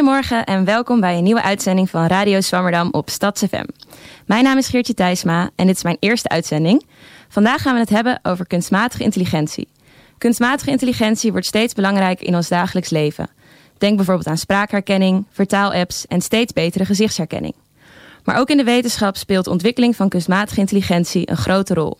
Goedemorgen 0.00 0.44
en 0.44 0.64
welkom 0.64 1.00
bij 1.00 1.16
een 1.16 1.22
nieuwe 1.22 1.42
uitzending 1.42 1.90
van 1.90 2.06
Radio 2.06 2.40
Swammerdam 2.40 2.88
op 2.90 3.10
StadsFM. 3.10 3.64
Mijn 4.26 4.44
naam 4.44 4.58
is 4.58 4.68
Geertje 4.68 4.94
Thijsma 4.94 5.50
en 5.56 5.66
dit 5.66 5.76
is 5.76 5.82
mijn 5.82 5.96
eerste 6.00 6.28
uitzending. 6.28 6.86
Vandaag 7.28 7.62
gaan 7.62 7.74
we 7.74 7.80
het 7.80 7.88
hebben 7.88 8.20
over 8.22 8.46
kunstmatige 8.46 9.02
intelligentie. 9.02 9.68
Kunstmatige 10.18 10.70
intelligentie 10.70 11.30
wordt 11.32 11.46
steeds 11.46 11.74
belangrijker 11.74 12.26
in 12.26 12.34
ons 12.34 12.48
dagelijks 12.48 12.90
leven. 12.90 13.30
Denk 13.78 13.96
bijvoorbeeld 13.96 14.26
aan 14.26 14.38
spraakherkenning, 14.38 15.26
vertaalapps 15.30 16.06
en 16.06 16.20
steeds 16.20 16.52
betere 16.52 16.84
gezichtsherkenning. 16.84 17.54
Maar 18.24 18.38
ook 18.38 18.50
in 18.50 18.56
de 18.56 18.64
wetenschap 18.64 19.16
speelt 19.16 19.46
ontwikkeling 19.46 19.96
van 19.96 20.08
kunstmatige 20.08 20.60
intelligentie 20.60 21.30
een 21.30 21.36
grote 21.36 21.74
rol. 21.74 21.98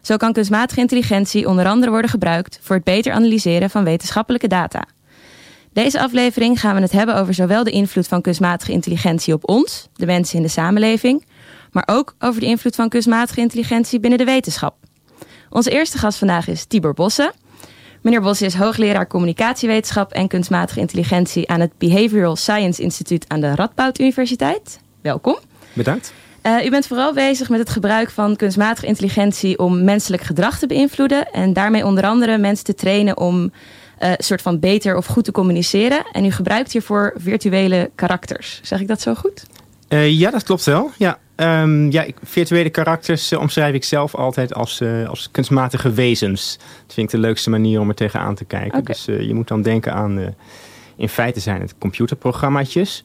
Zo 0.00 0.16
kan 0.16 0.32
kunstmatige 0.32 0.80
intelligentie 0.80 1.48
onder 1.48 1.66
andere 1.66 1.90
worden 1.90 2.10
gebruikt 2.10 2.58
voor 2.62 2.76
het 2.76 2.84
beter 2.84 3.12
analyseren 3.12 3.70
van 3.70 3.84
wetenschappelijke 3.84 4.48
data. 4.48 4.84
Deze 5.72 6.00
aflevering 6.00 6.60
gaan 6.60 6.74
we 6.74 6.80
het 6.80 6.92
hebben 6.92 7.16
over 7.16 7.34
zowel 7.34 7.64
de 7.64 7.70
invloed 7.70 8.08
van 8.08 8.20
kunstmatige 8.20 8.72
intelligentie 8.72 9.34
op 9.34 9.48
ons, 9.48 9.88
de 9.94 10.06
mensen 10.06 10.36
in 10.36 10.42
de 10.42 10.48
samenleving, 10.48 11.26
maar 11.72 11.88
ook 11.90 12.14
over 12.18 12.40
de 12.40 12.46
invloed 12.46 12.74
van 12.74 12.88
kunstmatige 12.88 13.40
intelligentie 13.40 14.00
binnen 14.00 14.18
de 14.18 14.24
wetenschap. 14.24 14.74
Onze 15.50 15.70
eerste 15.70 15.98
gast 15.98 16.18
vandaag 16.18 16.48
is 16.48 16.64
Tibor 16.64 16.94
Bosse. 16.94 17.32
Meneer 18.00 18.20
Bosse 18.20 18.44
is 18.44 18.54
hoogleraar 18.54 19.06
communicatiewetenschap 19.06 20.12
en 20.12 20.28
kunstmatige 20.28 20.80
intelligentie 20.80 21.48
aan 21.48 21.60
het 21.60 21.78
Behavioral 21.78 22.36
Science 22.36 22.82
Instituut 22.82 23.24
aan 23.28 23.40
de 23.40 23.54
Radboud 23.54 24.00
Universiteit. 24.00 24.80
Welkom. 25.00 25.38
Bedankt. 25.72 26.12
Uh, 26.42 26.64
u 26.64 26.70
bent 26.70 26.86
vooral 26.86 27.12
bezig 27.12 27.48
met 27.48 27.58
het 27.58 27.70
gebruik 27.70 28.10
van 28.10 28.36
kunstmatige 28.36 28.86
intelligentie 28.86 29.58
om 29.58 29.84
menselijk 29.84 30.22
gedrag 30.22 30.58
te 30.58 30.66
beïnvloeden 30.66 31.30
en 31.32 31.52
daarmee 31.52 31.84
onder 31.84 32.04
andere 32.04 32.38
mensen 32.38 32.64
te 32.64 32.74
trainen 32.74 33.16
om 33.16 33.52
uh, 34.00 34.10
een 34.10 34.24
soort 34.24 34.42
van 34.42 34.58
beter 34.58 34.96
of 34.96 35.06
goed 35.06 35.24
te 35.24 35.32
communiceren. 35.32 36.04
En 36.12 36.24
u 36.24 36.30
gebruikt 36.30 36.72
hiervoor 36.72 37.14
virtuele 37.16 37.90
karakters. 37.94 38.60
Zeg 38.62 38.80
ik 38.80 38.88
dat 38.88 39.00
zo 39.00 39.14
goed? 39.14 39.46
Uh, 39.88 40.10
ja, 40.10 40.30
dat 40.30 40.42
klopt 40.42 40.64
wel. 40.64 40.90
Ja, 40.96 41.18
um, 41.36 41.90
ja 41.90 42.06
virtuele 42.22 42.70
karakters 42.70 43.32
omschrijf 43.32 43.74
ik 43.74 43.84
zelf 43.84 44.14
altijd 44.14 44.54
als, 44.54 44.82
als 45.06 45.28
kunstmatige 45.30 45.92
wezens. 45.92 46.56
Dat 46.86 46.94
vind 46.94 47.06
ik 47.06 47.20
de 47.20 47.26
leukste 47.26 47.50
manier 47.50 47.80
om 47.80 47.88
er 47.88 47.94
tegenaan 47.94 48.34
te 48.34 48.44
kijken. 48.44 48.78
Okay. 48.78 48.82
Dus 48.82 49.04
je 49.04 49.34
moet 49.34 49.48
dan 49.48 49.62
denken 49.62 49.92
aan, 49.92 50.34
in 50.96 51.08
feite 51.08 51.40
zijn 51.40 51.60
het 51.60 51.74
computerprogrammaatjes. 51.78 53.04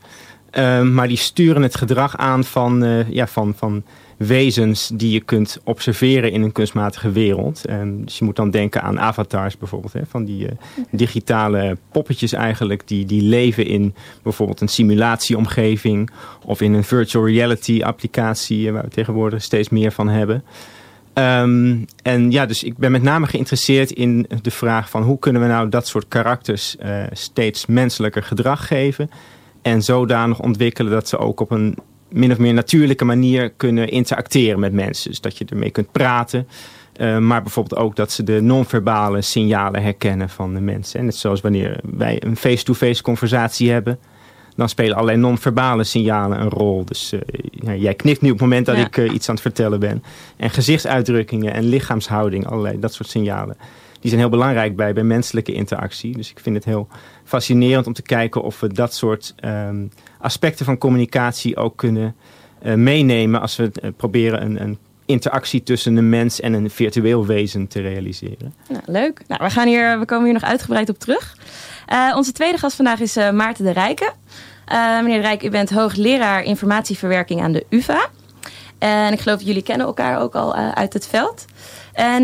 Uh, 0.52 0.82
maar 0.82 1.08
die 1.08 1.18
sturen 1.18 1.62
het 1.62 1.76
gedrag 1.76 2.18
aan 2.18 2.44
van, 2.44 3.06
ja, 3.10 3.28
van, 3.28 3.54
van 3.58 3.84
wezens 4.18 4.92
die 4.94 5.12
je 5.12 5.20
kunt 5.20 5.60
observeren 5.64 6.32
in 6.32 6.42
een 6.42 6.52
kunstmatige 6.52 7.12
wereld. 7.12 7.70
Um, 7.70 8.06
dus 8.06 8.18
je 8.18 8.26
moet 8.26 8.36
dan 8.36 8.52
denken 8.52 8.82
aan 8.82 9.00
avatars 9.00 9.58
bijvoorbeeld. 9.58 9.94
Hè, 9.94 10.02
van 10.08 10.26
die 10.26 10.44
uh, 10.46 10.52
digitale 10.92 11.78
poppetjes 11.92 12.34
eigenlijk. 12.34 12.88
Die, 12.88 13.06
die 13.06 13.22
leven 13.22 13.66
in 13.66 13.96
bijvoorbeeld 14.24 14.62
een 14.62 14.68
simulatieomgeving. 14.68 16.10
Of 16.46 16.62
in 16.62 16.74
een 16.74 16.84
virtual 16.84 17.28
reality 17.28 17.82
applicatie. 17.84 18.72
Waar 18.72 18.84
we 18.84 18.90
tegenwoordig 18.90 19.44
steeds 19.44 19.70
meer 19.70 19.92
van 19.92 20.08
hebben. 20.08 20.44
Um, 21.14 21.86
en 22.04 22.32
ja, 22.32 22.46
dus 22.46 22.64
ik 22.64 22.78
ben 22.78 22.92
met 22.92 23.04
name 23.04 23.28
geïnteresseerd 23.28 23.92
in 23.92 24.28
de 24.42 24.52
vraag 24.52 24.90
van 24.90 25.04
hoe 25.04 25.20
kunnen 25.20 25.42
we 25.42 25.48
nou 25.48 25.70
dat 25.70 25.88
soort 25.88 26.08
karakters 26.08 26.76
steeds 27.12 27.66
menselijker 27.66 28.24
gedrag 28.24 28.68
geven. 28.68 29.10
En 29.62 29.82
zodanig 29.82 30.40
ontwikkelen 30.40 30.92
dat 30.92 31.10
ze 31.10 31.18
ook 31.18 31.40
op 31.40 31.52
een 31.52 31.78
min 32.16 32.32
of 32.32 32.38
meer 32.38 32.54
natuurlijke 32.54 33.06
manier 33.06 33.50
kunnen 33.50 33.90
interacteren 33.90 34.60
met 34.60 34.74
mensen. 34.74 35.10
Dus 35.10 35.22
dat 35.22 35.38
je 35.38 35.46
ermee 35.46 35.70
kunt 35.70 35.92
praten. 35.92 36.48
Uh, 36.98 37.18
maar 37.18 37.42
bijvoorbeeld 37.42 37.82
ook 37.82 37.96
dat 37.96 38.12
ze 38.12 38.24
de 38.24 38.42
non-verbale 38.42 39.22
signalen 39.22 39.84
herkennen 39.84 40.30
van 40.30 40.54
de 40.54 40.60
mensen. 40.60 41.00
En 41.00 41.06
net 41.06 41.16
zoals 41.16 41.42
wanneer 41.42 41.80
wij 41.84 42.24
een 42.24 42.36
face-to-face 42.36 42.86
-face 42.86 43.02
conversatie 43.02 43.72
hebben. 43.72 44.00
Dan 44.56 44.70
spelen 44.70 44.94
allerlei 44.94 45.18
non-verbale 45.18 45.84
signalen 45.84 46.42
een 46.42 46.50
rol. 46.50 46.86
Dus 46.86 47.14
uh, 47.14 47.20
ja, 47.52 47.76
jij 47.76 47.94
knikt 47.94 48.22
nu 48.22 48.28
op 48.28 48.34
het 48.34 48.48
moment 48.48 48.66
dat 48.66 48.76
ja. 48.76 48.86
ik 48.86 48.98
uh, 48.98 49.14
iets 49.14 49.30
aan 49.30 49.36
het 49.36 49.44
vertellen 49.44 49.80
ben. 49.80 50.04
En 50.38 50.50
gezichtsuitdrukkingen 50.50 51.54
en 51.54 51.64
lichaamshouding, 51.64 52.48
allerlei 52.48 52.80
dat 52.80 52.94
soort 52.94 53.10
signalen. 53.10 53.58
Die 54.00 54.10
zijn 54.10 54.20
heel 54.20 54.30
belangrijk 54.30 54.76
bij, 54.76 54.94
bij 54.94 55.04
menselijke 55.04 55.54
interactie. 55.54 56.16
Dus 56.16 56.32
ik 56.32 56.40
vind 56.40 56.56
het 56.56 56.66
heel 56.66 56.88
fascinerend 57.24 57.88
om 57.88 57.94
te 57.94 58.02
kijken 58.02 58.42
of 58.42 58.60
we 58.60 58.74
dat 58.74 58.94
soort 58.94 59.36
um, 59.46 59.92
aspecten 60.26 60.66
van 60.66 60.78
communicatie 60.78 61.58
ook 61.58 61.78
kunnen 61.78 62.16
uh, 62.64 62.74
meenemen 62.74 63.42
als 63.42 63.56
we 63.56 63.72
uh, 63.84 63.90
proberen 63.98 64.42
een, 64.42 64.62
een, 64.62 64.78
interactie 65.08 65.64
tussen 65.64 65.96
een 65.96 66.10
mens 66.10 66.40
en 66.40 66.54
een 66.54 66.70
virtueel 66.70 67.26
wezen 67.26 67.68
te 67.68 67.82
realiseren. 67.82 68.54
Nou, 68.70 68.82
leuk. 68.86 69.22
Nou, 69.28 69.44
we, 69.44 69.50
gaan 69.50 69.68
hier, 69.68 70.00
we 70.00 70.06
komen 70.06 70.26
hier 70.26 70.34
nog 70.34 70.44
uitgebreid 70.44 70.90
op 70.90 71.00
terug. 71.00 71.38
Uh, 71.94 72.14
onze 72.16 72.32
tweede 72.32 72.58
gast 72.58 72.76
vandaag 72.76 73.00
is 73.00 73.16
Maarten 73.16 73.66
de 73.66 73.72
Rijken. 73.72 74.14
meneer 75.04 75.22
de 75.22 75.28
Rijken, 75.28 75.48
u 75.48 75.52
bent 75.52 75.70
hoogleraar 75.70 76.44
informatieverwerking 76.44 77.42
aan 77.42 77.52
de 77.52 77.66
UvA. 77.70 78.08
En 78.78 79.14
ik 79.14 79.20
geloof 79.20 79.42
jullie 79.42 79.64
kennen 79.64 79.88
elkaar 79.88 80.22
ook 80.22 80.36
al 80.36 80.56
uit 80.56 80.94
het 80.94 81.08
veld. 81.08 81.46
En 81.94 82.24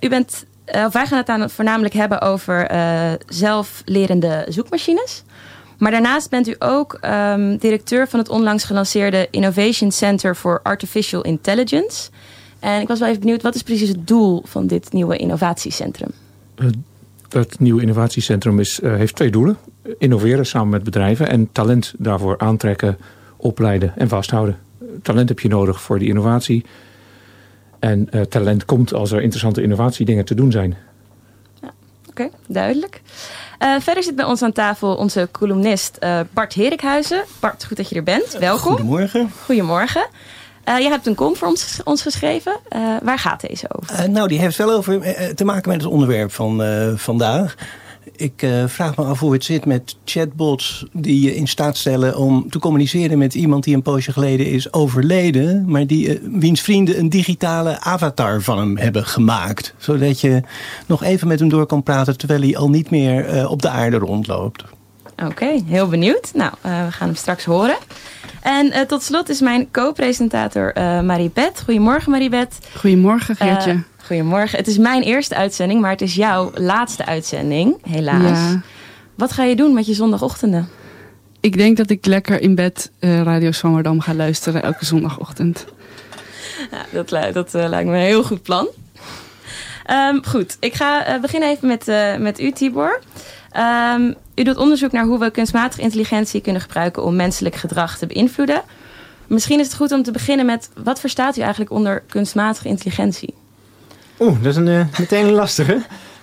u 0.00 0.08
bent 0.08 0.44
wij 0.64 1.06
gaan 1.06 1.18
het 1.18 1.26
dan 1.26 1.50
voornamelijk 1.50 1.94
hebben 1.94 2.20
over 2.20 2.70
zelflerende 3.26 4.46
zoekmachines. 4.48 5.24
Maar 5.78 5.90
daarnaast 5.90 6.30
bent 6.30 6.48
u 6.48 6.54
ook 6.58 6.98
um, 7.04 7.56
directeur 7.56 8.08
van 8.08 8.18
het 8.18 8.28
onlangs 8.28 8.64
gelanceerde 8.64 9.28
Innovation 9.30 9.92
Center 9.92 10.34
for 10.34 10.60
Artificial 10.62 11.22
Intelligence. 11.22 12.10
En 12.58 12.80
ik 12.80 12.88
was 12.88 12.98
wel 12.98 13.08
even 13.08 13.20
benieuwd, 13.20 13.42
wat 13.42 13.54
is 13.54 13.62
precies 13.62 13.88
het 13.88 14.06
doel 14.06 14.42
van 14.46 14.66
dit 14.66 14.92
nieuwe 14.92 15.16
innovatiecentrum? 15.16 16.10
Het 17.28 17.60
nieuwe 17.60 17.82
innovatiecentrum 17.82 18.60
is, 18.60 18.80
uh, 18.80 18.94
heeft 18.94 19.14
twee 19.14 19.30
doelen. 19.30 19.56
Innoveren 19.98 20.46
samen 20.46 20.68
met 20.68 20.82
bedrijven 20.82 21.28
en 21.28 21.48
talent 21.52 21.94
daarvoor 21.98 22.38
aantrekken, 22.38 22.98
opleiden 23.36 23.92
en 23.96 24.08
vasthouden. 24.08 24.58
Talent 25.02 25.28
heb 25.28 25.40
je 25.40 25.48
nodig 25.48 25.80
voor 25.80 25.98
die 25.98 26.08
innovatie. 26.08 26.64
En 27.78 28.08
uh, 28.10 28.20
talent 28.20 28.64
komt 28.64 28.94
als 28.94 29.12
er 29.12 29.20
interessante 29.22 29.62
innovatiedingen 29.62 30.24
te 30.24 30.34
doen 30.34 30.52
zijn. 30.52 30.76
Oké, 32.18 32.30
duidelijk. 32.46 33.00
Uh, 33.58 33.74
verder 33.80 34.02
zit 34.02 34.16
bij 34.16 34.24
ons 34.24 34.42
aan 34.42 34.52
tafel 34.52 34.94
onze 34.94 35.28
columnist 35.32 35.96
uh, 36.00 36.20
Bart 36.30 36.54
Herikhuizen. 36.54 37.24
Bart, 37.40 37.64
goed 37.64 37.76
dat 37.76 37.88
je 37.88 37.94
er 37.94 38.02
bent. 38.02 38.32
Welkom. 38.32 38.70
Goedemorgen. 38.70 39.30
Goedemorgen. 39.44 40.06
Uh, 40.64 40.78
jij 40.78 40.90
hebt 40.90 41.06
een 41.06 41.14
column 41.14 41.36
voor 41.36 41.48
ons, 41.48 41.80
ons 41.84 42.02
geschreven. 42.02 42.56
waar 43.02 43.18
gaat 43.18 43.40
deze 43.40 43.66
over? 43.68 44.10
nou, 44.10 44.28
die 44.28 44.38
heeft 44.38 44.56
wel 44.56 44.72
over, 44.72 45.00
te 45.34 45.44
maken 45.44 45.70
met 45.70 45.82
het 45.82 45.90
onderwerp 45.90 46.32
van 46.32 46.62
vandaag. 46.96 47.54
Ik 48.16 48.42
uh, 48.42 48.66
vraag 48.66 48.96
me 48.96 49.04
af 49.04 49.20
hoe 49.20 49.32
het 49.32 49.44
zit 49.44 49.64
met 49.64 49.96
chatbots 50.04 50.86
die 50.92 51.20
je 51.20 51.34
in 51.34 51.48
staat 51.48 51.76
stellen 51.76 52.16
om 52.16 52.50
te 52.50 52.58
communiceren 52.58 53.18
met 53.18 53.34
iemand 53.34 53.64
die 53.64 53.74
een 53.74 53.82
poosje 53.82 54.12
geleden 54.12 54.46
is 54.46 54.72
overleden, 54.72 55.70
maar 55.70 55.86
die, 55.86 56.20
uh, 56.20 56.28
wiens 56.40 56.60
vrienden 56.60 56.98
een 56.98 57.08
digitale 57.08 57.80
avatar 57.80 58.42
van 58.42 58.58
hem 58.58 58.76
hebben 58.76 59.04
gemaakt. 59.04 59.74
Zodat 59.76 60.20
je 60.20 60.42
nog 60.86 61.02
even 61.02 61.28
met 61.28 61.38
hem 61.38 61.48
door 61.48 61.66
kan 61.66 61.82
praten 61.82 62.18
terwijl 62.18 62.40
hij 62.40 62.56
al 62.56 62.70
niet 62.70 62.90
meer 62.90 63.34
uh, 63.34 63.50
op 63.50 63.62
de 63.62 63.68
aarde 63.68 63.98
rondloopt. 63.98 64.64
Oké, 65.12 65.26
okay, 65.26 65.62
heel 65.66 65.88
benieuwd. 65.88 66.30
Nou, 66.34 66.52
we 66.62 66.68
gaan 66.68 67.06
hem 67.06 67.14
straks 67.14 67.44
horen. 67.44 67.76
En 68.42 68.86
tot 68.86 69.02
slot 69.02 69.28
is 69.28 69.40
mijn 69.40 69.70
co-presentator 69.70 70.72
Maribeth. 71.04 71.62
Goedemorgen 71.64 72.10
Maribeth. 72.10 72.58
Goedemorgen 72.76 73.36
Geertje. 73.36 73.82
Goedemorgen. 74.08 74.58
Het 74.58 74.66
is 74.66 74.78
mijn 74.78 75.02
eerste 75.02 75.34
uitzending, 75.34 75.80
maar 75.80 75.90
het 75.90 76.00
is 76.00 76.14
jouw 76.14 76.50
laatste 76.54 77.06
uitzending, 77.06 77.76
helaas. 77.88 78.38
Ja. 78.38 78.60
Wat 79.14 79.32
ga 79.32 79.44
je 79.44 79.56
doen 79.56 79.74
met 79.74 79.86
je 79.86 79.94
zondagochtenden? 79.94 80.68
Ik 81.40 81.56
denk 81.56 81.76
dat 81.76 81.90
ik 81.90 82.06
lekker 82.06 82.40
in 82.40 82.54
bed 82.54 82.90
uh, 83.00 83.22
Radio 83.22 83.52
Zwammerdam 83.52 84.00
ga 84.00 84.14
luisteren 84.14 84.62
elke 84.62 84.84
zondagochtend. 84.84 85.64
Ja, 86.70 86.84
dat, 86.92 87.34
dat 87.34 87.54
uh, 87.54 87.68
lijkt 87.68 87.88
me 87.88 87.96
een 87.96 88.02
heel 88.02 88.22
goed 88.22 88.42
plan. 88.42 88.68
Um, 89.90 90.24
goed, 90.24 90.56
ik 90.60 90.74
ga 90.74 91.14
uh, 91.14 91.20
beginnen 91.20 91.48
even 91.48 91.68
met, 91.68 91.86
met 92.20 92.40
u, 92.40 92.52
Tibor. 92.52 93.00
Um, 93.94 94.14
u 94.34 94.42
doet 94.42 94.56
onderzoek 94.56 94.92
naar 94.92 95.04
hoe 95.04 95.18
we 95.18 95.30
kunstmatige 95.30 95.82
intelligentie 95.82 96.40
kunnen 96.40 96.62
gebruiken 96.62 97.04
om 97.04 97.16
menselijk 97.16 97.54
gedrag 97.54 97.98
te 97.98 98.06
beïnvloeden. 98.06 98.62
Misschien 99.26 99.60
is 99.60 99.66
het 99.66 99.76
goed 99.76 99.92
om 99.92 100.02
te 100.02 100.12
beginnen 100.12 100.46
met 100.46 100.70
wat 100.82 101.00
verstaat 101.00 101.36
u 101.36 101.40
eigenlijk 101.40 101.70
onder 101.70 102.02
kunstmatige 102.08 102.68
intelligentie? 102.68 103.34
Oeh, 104.20 104.42
dat 104.42 104.46
is 104.46 104.56
een, 104.56 104.66
uh, 104.66 104.86
meteen 104.98 105.26
een 105.26 105.32
lastige. 105.32 105.82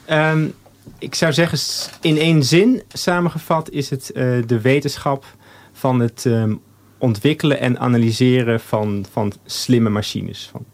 Um, 0.09 0.53
ik 0.99 1.15
zou 1.15 1.33
zeggen, 1.33 1.59
in 2.01 2.17
één 2.17 2.43
zin 2.43 2.81
samengevat 2.87 3.69
is 3.69 3.89
het 3.89 4.11
uh, 4.13 4.43
de 4.45 4.61
wetenschap 4.61 5.25
van 5.71 5.99
het 5.99 6.25
um, 6.25 6.61
ontwikkelen 6.97 7.59
en 7.59 7.79
analyseren 7.79 8.59
van, 8.59 9.05
van 9.11 9.33
slimme 9.45 9.89
machines. 9.89 10.49
Van, 10.51 10.65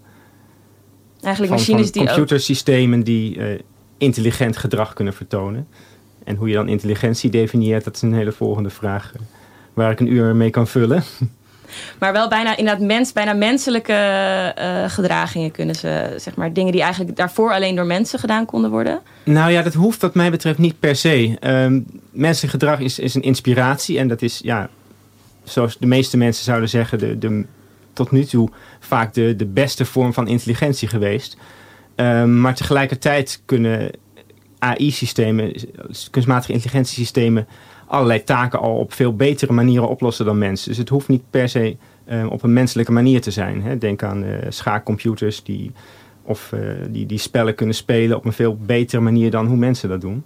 Eigenlijk 1.22 1.54
van, 1.54 1.76
machines 1.76 1.90
van 1.90 2.06
computersystemen 2.06 3.00
ook... 3.00 3.06
die 3.06 3.38
uh, 3.38 3.60
intelligent 3.98 4.58
gedrag 4.58 4.94
kunnen 4.94 5.14
vertonen. 5.14 5.68
En 6.24 6.36
hoe 6.36 6.48
je 6.48 6.54
dan 6.54 6.68
intelligentie 6.68 7.30
definieert, 7.30 7.84
dat 7.84 7.96
is 7.96 8.02
een 8.02 8.14
hele 8.14 8.32
volgende 8.32 8.70
vraag 8.70 9.14
waar 9.74 9.92
ik 9.92 10.00
een 10.00 10.12
uur 10.14 10.36
mee 10.36 10.50
kan 10.50 10.68
vullen. 10.68 11.04
Maar 12.00 12.14
wel 12.14 12.28
bijna 12.28 12.58
inderdaad 12.58 12.84
mens, 12.86 13.14
bijna 13.14 13.34
menselijke 13.34 13.94
uh, 14.60 14.90
gedragingen 14.90 15.52
kunnen 15.52 15.76
ze, 15.76 16.14
zeg 16.18 16.36
maar, 16.36 16.54
dingen 16.54 16.72
die 16.72 16.82
eigenlijk 16.82 17.16
daarvoor 17.16 17.54
alleen 17.54 17.76
door 17.76 17.86
mensen 17.86 18.20
gedaan 18.20 18.46
konden 18.46 18.72
worden. 18.72 19.00
Nou 19.24 19.52
ja, 19.52 19.62
dat 19.62 19.74
hoeft 19.74 20.02
wat 20.02 20.16
mij 20.16 20.32
betreft 20.32 20.58
niet 20.58 20.80
per 20.80 20.96
se. 20.96 21.38
Um, 21.42 21.86
menselijk 22.12 22.52
gedrag 22.52 22.80
is, 22.80 23.00
is 23.00 23.16
een 23.16 23.22
inspiratie 23.22 23.98
en 23.98 24.08
dat 24.08 24.22
is, 24.22 24.40
ja, 24.44 24.70
zoals 25.44 25.78
de 25.78 25.88
meeste 25.88 26.18
mensen 26.18 26.44
zouden 26.44 26.70
zeggen, 26.70 27.00
de, 27.00 27.18
de, 27.18 27.46
tot 27.94 28.12
nu 28.12 28.26
toe 28.26 28.50
vaak 28.80 29.14
de, 29.14 29.36
de 29.36 29.46
beste 29.46 29.86
vorm 29.86 30.14
van 30.14 30.28
intelligentie 30.28 30.88
geweest. 30.88 31.38
Um, 31.96 32.42
maar 32.42 32.56
tegelijkertijd 32.56 33.42
kunnen 33.46 33.92
AI-systemen, 34.60 35.54
kunstmatige 36.12 36.54
intelligentiesystemen, 36.54 37.48
allerlei 37.92 38.24
taken 38.24 38.60
al 38.60 38.78
op 38.78 38.94
veel 38.94 39.16
betere 39.16 39.54
manieren 39.54 39.88
oplossen 39.88 40.26
dan 40.26 40.38
mensen. 40.38 40.70
Dus 40.70 40.78
het 40.78 40.90
hoeft 40.90 41.08
niet 41.08 41.24
per 41.30 41.50
se 41.50 41.76
uh, 42.10 42.26
op 42.30 42.44
een 42.44 42.54
menselijke 42.54 42.92
manier 42.92 43.22
te 43.22 43.32
zijn. 43.32 43.62
Hè. 43.62 43.78
Denk 43.78 44.04
aan 44.04 44.24
uh, 44.24 44.36
schaakcomputers 44.50 45.44
die, 45.44 45.72
of, 46.24 46.52
uh, 46.52 46.60
die, 46.90 47.06
die 47.06 47.18
spellen 47.18 47.56
kunnen 47.56 47.76
spelen 47.76 48.18
op 48.18 48.26
een 48.26 48.34
veel 48.34 48.58
betere 48.58 49.02
manier 49.02 49.32
dan 49.32 49.46
hoe 49.46 49.58
mensen 49.58 49.90
dat 49.90 50.02
doen. 50.02 50.24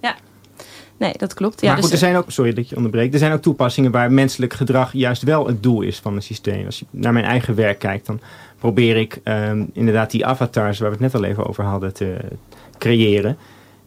Ja, 0.00 0.16
nee, 0.96 1.12
dat 1.16 1.34
klopt. 1.34 1.60
Ja, 1.60 1.66
maar 1.66 1.74
goed, 1.74 1.82
dus, 1.82 1.92
er 1.92 2.06
zijn 2.06 2.16
ook, 2.16 2.30
sorry 2.30 2.52
dat 2.52 2.68
je 2.68 2.76
onderbreekt, 2.76 3.12
er 3.12 3.18
zijn 3.18 3.32
ook 3.32 3.42
toepassingen 3.42 3.90
waar 3.90 4.12
menselijk 4.12 4.52
gedrag 4.52 4.92
juist 4.92 5.22
wel 5.22 5.46
het 5.46 5.62
doel 5.62 5.80
is 5.80 5.98
van 5.98 6.14
een 6.14 6.22
systeem. 6.22 6.66
Als 6.66 6.78
je 6.78 6.86
naar 6.90 7.12
mijn 7.12 7.24
eigen 7.24 7.54
werk 7.54 7.78
kijkt, 7.78 8.06
dan 8.06 8.20
probeer 8.58 8.96
ik 8.96 9.20
um, 9.24 9.70
inderdaad 9.72 10.10
die 10.10 10.26
avatars 10.26 10.78
waar 10.78 10.88
we 10.88 10.94
het 10.94 11.12
net 11.12 11.14
al 11.14 11.28
even 11.28 11.46
over 11.46 11.64
hadden 11.64 11.94
te 11.94 12.16
creëren. 12.78 13.36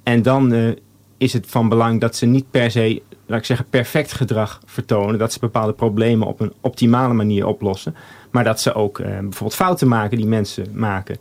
En 0.04 0.22
dan 0.22 0.76
is 1.18 1.34
het 1.34 1.46
van 1.48 1.70
belang 1.70 2.02
dat 2.02 2.16
ze 2.16 2.26
niet 2.26 2.52
per 2.52 2.72
se, 2.72 3.02
laat 3.26 3.40
ik 3.40 3.46
zeggen, 3.46 3.66
perfect 3.70 4.12
gedrag 4.12 4.62
vertonen. 4.66 5.20
Dat 5.20 5.34
ze 5.34 5.40
bepaalde 5.40 5.74
problemen 5.74 6.28
op 6.28 6.40
een 6.40 6.54
optimale 6.62 7.14
manier 7.14 7.46
oplossen. 7.46 7.96
Maar 8.32 8.44
dat 8.44 8.62
ze 8.62 8.74
ook 8.74 9.00
uh, 9.00 9.08
bijvoorbeeld 9.08 9.56
fouten 9.56 9.88
maken 9.88 10.18
die 10.18 10.28
mensen 10.28 10.66
maken. 10.74 11.18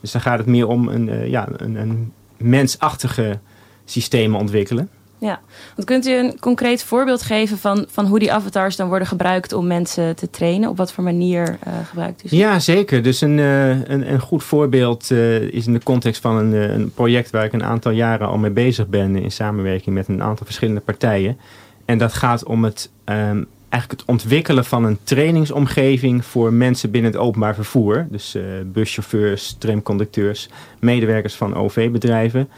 Dus 0.00 0.12
dan 0.12 0.20
gaat 0.20 0.38
het 0.38 0.46
meer 0.46 0.66
om 0.66 0.88
een, 0.88 1.08
uh, 1.08 1.26
ja, 1.26 1.48
een, 1.56 1.74
een 1.74 2.12
mensachtige 2.36 3.38
systemen 3.84 4.40
ontwikkelen. 4.40 4.90
Ja, 5.20 5.40
want 5.74 5.88
kunt 5.88 6.06
u 6.06 6.12
een 6.12 6.38
concreet 6.40 6.84
voorbeeld 6.84 7.22
geven 7.22 7.58
van, 7.58 7.86
van 7.88 8.06
hoe 8.06 8.18
die 8.18 8.32
avatars 8.32 8.76
dan 8.76 8.88
worden 8.88 9.08
gebruikt 9.08 9.52
om 9.52 9.66
mensen 9.66 10.16
te 10.16 10.30
trainen? 10.30 10.68
Op 10.68 10.76
wat 10.76 10.92
voor 10.92 11.04
manier 11.04 11.58
uh, 11.66 11.72
gebruikt 11.88 12.24
u 12.24 12.28
ze? 12.28 12.36
Ja, 12.36 12.58
zeker. 12.58 13.02
Dus 13.02 13.20
een, 13.20 13.38
uh, 13.38 13.68
een, 13.68 14.12
een 14.12 14.20
goed 14.20 14.44
voorbeeld 14.44 15.10
uh, 15.10 15.40
is 15.40 15.66
in 15.66 15.72
de 15.72 15.82
context 15.82 16.20
van 16.20 16.36
een, 16.36 16.52
een 16.52 16.92
project 16.92 17.30
waar 17.30 17.44
ik 17.44 17.52
een 17.52 17.64
aantal 17.64 17.92
jaren 17.92 18.28
al 18.28 18.38
mee 18.38 18.50
bezig 18.50 18.88
ben 18.88 19.16
in 19.16 19.32
samenwerking 19.32 19.94
met 19.94 20.08
een 20.08 20.22
aantal 20.22 20.46
verschillende 20.46 20.80
partijen. 20.80 21.38
En 21.84 21.98
dat 21.98 22.12
gaat 22.12 22.44
om 22.44 22.64
het, 22.64 22.90
um, 23.04 23.46
eigenlijk 23.68 24.00
het 24.00 24.04
ontwikkelen 24.10 24.64
van 24.64 24.84
een 24.84 24.98
trainingsomgeving 25.02 26.24
voor 26.24 26.52
mensen 26.52 26.90
binnen 26.90 27.10
het 27.10 27.20
openbaar 27.20 27.54
vervoer. 27.54 28.06
Dus 28.10 28.36
buschauffeurs, 28.64 29.56
tramconducteurs, 29.58 30.48
medewerkers 30.80 31.34
van 31.34 31.54
OV-bedrijven. 31.54 32.48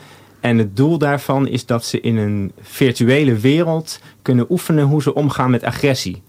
En 0.41 0.59
het 0.59 0.77
doel 0.77 0.99
daarvan 0.99 1.49
is 1.49 1.67
dat 1.67 1.85
ze 1.85 2.01
in 2.01 2.17
een 2.17 2.53
virtuele 2.61 3.35
wereld 3.35 4.01
kunnen 4.23 4.47
oefenen 4.49 4.85
hoe 4.85 5.03
ze 5.03 5.15
omgaan 5.15 5.51
met 5.51 5.63
agressie. 5.63 6.23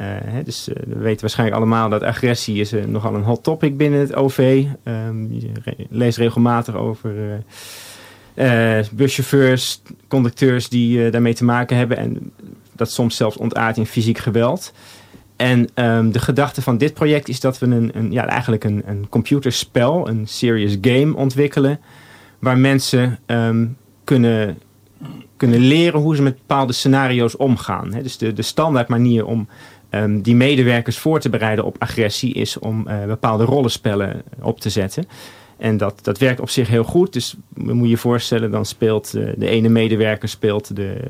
Uh, 0.00 0.06
hè, 0.06 0.42
dus 0.42 0.68
uh, 0.68 0.74
we 0.74 0.98
weten 0.98 1.20
waarschijnlijk 1.20 1.58
allemaal 1.58 1.88
dat 1.88 2.02
agressie 2.02 2.60
is 2.60 2.72
uh, 2.72 2.84
nogal 2.84 3.14
een 3.14 3.22
hot 3.22 3.42
topic 3.42 3.76
binnen 3.76 4.00
het 4.00 4.14
OV. 4.14 4.64
Um, 4.84 5.32
je 5.32 5.50
re 5.64 5.74
leest 5.88 6.18
regelmatig 6.18 6.74
over 6.74 7.42
buschauffeurs, 8.92 9.82
conducteurs 10.08 10.68
die 10.68 11.10
daarmee 11.10 11.34
te 11.34 11.44
maken 11.44 11.76
hebben. 11.76 11.96
En 11.96 12.32
dat 12.72 12.92
soms 12.92 13.16
zelfs 13.16 13.36
ontaart 13.36 13.76
in 13.76 13.86
fysiek 13.86 14.18
geweld. 14.18 14.72
En 15.36 15.68
um, 15.74 16.12
de 16.12 16.18
gedachte 16.18 16.62
van 16.62 16.78
dit 16.78 16.94
project 16.94 17.28
is 17.28 17.40
dat 17.40 17.58
we 17.58 17.66
een, 17.66 17.90
een 17.94 18.12
ja, 18.12 18.26
eigenlijk 18.26 18.64
een, 18.64 18.82
een 18.86 19.08
computerspel, 19.08 20.08
een 20.08 20.28
serious 20.28 20.76
game 20.80 21.16
ontwikkelen 21.16 21.80
waar 22.40 22.58
mensen 22.58 23.18
um, 23.26 23.76
kunnen, 24.04 24.58
kunnen 25.36 25.60
leren 25.60 26.00
hoe 26.00 26.16
ze 26.16 26.22
met 26.22 26.36
bepaalde 26.36 26.72
scenario's 26.72 27.36
omgaan. 27.36 27.90
Dus 28.02 28.18
de, 28.18 28.32
de 28.32 28.42
standaard 28.42 28.88
manier 28.88 29.26
om 29.26 29.48
um, 29.90 30.22
die 30.22 30.34
medewerkers 30.34 30.98
voor 30.98 31.20
te 31.20 31.30
bereiden 31.30 31.64
op 31.64 31.76
agressie 31.78 32.34
is 32.34 32.58
om 32.58 32.88
uh, 32.88 33.04
bepaalde 33.04 33.44
rollenspellen 33.44 34.22
op 34.40 34.60
te 34.60 34.70
zetten. 34.70 35.04
En 35.56 35.76
dat, 35.76 35.98
dat 36.02 36.18
werkt 36.18 36.40
op 36.40 36.50
zich 36.50 36.68
heel 36.68 36.84
goed. 36.84 37.12
Dus 37.12 37.36
moet 37.54 37.88
je 37.88 37.96
voorstellen, 37.96 38.50
dan 38.50 38.64
speelt 38.64 39.12
de, 39.12 39.34
de 39.36 39.48
ene 39.48 39.68
medewerker 39.68 40.28
speelt 40.28 40.76
de, 40.76 41.00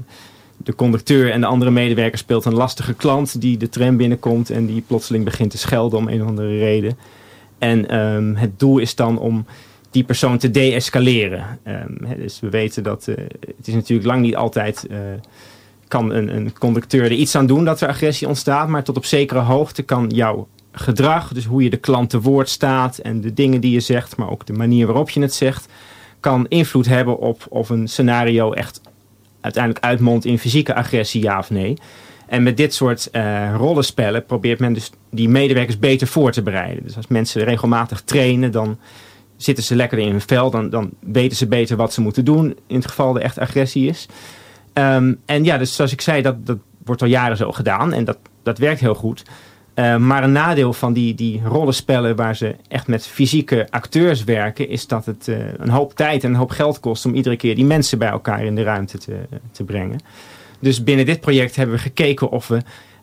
de 0.57 0.75
conducteur 0.75 1.31
en 1.31 1.41
de 1.41 1.47
andere 1.47 1.71
medewerker 1.71 2.19
speelt 2.19 2.45
een 2.45 2.55
lastige 2.55 2.95
klant 2.95 3.41
die 3.41 3.57
de 3.57 3.69
tram 3.69 3.97
binnenkomt 3.97 4.51
en 4.51 4.67
die 4.67 4.85
plotseling 4.87 5.25
begint 5.25 5.51
te 5.51 5.59
schelden 5.59 5.99
om 5.99 6.09
een 6.09 6.23
of 6.23 6.29
andere 6.29 6.59
reden. 6.59 6.99
En 7.59 7.99
um, 7.99 8.37
het 8.37 8.59
doel 8.59 8.79
is 8.79 8.95
dan 8.95 9.19
om 9.19 9.45
die 9.91 10.05
persoon 10.05 10.39
te 10.39 10.51
deescaleren. 10.51 11.59
Um, 11.67 11.99
dus 12.17 12.41
we 12.41 12.49
weten 12.49 12.83
dat 12.83 13.07
uh, 13.07 13.17
het 13.57 13.67
is 13.67 13.75
natuurlijk 13.75 14.09
lang 14.09 14.21
niet 14.21 14.37
altijd 14.37 14.87
uh, 14.91 14.99
kan 15.89 16.13
een, 16.13 16.37
een 16.37 16.53
conducteur 16.59 17.05
er 17.05 17.13
iets 17.13 17.35
aan 17.35 17.47
doen 17.47 17.65
dat 17.65 17.81
er 17.81 17.89
agressie 17.89 18.29
ontstaat, 18.29 18.69
maar 18.69 18.85
tot 18.85 18.97
op 18.97 19.05
zekere 19.05 19.41
hoogte 19.41 19.83
kan 19.83 20.09
jouw 20.09 20.49
gedrag, 20.73 21.33
dus 21.33 21.45
hoe 21.45 21.63
je 21.63 21.71
de 21.71 21.77
klant 21.77 22.11
te 22.11 22.21
woord 22.21 22.49
staat 22.49 22.99
en 22.99 23.21
de 23.21 23.35
dingen 23.35 23.61
die 23.61 23.73
je 23.73 23.81
zegt, 23.81 24.17
maar 24.17 24.31
ook 24.31 24.47
de 24.47 24.53
manier 24.53 24.87
waarop 24.87 25.11
je 25.11 25.21
het 25.21 25.35
zegt, 25.35 25.69
kan 26.21 26.47
invloed 26.49 26.87
hebben 26.87 27.19
op 27.19 27.47
of 27.49 27.69
een 27.69 27.89
scenario 27.89 28.53
echt 28.53 28.81
uiteindelijk 29.41 29.85
uitmondt 29.85 30.25
in 30.25 30.39
fysieke 30.39 30.75
agressie, 30.75 31.23
ja 31.23 31.39
of 31.39 31.51
nee. 31.51 31.77
En 32.27 32.43
met 32.43 32.57
dit 32.57 32.75
soort 32.75 33.09
uh, 33.13 33.55
rollenspellen 33.57 34.25
probeert 34.25 34.59
men 34.59 34.73
dus 34.73 34.91
die 35.11 35.29
medewerkers 35.29 35.79
beter 35.79 36.07
voor 36.07 36.33
te 36.33 36.43
bereiden. 36.43 36.83
Dus 36.83 36.97
als 36.97 37.07
mensen 37.07 37.45
regelmatig 37.45 38.01
trainen, 38.01 38.53
dan 38.53 38.79
zitten 39.43 39.65
ze 39.65 39.77
lekker 39.77 39.99
in 39.99 40.11
hun 40.11 40.21
vel. 40.21 40.51
Dan, 40.51 40.71
dan 40.71 40.91
weten 41.01 41.37
ze 41.37 41.47
beter 41.47 41.77
wat 41.77 41.93
ze 41.93 42.01
moeten 42.01 42.25
doen. 42.25 42.57
In 42.67 42.77
het 42.77 42.87
geval 42.87 43.17
er 43.17 43.23
echt 43.23 43.39
agressie 43.39 43.89
is. 43.89 44.09
Um, 44.75 45.21
en 45.27 45.45
ja, 45.45 45.59
dus 45.59 45.75
zoals 45.75 45.93
ik 45.93 46.01
zei, 46.01 46.23
dat, 46.23 46.47
dat 46.47 46.59
wordt 46.85 47.03
al 47.03 47.09
jaren 47.09 47.37
zo 47.37 47.53
gedaan. 47.53 47.93
En 47.93 48.05
dat, 48.05 48.19
dat 48.43 48.59
werkt 48.59 48.81
heel 48.81 48.95
goed. 48.95 49.23
Uh, 49.75 49.97
maar 49.97 50.25
een 50.25 50.33
nadeel 50.33 50.73
van 50.73 50.93
die, 50.93 51.15
die 51.15 51.43
rollenspellen 51.45 52.17
waar 52.17 52.37
ze 52.37 52.57
echt 52.69 52.87
met 52.87 53.07
fysieke 53.07 53.67
acteurs 53.71 54.25
werken... 54.25 54.69
is 54.69 54.87
dat 54.87 55.07
het 55.07 55.27
uh, 55.29 55.37
een 55.57 55.69
hoop 55.69 55.95
tijd 55.95 56.25
en 56.25 56.31
een 56.31 56.37
hoop 56.37 56.51
geld 56.51 56.81
kost... 56.81 57.07
om 57.07 57.15
iedere 57.15 57.37
keer 57.37 57.55
die 57.55 57.65
mensen 57.65 57.99
bij 57.99 58.09
elkaar 58.09 58.45
in 58.45 58.55
de 58.55 58.63
ruimte 58.63 58.99
te, 58.99 59.17
te 59.53 59.65
brengen. 59.65 60.01
Dus 60.61 60.85
binnen 60.85 61.07
dit 61.07 61.21
project 61.21 61.57
hebben 61.57 61.77
we 61.77 61.83
gekeken 61.83 62.31
of 62.31 62.49
we 62.49 62.59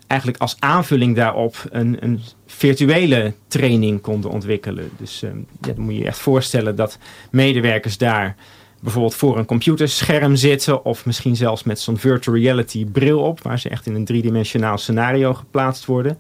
eigenlijk 0.08 0.42
als 0.42 0.56
aanvulling 0.60 1.16
daarop 1.16 1.64
een, 1.70 1.98
een 2.00 2.22
virtuele 2.46 3.34
training 3.48 4.02
konden 4.02 4.32
ontwikkelen. 4.32 4.90
Dus 4.98 5.24
uh, 5.24 5.30
ja, 5.62 5.74
dan 5.74 5.84
moet 5.84 5.94
je 5.94 6.00
je 6.00 6.06
echt 6.06 6.20
voorstellen 6.20 6.76
dat 6.76 6.98
medewerkers 7.32 7.98
daar 7.98 8.36
bijvoorbeeld 8.82 9.16
voor 9.16 9.38
een 9.38 9.46
computerscherm 9.46 10.36
zitten 10.36 10.86
of 10.86 11.06
misschien 11.06 11.36
zelfs 11.36 11.64
met 11.64 11.80
zo'n 11.80 11.98
virtual 11.98 12.38
reality 12.38 12.86
bril 12.86 13.20
op, 13.20 13.42
waar 13.42 13.60
ze 13.60 13.70
echt 13.70 13.86
in 13.86 13.96
een 13.96 14.06
driedimensionaal 14.06 14.78
scenario 14.78 15.34
geplaatst 15.34 15.86
worden. 15.86 16.18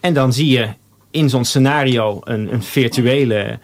En 0.00 0.14
dan 0.14 0.32
zie 0.32 0.48
je 0.48 0.68
in 1.10 1.30
zo'n 1.30 1.44
scenario 1.44 2.20
een, 2.24 2.52
een 2.52 2.62
virtuele 2.62 3.58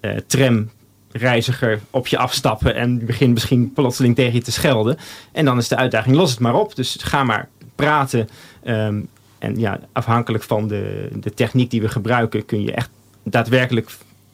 uh, 0.00 0.10
tramreiziger 0.26 1.80
op 1.90 2.06
je 2.06 2.18
afstappen 2.18 2.74
en 2.74 3.06
begint 3.06 3.32
misschien 3.32 3.72
plotseling 3.72 4.14
tegen 4.14 4.34
je 4.34 4.42
te 4.42 4.52
schelden. 4.52 4.96
En 5.32 5.44
dan 5.44 5.58
is 5.58 5.68
de 5.68 5.76
uitdaging, 5.76 6.16
los 6.16 6.30
het 6.30 6.40
maar 6.40 6.54
op. 6.54 6.76
Dus 6.76 6.96
ga 7.00 7.24
maar 7.24 7.48
praten. 7.76 8.28
Um, 8.64 9.08
en 9.38 9.58
ja, 9.58 9.80
afhankelijk 9.92 10.44
van 10.44 10.68
de, 10.68 11.08
de 11.14 11.34
techniek 11.34 11.70
die 11.70 11.80
we 11.80 11.88
gebruiken, 11.88 12.44
kun 12.44 12.62
je 12.62 12.72
echt 12.72 12.90
daadwerkelijk 13.22 13.90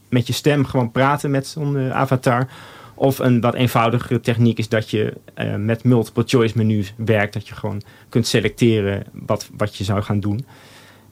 met 0.08 0.26
je 0.26 0.32
stem 0.32 0.64
gewoon 0.64 0.90
praten 0.90 1.30
met 1.30 1.46
zo'n 1.46 1.76
uh, 1.76 1.90
avatar. 1.90 2.49
Of 2.94 3.18
een 3.18 3.40
wat 3.40 3.54
eenvoudigere 3.54 4.20
techniek 4.20 4.58
is 4.58 4.68
dat 4.68 4.90
je 4.90 5.12
uh, 5.38 5.54
met 5.54 5.84
multiple 5.84 6.22
choice 6.26 6.56
menus 6.56 6.94
werkt. 6.96 7.32
Dat 7.32 7.49
je 7.49 7.54
gewoon 7.54 7.82
kunt 8.08 8.26
selecteren 8.26 9.04
wat, 9.12 9.50
wat 9.56 9.76
je 9.76 9.84
zou 9.84 10.02
gaan 10.02 10.20
doen. 10.20 10.46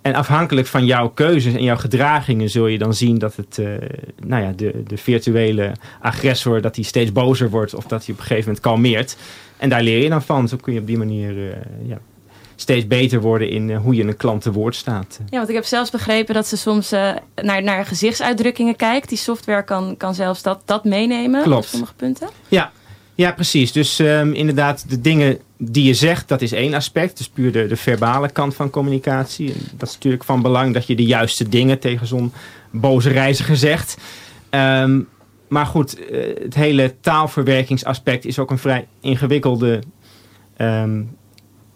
En 0.03 0.15
afhankelijk 0.15 0.67
van 0.67 0.87
jouw 0.87 1.09
keuzes 1.09 1.55
en 1.55 1.63
jouw 1.63 1.77
gedragingen 1.77 2.51
zul 2.51 2.67
je 2.67 2.79
dan 2.79 2.95
zien 2.95 3.19
dat 3.19 3.37
het, 3.37 3.59
uh, 3.61 3.69
nou 4.27 4.43
ja, 4.43 4.53
de, 4.53 4.83
de 4.87 4.97
virtuele 4.97 5.73
agressor 6.01 6.61
dat 6.61 6.75
hij 6.75 6.85
steeds 6.85 7.13
bozer 7.13 7.51
wordt 7.51 7.75
of 7.75 7.85
dat 7.85 8.05
hij 8.05 8.15
op 8.15 8.21
een 8.21 8.27
gegeven 8.27 8.45
moment 8.45 8.65
kalmeert. 8.65 9.17
En 9.57 9.69
daar 9.69 9.83
leer 9.83 10.03
je 10.03 10.09
dan 10.09 10.23
van. 10.23 10.49
Zo 10.49 10.57
kun 10.57 10.73
je 10.73 10.81
op 10.81 10.87
die 10.87 10.99
manier 10.99 11.35
ja, 11.83 11.99
steeds 12.61 12.87
beter 12.87 13.21
worden 13.21 13.51
in 13.51 13.69
uh, 13.69 13.79
hoe 13.79 13.95
je 13.95 14.03
een 14.05 14.17
klant 14.17 14.43
te 14.43 14.53
woord 14.53 14.77
staat. 14.77 15.21
Ja, 15.31 15.37
want 15.37 15.49
ik 15.49 15.55
heb 15.55 15.65
zelfs 15.65 15.91
begrepen 15.91 16.35
dat 16.35 16.47
ze 16.47 16.57
soms 16.57 16.93
uh, 16.93 17.13
naar, 17.43 17.63
naar 17.63 17.87
gezichtsuitdrukkingen 17.87 18.77
kijkt. 18.77 19.09
Die 19.09 19.19
software 19.19 19.65
kan, 19.65 19.97
kan 19.97 20.15
zelfs 20.15 20.43
dat, 20.43 20.63
dat 20.65 20.85
meenemen 20.85 21.43
Klopt. 21.43 21.65
op 21.65 21.71
sommige 21.71 21.95
punten. 21.95 22.29
Ja, 22.49 22.73
ja 23.15 23.33
precies. 23.33 23.73
Dus 23.73 23.99
um, 23.99 24.33
inderdaad, 24.33 24.89
de 24.89 25.01
dingen 25.01 25.39
die 25.57 25.85
je 25.85 25.95
zegt, 25.95 26.29
dat 26.29 26.43
is 26.43 26.53
één 26.53 26.75
aspect. 26.75 27.17
Dus 27.17 27.29
puur 27.29 27.53
de, 27.53 27.67
de 27.67 27.77
verbale 27.77 28.29
kant 28.29 28.55
van 28.55 28.71
communicatie. 28.71 29.53
En 29.53 29.61
dat 29.77 29.89
is 29.89 29.95
natuurlijk 29.95 30.25
van 30.25 30.43
belang 30.43 30.75
dat 30.75 30.87
je 30.87 30.95
de 30.95 31.05
juiste 31.05 31.49
dingen 31.49 31.79
tegen 31.79 32.07
zo'n 32.07 32.33
boze 32.71 33.11
reiziger 33.11 33.57
zegt. 33.57 33.97
Um, 34.51 35.09
maar 35.49 35.67
goed, 35.67 36.01
uh, 36.01 36.23
het 36.43 36.55
hele 36.55 36.95
taalverwerkingsaspect 37.01 38.25
is 38.25 38.39
ook 38.39 38.51
een 38.51 38.59
vrij 38.59 38.87
ingewikkelde 39.01 39.83
um, 40.59 41.17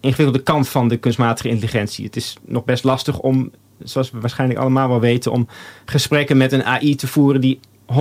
ingewikkelde 0.04 0.42
kant 0.42 0.68
van 0.68 0.88
de 0.88 0.96
kunstmatige 0.96 1.48
intelligentie. 1.48 2.04
Het 2.04 2.16
is 2.16 2.36
nog 2.46 2.64
best 2.64 2.84
lastig 2.84 3.18
om, 3.18 3.50
zoals 3.82 4.10
we 4.10 4.20
waarschijnlijk 4.20 4.60
allemaal 4.60 4.88
wel 4.88 5.00
weten, 5.00 5.32
om 5.32 5.48
gesprekken 5.84 6.36
met 6.36 6.52
een 6.52 6.64
AI 6.64 6.94
te 6.94 7.06
voeren 7.06 7.40
die 7.40 7.60
100% 7.92 7.94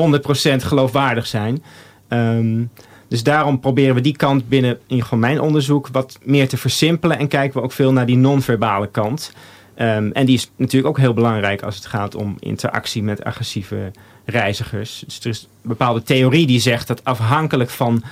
geloofwaardig 0.56 1.28
zijn. 1.28 1.64
Um, 2.10 2.70
dus 3.08 3.24
daarom 3.24 3.60
proberen 3.60 3.96
we 3.96 4.02
die 4.02 4.16
kant 4.16 4.50
binnen 4.50 4.80
in 4.88 5.04
mijn 5.16 5.42
onderzoek 5.42 5.88
wat 5.92 6.20
meer 6.24 6.48
te 6.48 6.58
versimpelen. 6.58 7.18
En 7.18 7.28
kijken 7.28 7.58
we 7.58 7.64
ook 7.64 7.72
veel 7.72 7.94
naar 7.94 8.06
die 8.06 8.18
non-verbale 8.18 8.88
kant. 8.88 9.34
Um, 9.78 10.12
en 10.12 10.26
die 10.26 10.36
is 10.36 10.52
natuurlijk 10.56 10.88
ook 10.88 11.04
heel 11.04 11.14
belangrijk 11.14 11.62
als 11.62 11.76
het 11.76 11.86
gaat 11.86 12.16
om 12.16 12.36
interactie 12.40 13.04
met 13.04 13.24
agressieve 13.24 13.92
reizigers. 14.26 15.04
Dus 15.06 15.20
er 15.20 15.30
is 15.30 15.42
een 15.42 15.70
bepaalde 15.70 16.04
theorie 16.04 16.48
die 16.48 16.60
zegt 16.60 16.88
dat 16.88 17.04
afhankelijk 17.04 17.70
van 17.70 18.04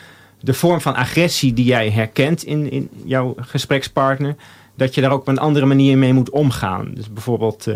de 0.41 0.53
vorm 0.53 0.81
van 0.81 0.95
agressie 0.95 1.53
die 1.53 1.65
jij 1.65 1.89
herkent 1.89 2.43
in, 2.43 2.71
in 2.71 2.89
jouw 3.05 3.35
gesprekspartner, 3.37 4.35
dat 4.75 4.95
je 4.95 5.01
daar 5.01 5.11
ook 5.11 5.21
op 5.21 5.27
een 5.27 5.39
andere 5.39 5.65
manier 5.65 5.97
mee 5.97 6.13
moet 6.13 6.29
omgaan. 6.29 6.91
Dus 6.93 7.13
bijvoorbeeld, 7.13 7.67
uh, 7.67 7.75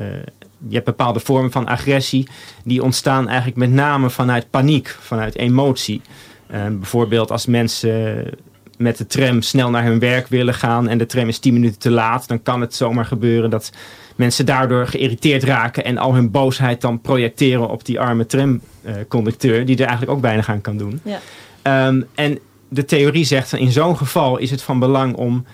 je 0.68 0.74
hebt 0.74 0.86
bepaalde 0.86 1.20
vormen 1.20 1.52
van 1.52 1.66
agressie 1.68 2.28
die 2.64 2.84
ontstaan 2.84 3.28
eigenlijk 3.28 3.58
met 3.58 3.72
name 3.72 4.10
vanuit 4.10 4.50
paniek, 4.50 4.98
vanuit 5.00 5.36
emotie. 5.36 6.02
Ehm, 6.48 6.78
bijvoorbeeld 6.78 7.32
als 7.32 7.46
mensen 7.46 8.26
met 8.78 8.98
de 8.98 9.08
tram 9.08 9.42
snel 9.42 9.70
naar 9.70 9.84
hun 9.84 10.00
werk 10.00 10.28
willen 10.28 10.54
gaan 10.54 10.88
en 10.88 10.98
de 10.98 11.06
tram 11.06 11.28
is 11.28 11.40
10 11.40 11.54
minuten 11.54 11.80
te 11.80 11.92
laat, 11.92 12.28
dan 12.28 12.44
kan 12.44 12.62
het 12.62 12.76
zomaar 12.76 13.06
gebeuren 13.06 13.50
dat 13.50 13.72
mensen 14.16 14.46
daardoor 14.46 14.88
geïrriteerd 14.88 15.44
raken 15.44 15.86
en 15.86 15.98
al 15.98 16.14
hun 16.14 16.32
boosheid 16.32 16.82
dan 16.82 17.02
projecteren 17.02 17.70
op 17.70 17.86
die 17.86 18.00
arme 18.00 18.26
tramconducteur, 18.26 19.66
die 19.66 19.76
er 19.76 19.86
eigenlijk 19.86 20.12
ook 20.12 20.22
weinig 20.22 20.50
aan 20.50 20.62
kan 20.62 20.78
doen. 20.78 21.00
Ja. 21.04 21.20
Ehm, 21.62 22.02
en 22.16 22.40
de 22.70 22.86
theorie 22.86 23.26
zegt 23.26 23.54
in 23.54 23.72
zo'n 23.72 23.98
geval 23.98 24.38
is 24.38 24.52
het 24.52 24.62
van 24.62 24.80
belang 24.80 25.16
om 25.16 25.46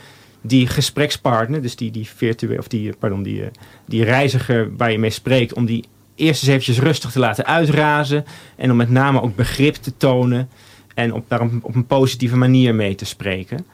die 0.41 0.67
gesprekspartner, 0.67 1.61
dus 1.61 1.75
die, 1.75 1.91
die 1.91 2.07
virtuele, 2.07 2.59
of 2.59 2.67
die, 2.67 2.95
pardon, 2.99 3.23
die, 3.23 3.43
die 3.85 4.03
reiziger 4.03 4.75
waar 4.77 4.91
je 4.91 4.99
mee 4.99 5.09
spreekt, 5.09 5.53
om 5.53 5.65
die 5.65 5.85
eerst 6.15 6.41
eens 6.41 6.51
eventjes 6.51 6.79
rustig 6.79 7.11
te 7.11 7.19
laten 7.19 7.45
uitrazen 7.45 8.25
en 8.55 8.71
om 8.71 8.77
met 8.77 8.89
name 8.89 9.21
ook 9.21 9.35
begrip 9.35 9.75
te 9.75 9.97
tonen 9.97 10.49
en 10.95 11.13
op, 11.13 11.39
op 11.61 11.75
een 11.75 11.85
positieve 11.85 12.37
manier 12.37 12.75
mee 12.75 12.95
te 12.95 13.05
spreken. 13.05 13.65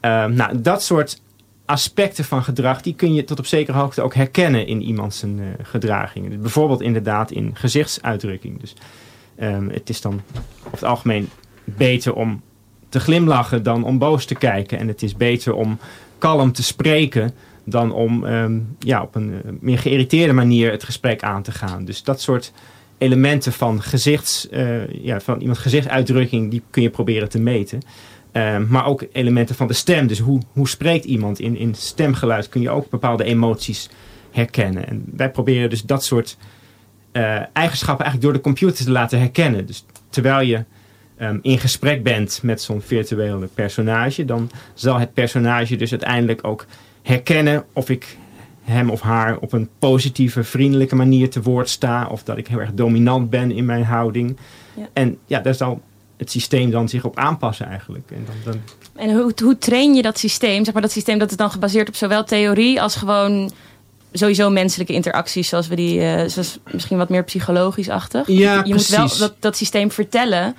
Ehm, 0.00 0.34
nou, 0.34 0.60
dat 0.60 0.82
soort 0.82 1.20
aspecten 1.64 2.24
van 2.24 2.44
gedrag, 2.44 2.82
die 2.82 2.94
kun 2.94 3.14
je 3.14 3.24
tot 3.24 3.38
op 3.38 3.46
zekere 3.46 3.78
hoogte 3.78 4.02
ook 4.02 4.14
herkennen 4.14 4.66
in 4.66 4.82
iemands 4.82 5.24
uh, 5.24 5.30
gedragingen. 5.62 6.30
Dus 6.30 6.38
bijvoorbeeld 6.38 6.80
inderdaad 6.80 7.30
in 7.30 7.50
gezichtsuitdrukking. 7.54 8.60
Dus 8.60 8.74
um, 9.40 9.68
het 9.70 9.88
is 9.88 10.00
dan 10.00 10.20
over 10.58 10.70
het 10.70 10.84
algemeen 10.84 11.28
beter 11.64 12.14
om 12.14 12.42
te 12.92 13.00
glimlachen 13.00 13.62
dan 13.62 13.84
om 13.84 13.98
boos 13.98 14.24
te 14.24 14.34
kijken. 14.34 14.78
En 14.78 14.88
het 14.88 15.02
is 15.02 15.16
beter 15.16 15.54
om 15.54 15.78
kalm 16.18 16.52
te 16.52 16.62
spreken 16.62 17.34
dan 17.64 17.92
om 17.92 18.24
um, 18.24 18.76
ja, 18.78 19.02
op 19.02 19.14
een 19.14 19.30
uh, 19.30 19.52
meer 19.60 19.78
geïrriteerde 19.78 20.32
manier 20.32 20.70
het 20.70 20.84
gesprek 20.84 21.22
aan 21.22 21.42
te 21.42 21.52
gaan. 21.52 21.84
Dus 21.84 22.02
dat 22.02 22.20
soort 22.20 22.52
elementen 22.98 23.52
van, 23.52 23.82
gezichts, 23.82 24.48
uh, 24.50 24.88
ja, 24.88 25.20
van 25.20 25.40
iemands 25.40 25.60
gezichtsuitdrukking, 25.60 26.50
die 26.50 26.62
kun 26.70 26.82
je 26.82 26.90
proberen 26.90 27.28
te 27.28 27.40
meten. 27.40 27.80
Uh, 28.32 28.58
maar 28.58 28.86
ook 28.86 29.04
elementen 29.12 29.54
van 29.54 29.66
de 29.66 29.72
stem. 29.72 30.06
Dus 30.06 30.18
hoe, 30.18 30.40
hoe 30.52 30.68
spreekt 30.68 31.04
iemand? 31.04 31.38
In, 31.38 31.56
in 31.56 31.74
stemgeluid 31.74 32.48
kun 32.48 32.60
je 32.60 32.70
ook 32.70 32.90
bepaalde 32.90 33.24
emoties 33.24 33.88
herkennen. 34.30 34.88
En 34.88 35.04
wij 35.16 35.30
proberen 35.30 35.70
dus 35.70 35.82
dat 35.82 36.04
soort 36.04 36.36
uh, 37.12 37.22
eigenschappen 37.52 38.04
eigenlijk 38.04 38.22
door 38.22 38.32
de 38.32 38.40
computer 38.40 38.84
te 38.84 38.90
laten 38.90 39.18
herkennen. 39.18 39.66
Dus 39.66 39.84
terwijl 40.10 40.46
je 40.46 40.64
um, 41.20 41.38
in 41.42 41.58
gesprek 41.58 42.02
bent 42.02 42.40
met 42.42 42.62
zo'n 42.62 42.80
virtuele 42.80 43.46
personage, 43.46 44.24
dan 44.24 44.50
zal 44.74 44.98
het 44.98 45.14
personage 45.14 45.76
dus 45.76 45.90
uiteindelijk 45.90 46.46
ook 46.46 46.66
herkennen 47.02 47.64
of 47.72 47.90
ik 47.90 48.16
hem 48.62 48.90
of 48.90 49.00
haar 49.00 49.38
op 49.38 49.52
een 49.52 49.68
positieve, 49.78 50.44
vriendelijke 50.44 50.94
manier 50.94 51.30
te 51.30 51.42
woord 51.42 51.68
sta. 51.68 52.06
Of 52.06 52.22
dat 52.22 52.36
ik 52.36 52.46
heel 52.46 52.60
erg 52.60 52.72
dominant 52.72 53.30
ben 53.30 53.50
in 53.50 53.64
mijn 53.64 53.84
houding. 53.84 54.36
Ja. 54.74 54.88
En 54.92 55.18
ja, 55.26 55.40
daar 55.40 55.54
zal 55.54 55.80
het 56.16 56.30
systeem 56.30 56.70
dan 56.70 56.88
zich 56.88 57.04
op 57.04 57.18
aanpassen 57.18 57.66
eigenlijk. 57.66 58.10
En, 58.10 58.26
dan, 58.26 58.34
dan... 58.44 58.62
en 58.96 59.16
hoe, 59.16 59.32
hoe 59.42 59.58
train 59.58 59.94
je 59.94 60.02
dat 60.02 60.18
systeem? 60.18 60.64
Zeg 60.64 60.72
maar 60.72 60.82
dat 60.82 60.92
systeem 60.92 61.18
dat 61.18 61.30
is 61.30 61.36
dan 61.36 61.50
gebaseerd 61.50 61.88
op 61.88 61.94
zowel 61.94 62.24
theorie 62.24 62.82
als 62.82 62.96
gewoon 62.96 63.52
sowieso 64.12 64.50
menselijke 64.50 64.92
interacties, 64.92 65.48
zoals 65.48 65.68
we 65.68 65.76
die, 65.76 66.00
uh, 66.00 66.22
zoals 66.26 66.58
misschien 66.72 66.96
wat 66.96 67.08
meer 67.08 67.24
psychologisch-achtig. 67.24 68.26
Ja, 68.26 68.54
je 68.54 68.60
precies. 68.62 68.96
moet 68.96 68.96
wel 68.96 69.18
dat, 69.18 69.34
dat 69.38 69.56
systeem 69.56 69.90
vertellen. 69.90 70.54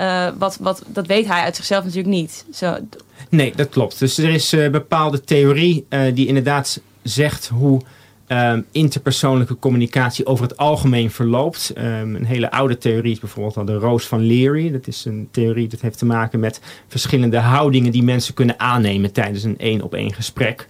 Uh, 0.00 0.28
wat, 0.38 0.56
wat, 0.60 0.82
dat 0.86 1.06
weet 1.06 1.26
hij 1.26 1.42
uit 1.42 1.56
zichzelf 1.56 1.84
natuurlijk 1.84 2.14
niet. 2.14 2.44
Zo. 2.54 2.76
Nee, 3.28 3.52
dat 3.56 3.68
klopt. 3.68 3.98
Dus 3.98 4.18
er 4.18 4.28
is 4.28 4.52
uh, 4.52 4.70
bepaalde 4.70 5.20
theorie 5.20 5.86
die 6.14 6.26
inderdaad 6.26 6.80
zegt 7.02 7.48
hoe 7.48 7.80
interpersoonlijke 8.70 9.58
communicatie 9.58 10.26
over 10.26 10.44
het 10.44 10.56
algemeen 10.56 11.10
verloopt. 11.10 11.72
Um, 11.78 12.14
een 12.14 12.24
hele 12.24 12.50
oude 12.50 12.78
theorie 12.78 13.12
is 13.12 13.20
bijvoorbeeld 13.20 13.56
al 13.56 13.64
de 13.64 13.74
Roos 13.74 14.06
van 14.06 14.26
Leary. 14.26 14.70
Dat 14.70 14.86
is 14.86 15.04
een 15.04 15.28
theorie 15.30 15.68
dat 15.68 15.80
heeft 15.80 15.98
te 15.98 16.06
maken 16.06 16.40
met 16.40 16.60
verschillende 16.88 17.38
houdingen 17.38 17.92
die 17.92 18.02
mensen 18.02 18.34
kunnen 18.34 18.60
aannemen 18.60 19.12
tijdens 19.12 19.42
een 19.42 19.58
één 19.58 19.82
op 19.82 19.94
één 19.94 20.14
gesprek. 20.14 20.66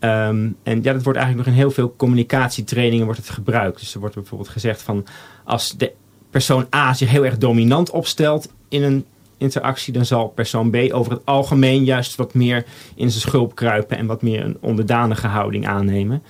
Um, 0.00 0.56
en 0.62 0.82
ja, 0.82 0.92
dat 0.92 1.02
wordt 1.02 1.18
eigenlijk 1.18 1.36
nog 1.36 1.46
in 1.46 1.62
heel 1.62 1.70
veel 1.70 1.94
communicatietrainingen 1.96 3.04
wordt 3.04 3.20
het 3.20 3.30
gebruikt. 3.30 3.80
Dus 3.80 3.94
er 3.94 4.00
wordt 4.00 4.14
bijvoorbeeld 4.14 4.50
gezegd 4.50 4.82
van 4.82 5.06
als 5.44 5.76
de 5.76 5.92
persoon 6.30 6.66
A 6.74 6.94
zich 6.94 7.10
heel 7.10 7.24
erg 7.24 7.38
dominant 7.38 7.90
opstelt 7.90 8.52
in 8.68 8.82
een 8.82 9.04
interactie, 9.36 9.92
dan 9.92 10.04
zal 10.04 10.28
persoon 10.28 10.70
B 10.70 10.76
over 10.90 11.12
het 11.12 11.20
algemeen 11.24 11.84
juist 11.84 12.16
wat 12.16 12.34
meer 12.34 12.64
in 12.94 13.10
zijn 13.10 13.22
schulp 13.22 13.54
kruipen 13.54 13.98
en 13.98 14.06
wat 14.06 14.22
meer 14.22 14.44
een 14.44 14.56
onderdanige 14.60 15.26
houding 15.26 15.66
aannemen. 15.66 16.22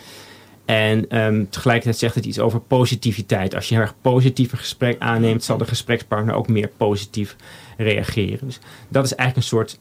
En 0.65 1.19
um, 1.23 1.49
tegelijkertijd 1.51 1.99
zegt 1.99 2.15
het 2.15 2.25
iets 2.25 2.39
over 2.39 2.61
positiviteit. 2.61 3.55
Als 3.55 3.69
je 3.69 3.75
heel 3.75 3.83
erg 3.83 3.95
positief 4.01 4.53
gesprek 4.53 4.97
aanneemt, 4.99 5.45
zal 5.45 5.59
de 5.59 5.65
gesprekspartner 5.65 6.35
ook 6.35 6.49
meer 6.49 6.71
positief 6.77 7.37
reageren. 7.77 8.47
Dus 8.47 8.59
dat 8.89 9.05
is 9.05 9.15
eigenlijk 9.15 9.37
een 9.37 9.57
soort 9.57 9.79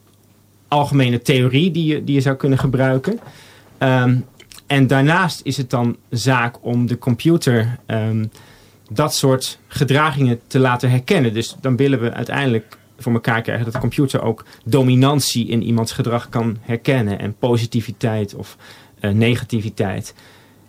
algemene 0.68 1.22
theorie 1.22 1.70
die 1.70 1.84
je, 1.84 2.04
die 2.04 2.14
je 2.14 2.20
zou 2.20 2.36
kunnen 2.36 2.58
gebruiken. 2.58 3.20
Um, 3.78 4.24
en 4.66 4.86
daarnaast 4.86 5.40
is 5.44 5.56
het 5.56 5.70
dan 5.70 5.96
zaak 6.10 6.56
om 6.60 6.86
de 6.86 6.98
computer 6.98 7.78
um, 7.86 8.30
dat 8.88 9.14
soort 9.14 9.58
gedragingen 9.68 10.40
te 10.46 10.58
laten 10.58 10.90
herkennen. 10.90 11.32
Dus 11.34 11.56
dan 11.60 11.76
willen 11.76 12.00
we 12.00 12.12
uiteindelijk 12.12 12.76
voor 12.98 13.12
elkaar 13.12 13.42
krijgen 13.42 13.64
dat 13.64 13.74
de 13.74 13.80
computer 13.80 14.22
ook 14.22 14.44
dominantie 14.64 15.48
in 15.48 15.62
iemands 15.62 15.92
gedrag 15.92 16.28
kan 16.28 16.56
herkennen. 16.60 17.18
En 17.18 17.34
positiviteit 17.38 18.34
of 18.34 18.56
uh, 19.00 19.10
negativiteit. 19.10 20.14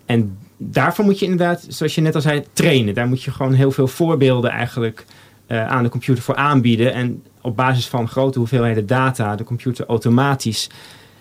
En 0.05 0.37
daarvoor 0.57 1.05
moet 1.05 1.19
je 1.19 1.25
inderdaad, 1.25 1.65
zoals 1.67 1.95
je 1.95 2.01
net 2.01 2.15
al 2.15 2.21
zei, 2.21 2.43
trainen. 2.53 2.93
Daar 2.93 3.07
moet 3.07 3.23
je 3.23 3.31
gewoon 3.31 3.53
heel 3.53 3.71
veel 3.71 3.87
voorbeelden 3.87 4.51
eigenlijk 4.51 5.05
uh, 5.47 5.67
aan 5.67 5.83
de 5.83 5.89
computer 5.89 6.23
voor 6.23 6.35
aanbieden. 6.35 6.93
En 6.93 7.23
op 7.41 7.55
basis 7.55 7.87
van 7.87 8.07
grote 8.07 8.39
hoeveelheden 8.39 8.85
data 8.85 9.35
de 9.35 9.43
computer 9.43 9.85
automatisch 9.85 10.69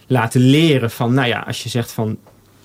laten 0.06 0.40
leren 0.40 0.90
van, 0.90 1.14
nou 1.14 1.28
ja, 1.28 1.38
als 1.46 1.62
je 1.62 1.68
zegt 1.68 1.92
van, 1.92 2.18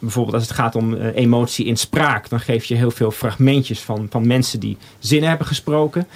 bijvoorbeeld 0.03 0.35
als 0.35 0.43
het 0.43 0.53
gaat 0.53 0.75
om 0.75 0.93
uh, 0.93 1.15
emotie 1.15 1.65
in 1.65 1.77
spraak, 1.77 2.29
dan 2.29 2.39
geef 2.39 2.65
je 2.65 2.75
heel 2.75 2.91
veel 2.91 3.11
fragmentjes 3.11 3.79
van, 3.79 4.07
van 4.09 4.27
mensen 4.27 4.59
die 4.59 4.77
zinnen 4.99 5.29
hebben 5.29 5.47
gesproken. 5.47 6.07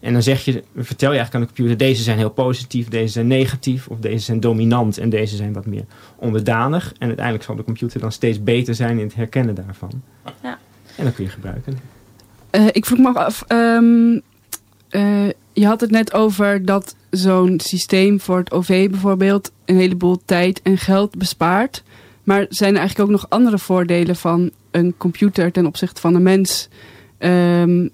En 0.00 0.12
dan 0.12 0.22
zeg 0.22 0.44
je, 0.44 0.62
vertel 0.76 1.12
je 1.12 1.18
eigenlijk 1.18 1.34
aan 1.34 1.40
de 1.40 1.46
computer, 1.46 1.76
deze 1.76 2.02
zijn 2.02 2.18
heel 2.18 2.30
positief, 2.30 2.88
deze 2.88 3.12
zijn 3.12 3.26
negatief, 3.26 3.88
of 3.88 3.98
deze 3.98 4.24
zijn 4.24 4.40
dominant 4.40 4.98
en 4.98 5.10
deze 5.10 5.36
zijn 5.36 5.52
wat 5.52 5.66
meer 5.66 5.84
onderdanig. 6.16 6.92
En 6.98 7.06
uiteindelijk 7.06 7.44
zal 7.44 7.56
de 7.56 7.64
computer 7.64 8.00
dan 8.00 8.12
steeds 8.12 8.42
beter 8.42 8.74
zijn 8.74 8.98
in 8.98 9.06
het 9.06 9.14
herkennen 9.14 9.54
daarvan. 9.54 10.02
Ja. 10.42 10.58
En 10.96 11.04
dan 11.04 11.14
kun 11.14 11.24
je 11.24 11.30
gebruiken. 11.30 11.78
Uh, 12.50 12.66
ik 12.72 12.86
vroeg 12.86 12.98
me 12.98 13.14
af, 13.14 13.44
um, 13.48 14.22
uh, 14.90 15.28
je 15.52 15.66
had 15.66 15.80
het 15.80 15.90
net 15.90 16.12
over 16.12 16.64
dat 16.64 16.96
zo'n 17.10 17.60
systeem 17.62 18.20
voor 18.20 18.38
het 18.38 18.52
OV 18.52 18.90
bijvoorbeeld 18.90 19.52
een 19.64 19.76
heleboel 19.76 20.20
tijd 20.24 20.62
en 20.62 20.78
geld 20.78 21.16
bespaart. 21.16 21.82
Maar 22.26 22.46
zijn 22.48 22.72
er 22.72 22.78
eigenlijk 22.78 23.08
ook 23.08 23.16
nog 23.16 23.30
andere 23.30 23.58
voordelen 23.58 24.16
van 24.16 24.50
een 24.70 24.94
computer 24.96 25.52
ten 25.52 25.66
opzichte 25.66 26.00
van 26.00 26.14
een 26.14 26.22
mens? 26.22 26.68
Um, 27.18 27.90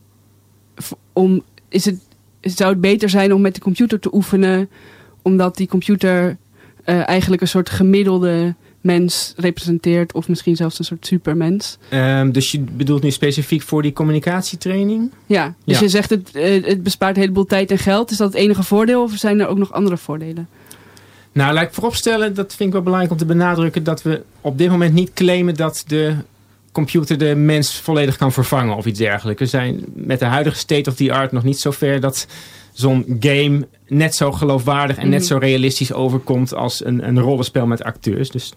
om 1.13 1.43
is 1.69 1.85
het, 1.85 1.99
zou 2.41 2.71
het 2.71 2.81
beter 2.81 3.09
zijn 3.09 3.35
om 3.35 3.41
met 3.41 3.55
de 3.55 3.61
computer 3.61 4.01
te 4.01 4.15
oefenen, 4.15 4.69
omdat 5.23 5.57
die 5.57 5.69
computer 5.69 6.37
uh, 6.85 7.09
eigenlijk 7.09 7.43
een 7.43 7.49
soort 7.49 7.71
gemiddelde 7.71 8.55
mens 8.81 9.35
representeert, 9.37 10.13
of 10.13 10.29
misschien 10.29 10.57
zelfs 10.57 10.79
een 10.79 10.85
soort 10.85 11.07
supermens. 11.07 11.79
Um, 11.91 12.33
dus 12.33 12.51
je 12.51 12.61
bedoelt 12.61 13.03
nu 13.03 13.11
specifiek 13.11 13.63
voor 13.63 13.83
die 13.83 13.93
communicatietraining? 13.93 15.11
Ja, 15.27 15.55
dus 15.65 15.77
ja. 15.77 15.83
je 15.83 15.89
zegt 15.89 16.11
het, 16.11 16.31
uh, 16.35 16.65
het 16.65 16.83
bespaart 16.83 17.15
een 17.17 17.23
heleboel 17.23 17.45
tijd 17.45 17.71
en 17.71 17.79
geld. 17.79 18.11
Is 18.11 18.17
dat 18.17 18.33
het 18.33 18.43
enige 18.43 18.63
voordeel 18.63 19.03
of 19.03 19.13
zijn 19.17 19.41
er 19.41 19.47
ook 19.47 19.59
nog 19.59 19.73
andere 19.73 19.97
voordelen? 19.97 20.49
Nou, 21.33 21.53
laat 21.55 21.63
ik 21.63 21.73
vooropstellen, 21.75 22.35
dat 22.35 22.55
vind 22.55 22.69
ik 22.69 22.73
wel 22.73 22.83
belangrijk 22.83 23.13
om 23.13 23.19
te 23.19 23.25
benadrukken, 23.27 23.85
dat 23.85 24.03
we 24.03 24.23
op 24.41 24.59
dit 24.59 24.71
moment 24.71 24.95
niet 24.95 25.13
claimen 25.13 25.55
dat 25.55 25.85
de 25.87 26.15
computer 26.73 27.19
de 27.19 27.35
mens 27.35 27.77
volledig 27.81 28.17
kan 28.17 28.33
vervangen 28.33 28.77
of 28.77 28.87
iets 28.87 28.99
dergelijks. 28.99 29.41
We 29.41 29.47
zijn 29.47 29.85
met 29.95 30.19
de 30.19 30.25
huidige 30.25 30.57
state 30.57 30.91
of 30.91 30.97
the 30.97 31.13
art 31.13 31.33
nog 31.33 31.43
niet 31.43 31.61
zo 31.61 31.71
ver 31.71 32.01
dat 32.01 32.27
zo'n 32.73 33.17
game 33.21 33.67
net 33.89 34.15
zo 34.15 34.33
geloofwaardig 34.33 34.97
en 34.97 35.09
net 35.09 35.19
Mhm. 35.19 35.29
zo 35.29 35.39
realistisch 35.39 35.93
overkomt 35.93 36.55
als 36.55 36.85
een, 36.85 37.09
een 37.09 37.21
rollenspel 37.21 37.67
met 37.67 37.83
acteurs. 37.83 38.31
Dus 38.31 38.53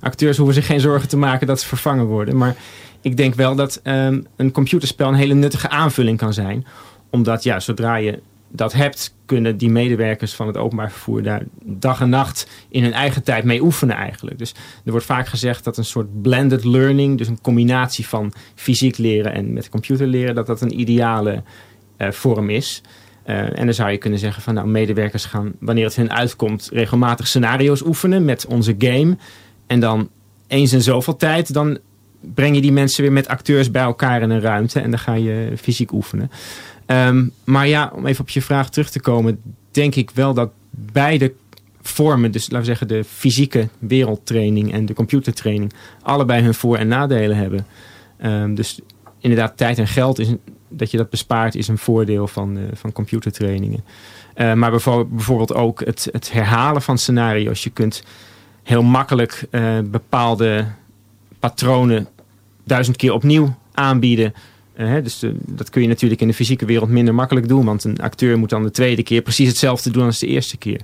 acteurs 0.00 0.36
hoeven 0.36 0.54
zich 0.54 0.66
geen 0.66 0.80
zorgen 0.80 1.08
te 1.08 1.16
maken 1.16 1.46
dat 1.46 1.60
ze 1.60 1.66
vervangen 1.66 2.04
worden. 2.06 2.36
Maar 2.36 2.56
ik 3.00 3.16
denk 3.16 3.34
wel 3.34 3.54
dat 3.54 3.80
ehm, 3.82 4.20
een 4.36 4.52
computerspel 4.52 5.08
een 5.08 5.14
hele 5.14 5.34
nuttige 5.34 5.68
aanvulling 5.68 6.18
kan 6.18 6.32
zijn. 6.32 6.66
Omdat 7.10 7.42
ja, 7.42 7.60
zodra 7.60 7.96
je 7.96 8.18
dat 8.48 8.72
hebt, 8.72 9.14
kunnen 9.28 9.56
die 9.56 9.70
medewerkers 9.70 10.34
van 10.34 10.46
het 10.46 10.56
openbaar 10.56 10.90
vervoer 10.90 11.22
daar 11.22 11.42
dag 11.62 12.00
en 12.00 12.08
nacht 12.08 12.48
in 12.68 12.82
hun 12.82 12.92
eigen 12.92 13.22
tijd 13.22 13.44
mee 13.44 13.62
oefenen 13.62 13.96
eigenlijk. 13.96 14.38
Dus 14.38 14.54
er 14.84 14.90
wordt 14.90 15.06
vaak 15.06 15.26
gezegd 15.26 15.64
dat 15.64 15.76
een 15.76 15.84
soort 15.84 16.22
blended 16.22 16.64
learning, 16.64 17.18
dus 17.18 17.28
een 17.28 17.40
combinatie 17.40 18.06
van 18.06 18.32
fysiek 18.54 18.98
leren 18.98 19.32
en 19.32 19.52
met 19.52 19.68
computer 19.68 20.06
leren, 20.06 20.34
dat 20.34 20.46
dat 20.46 20.60
een 20.60 20.80
ideale 20.80 21.42
eh, 21.96 22.10
vorm 22.10 22.50
is. 22.50 22.82
Eh, 23.22 23.58
en 23.58 23.64
dan 23.64 23.74
zou 23.74 23.90
je 23.90 23.98
kunnen 23.98 24.18
zeggen 24.18 24.42
van 24.42 24.54
nou, 24.54 24.68
medewerkers 24.68 25.24
gaan, 25.24 25.52
wanneer 25.60 25.84
het 25.84 25.96
hun 25.96 26.12
uitkomt, 26.12 26.68
regelmatig 26.72 27.26
scenario's 27.26 27.80
oefenen 27.80 28.24
met 28.24 28.46
onze 28.46 28.74
game. 28.78 29.16
En 29.66 29.80
dan 29.80 30.08
eens 30.46 30.72
in 30.72 30.82
zoveel 30.82 31.16
tijd, 31.16 31.52
dan 31.52 31.78
breng 32.20 32.54
je 32.54 32.60
die 32.60 32.72
mensen 32.72 33.02
weer 33.02 33.12
met 33.12 33.28
acteurs 33.28 33.70
bij 33.70 33.82
elkaar 33.82 34.22
in 34.22 34.30
een 34.30 34.40
ruimte 34.40 34.80
en 34.80 34.90
dan 34.90 34.98
ga 34.98 35.14
je 35.14 35.52
fysiek 35.56 35.92
oefenen. 35.92 36.30
Ehm, 36.88 37.26
maar 37.44 37.66
ja, 37.66 37.92
om 37.94 38.06
even 38.06 38.20
op 38.20 38.28
je 38.28 38.42
vraag 38.42 38.70
terug 38.70 38.90
te 38.90 39.00
komen, 39.00 39.40
denk 39.70 39.94
ik 39.94 40.10
wel 40.10 40.34
dat 40.34 40.50
beide 40.70 41.32
vormen, 41.80 42.30
dus 42.30 42.42
laten 42.42 42.58
we 42.58 42.64
zeggen 42.64 42.88
de 42.88 43.04
fysieke 43.04 43.68
wereldtraining 43.78 44.72
en 44.72 44.86
de 44.86 44.94
computertraining, 44.94 45.72
allebei 46.02 46.42
hun 46.42 46.54
voor- 46.54 46.76
en 46.76 46.88
nadelen 46.88 47.36
hebben. 47.36 47.66
Ehm, 48.18 48.54
dus 48.54 48.80
inderdaad, 49.20 49.56
tijd 49.56 49.78
en 49.78 49.86
geld, 49.86 50.18
is 50.18 50.28
dat 50.68 50.90
je 50.90 50.96
dat 50.96 51.10
bespaart, 51.10 51.54
is 51.54 51.68
een 51.68 51.78
voordeel 51.78 52.26
van, 52.26 52.56
eh, 52.56 52.62
van 52.72 52.92
computertrainingen. 52.92 53.84
Eh, 54.34 54.52
maar 54.52 54.70
bijvoorbeeld, 54.70 55.10
bijvoorbeeld 55.10 55.54
ook 55.54 55.80
het, 55.80 56.08
het 56.12 56.32
herhalen 56.32 56.82
van 56.82 56.98
scenario's. 56.98 57.64
Je 57.64 57.70
kunt 57.70 58.02
heel 58.62 58.82
makkelijk 58.82 59.46
eh, 59.50 59.78
bepaalde 59.84 60.66
patronen 61.38 62.08
duizend 62.64 62.96
keer 62.96 63.12
opnieuw 63.12 63.56
aanbieden. 63.72 64.34
Eh, 64.78 64.94
dus 65.02 65.18
de- 65.18 65.36
dat 65.46 65.70
kun 65.70 65.82
je 65.82 65.88
natuurlijk 65.88 66.20
in 66.20 66.28
de 66.28 66.34
fysieke 66.34 66.64
wereld 66.64 66.88
minder 66.90 67.14
makkelijk 67.14 67.48
doen. 67.48 67.64
Want 67.64 67.84
een 67.84 67.98
acteur 68.00 68.38
moet 68.38 68.50
dan 68.50 68.62
de 68.62 68.70
tweede 68.70 69.02
keer 69.02 69.22
precies 69.22 69.48
hetzelfde 69.48 69.90
doen 69.90 70.04
als 70.04 70.18
de 70.18 70.26
eerste 70.26 70.56
keer. 70.56 70.80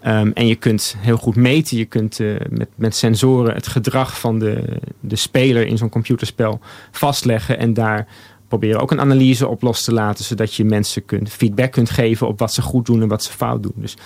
Ehm, 0.00 0.30
en 0.34 0.46
je 0.46 0.54
kunt 0.54 0.96
heel 0.98 1.16
goed 1.16 1.36
meten. 1.36 1.76
Je 1.76 1.84
kunt 1.84 2.20
eh, 2.20 2.34
met, 2.50 2.68
met 2.74 2.94
sensoren 2.96 3.54
het 3.54 3.66
gedrag 3.66 4.20
van 4.20 4.38
de, 4.38 4.78
de 5.00 5.16
speler 5.16 5.66
in 5.66 5.78
zo'n 5.78 5.88
computerspel 5.88 6.60
vastleggen. 6.90 7.58
En 7.58 7.74
daar 7.74 8.06
proberen 8.48 8.80
ook 8.80 8.90
een 8.90 9.00
analyse 9.00 9.48
op 9.48 9.62
los 9.62 9.84
te 9.84 9.92
laten. 9.92 10.24
Zodat 10.24 10.54
je 10.54 10.64
mensen 10.64 11.04
kunt, 11.04 11.30
feedback 11.30 11.72
kunt 11.72 11.90
geven 11.90 12.26
op 12.28 12.38
wat 12.38 12.52
ze 12.54 12.62
goed 12.62 12.86
doen 12.86 13.02
en 13.02 13.08
wat 13.08 13.22
ze 13.22 13.32
fout 13.32 13.62
doen. 13.62 13.72
Dus 13.76 13.96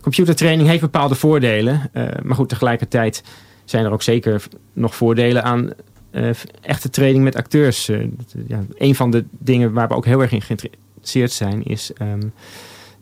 computertraining 0.00 0.68
heeft 0.68 0.80
bepaalde 0.80 1.14
voordelen. 1.14 1.90
eh, 1.92 2.04
maar 2.22 2.36
goed, 2.36 2.48
tegelijkertijd 2.48 3.22
zijn 3.64 3.84
er 3.84 3.92
ook 3.92 4.02
zeker 4.02 4.42
nog 4.72 4.94
voordelen 4.96 5.44
aan 5.44 5.70
eh, 6.12 6.30
echte 6.60 6.90
training 6.90 7.24
met 7.24 7.36
acteurs. 7.36 7.86
Dat, 7.86 8.34
ja, 8.46 8.64
een 8.76 8.94
van 8.94 9.10
de 9.10 9.24
dingen 9.38 9.72
waar 9.72 9.88
we 9.88 9.94
ook 9.94 10.04
heel 10.04 10.20
erg 10.20 10.32
in 10.32 10.42
geïnteresseerd 10.42 11.32
zijn, 11.32 11.64
is 11.64 11.92
ehm, 11.92 12.20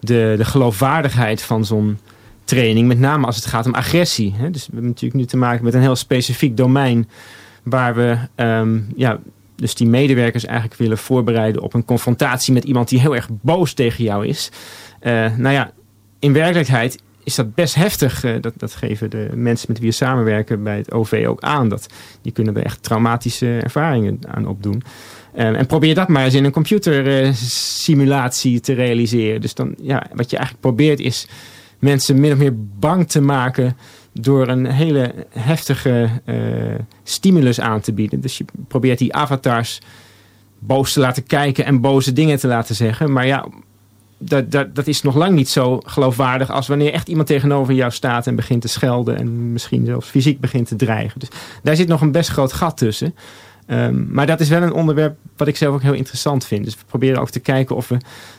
de, 0.00 0.35
de 0.37 0.45
geloofwaardigheid 0.45 1.43
van 1.43 1.64
zo'n 1.64 1.99
training. 2.45 2.88
Met 2.88 2.99
name 2.99 3.26
als 3.26 3.37
het 3.37 3.47
gaat 3.47 3.67
om 3.67 3.75
agressie. 3.75 4.35
Hè? 4.37 4.50
Dus 4.50 4.67
we 4.67 4.73
hebben 4.73 4.90
natuurlijk 4.90 5.21
nu 5.21 5.26
te 5.26 5.37
maken 5.37 5.64
met 5.64 5.75
een 5.75 5.81
heel 5.81 5.97
specifiek 5.97 6.57
domein 6.57 7.09
waar 7.62 7.95
we 7.95 8.19
ehm, 8.35 8.81
ja, 8.97 9.21
dus 9.57 9.75
die 9.75 9.87
medewerkers 9.87 10.45
eigenlijk 10.45 10.79
willen 10.81 10.99
voorbereiden 10.99 11.62
op 11.62 11.75
een 11.75 11.85
confrontatie 11.85 12.52
met 12.52 12.64
iemand 12.64 12.88
die 12.88 13.00
heel 13.00 13.14
erg 13.14 13.29
boos 13.31 13.73
tegen 13.73 14.05
jou 14.05 14.26
is. 14.26 14.50
Eh, 15.00 15.37
nou 15.37 15.55
ja, 15.55 15.73
in 16.19 16.33
werkelijkheid 16.33 17.02
is 17.25 17.35
dat 17.35 17.54
best 17.54 17.75
heftig. 17.75 18.25
Eh, 18.25 18.35
dat, 18.41 18.52
dat 18.56 18.75
geven 18.75 19.11
de 19.11 19.28
mensen 19.35 19.67
met 19.69 19.78
wie 19.78 19.89
we 19.89 19.95
samenwerken 19.95 20.63
bij 20.63 20.76
het 20.76 20.93
OV 20.93 21.25
ook 21.28 21.41
aan. 21.41 21.69
Dat, 21.69 21.87
die 22.23 22.33
kunnen 22.33 22.56
er 22.56 22.65
echt 22.65 22.83
traumatische 22.83 23.59
ervaringen 23.59 24.19
aan 24.28 24.47
opdoen. 24.47 24.83
Eh, 25.33 25.47
en 25.47 25.67
probeer 25.67 25.95
dat 25.95 26.09
maar 26.09 26.25
eens 26.25 26.35
in 26.35 26.45
een 26.45 26.52
computersimulatie 26.52 28.61
te 28.61 28.73
realiseren. 28.73 29.41
Dus 29.41 29.54
dan, 29.54 29.75
ja, 29.83 30.06
wat 30.15 30.30
je 30.30 30.37
eigenlijk 30.37 30.67
probeert 30.67 31.00
is 31.00 31.28
mensen 31.78 32.21
min 32.21 32.33
of 32.33 32.39
meer 32.39 32.54
bang 32.78 33.09
te 33.09 33.21
maken 33.21 33.76
door 34.13 34.49
een 34.49 34.67
hele 34.67 35.15
heftige 35.30 36.09
eh, 36.25 36.37
stimulus 37.02 37.61
aan 37.61 37.80
te 37.80 37.93
bieden. 37.93 38.21
Dus 38.21 38.39
je 38.39 38.45
probeert 38.69 38.99
die 38.99 39.15
avatars 39.15 39.80
boos 40.59 40.93
te 40.93 41.00
laten 41.00 41.26
kijken 41.26 41.65
en 41.65 41.80
boze 41.80 42.13
dingen 42.13 42.39
te 42.39 42.47
laten 42.47 42.75
zeggen. 42.75 43.13
Maar 43.13 43.26
ja, 43.26 43.47
dat, 44.23 44.50
dat, 44.50 44.75
dat 44.75 44.87
is 44.87 45.02
nog 45.02 45.15
lang 45.15 45.35
niet 45.35 45.49
zo 45.49 45.80
geloofwaardig 45.87 46.50
als 46.50 46.69
wanneer 46.69 46.93
echt 46.93 47.09
iemand 47.09 47.26
tegenover 47.26 47.75
jou 47.75 47.93
staat 47.93 48.26
en 48.26 48.37
begint 48.37 48.63
te 48.63 48.69
schelden 48.69 49.17
en 49.17 49.52
misschien 49.52 49.85
zelfs 49.85 50.09
fysiek 50.09 50.41
begint 50.41 50.69
te 50.69 50.76
dreigen. 50.76 51.21
Dus 51.21 51.28
daar 51.63 51.76
zit 51.76 51.89
nog 51.89 52.00
een 52.00 52.13
best 52.13 52.30
groot 52.30 52.52
gat 52.52 52.76
tussen. 52.76 53.15
Um, 53.73 54.09
maar 54.11 54.26
dat 54.26 54.41
is 54.41 54.49
wel 54.49 54.63
een 54.63 54.73
onderwerp 54.73 55.17
wat 55.37 55.49
ik 55.49 55.56
zelf 55.56 55.75
ook 55.75 55.83
heel 55.83 55.93
interessant 55.93 56.47
vind. 56.47 56.65
Dus 56.65 56.75
we 56.75 56.80
proberen 56.87 57.21
ook 57.21 57.30
te 57.30 57.41
kijken 57.41 57.76
of 57.76 57.89
we 57.89 57.97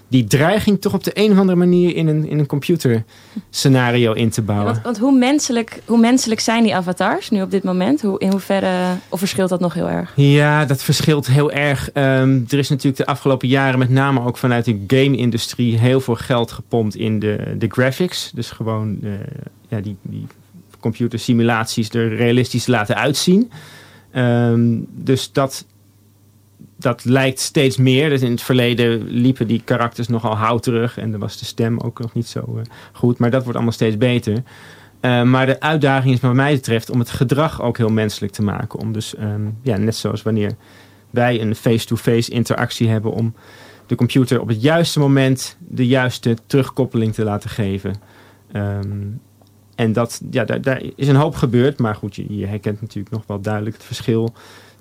die 0.07 0.23
dreiging 0.23 0.81
toch 0.81 0.93
op 0.93 1.03
de 1.03 1.11
een 1.13 1.31
of 1.31 1.37
andere 1.37 1.57
manier 1.57 1.95
in 1.95 2.07
een, 2.07 2.27
in 2.27 2.39
een 2.39 2.45
computerscenario 2.45 4.13
in 4.13 4.29
te 4.29 4.41
bouwen. 4.41 4.67
Ja, 4.67 4.73
want, 4.73 4.85
want 4.85 4.97
hoe, 4.97 5.17
menselijk, 5.17 5.81
hoe 5.85 5.99
menselijk 5.99 6.39
zijn 6.39 6.63
die 6.63 6.75
avatars 6.75 7.29
nu 7.29 7.41
op 7.41 7.51
dit 7.51 7.63
moment? 7.63 8.01
Hoe, 8.01 8.19
in 8.19 8.31
hoeverre, 8.31 8.95
of 9.09 9.19
verschilt 9.19 9.49
dat 9.49 9.59
nog 9.59 9.73
heel 9.73 9.89
erg? 9.89 10.13
Ja, 10.15 10.65
dat 10.65 10.83
verschilt 10.83 11.27
heel 11.27 11.51
erg. 11.51 11.89
Um, 11.93 12.45
er 12.49 12.57
is 12.57 12.69
natuurlijk 12.69 12.97
de 12.97 13.05
afgelopen 13.05 13.47
jaren 13.47 13.79
met 13.79 13.89
name 13.89 14.25
ook 14.25 14.37
vanuit 14.37 14.65
de 14.65 14.83
game-industrie 14.87 15.77
heel 15.77 16.01
veel 16.01 16.15
geld 16.15 16.51
gepompt 16.51 16.95
in 16.95 17.19
de, 17.19 17.55
de 17.57 17.67
graphics. 17.67 18.31
Dus 18.33 18.51
gewoon 18.51 18.97
uh, 19.03 19.11
ja, 19.67 19.79
die, 19.79 19.95
die 20.01 20.27
computersimulaties 20.79 21.89
er 21.89 22.15
realistisch 22.15 22.67
laten 22.67 22.95
uitzien. 22.95 23.51
Um, 24.15 24.87
dus 24.91 25.31
dat, 25.31 25.65
dat 26.77 27.05
lijkt 27.05 27.39
steeds 27.39 27.77
meer. 27.77 28.09
Dus 28.09 28.21
in 28.21 28.31
het 28.31 28.41
verleden 28.41 29.03
liepen 29.07 29.47
die 29.47 29.61
karakters 29.63 30.07
nogal 30.07 30.35
houterig. 30.35 30.97
En 30.97 31.11
dan 31.11 31.19
was 31.19 31.39
de 31.39 31.45
stem 31.45 31.79
ook 31.79 31.99
nog 31.99 32.13
niet 32.13 32.27
zo 32.27 32.43
uh, 32.55 32.61
goed. 32.91 33.17
Maar 33.17 33.31
dat 33.31 33.41
wordt 33.41 33.55
allemaal 33.55 33.73
steeds 33.73 33.97
beter. 33.97 34.33
Uh, 35.01 35.23
maar 35.23 35.45
de 35.45 35.59
uitdaging 35.59 36.13
is 36.13 36.19
wat 36.19 36.33
mij 36.33 36.53
betreft 36.53 36.89
om 36.89 36.99
het 36.99 37.09
gedrag 37.09 37.61
ook 37.61 37.77
heel 37.77 37.89
menselijk 37.89 38.33
te 38.33 38.43
maken. 38.43 38.79
Om 38.79 38.91
dus, 38.91 39.17
um, 39.19 39.57
ja, 39.61 39.77
net 39.77 39.95
zoals 39.95 40.21
wanneer 40.21 40.51
wij 41.09 41.41
een 41.41 41.55
face-to-face 41.55 42.11
-face 42.11 42.31
interactie 42.31 42.89
hebben... 42.89 43.11
om 43.11 43.33
de 43.85 43.95
computer 43.95 44.41
op 44.41 44.47
het 44.47 44.61
juiste 44.61 44.99
moment 44.99 45.57
de 45.59 45.87
juiste 45.87 46.37
terugkoppeling 46.45 47.13
te 47.13 47.23
laten 47.23 47.49
geven. 47.49 47.95
Um, 48.55 49.21
en 49.81 49.93
dat, 49.93 50.21
ja, 50.31 50.43
daar, 50.43 50.61
daar, 50.61 50.81
is 50.95 51.07
een 51.07 51.15
hoop 51.15 51.35
gebeurd. 51.35 51.79
Maar 51.79 51.95
goed, 51.95 52.15
je, 52.15 52.37
je, 52.37 52.45
herkent 52.45 52.81
natuurlijk 52.81 53.15
nog 53.15 53.23
wel 53.27 53.41
duidelijk 53.41 53.75
het 53.75 53.85
verschil 53.85 54.33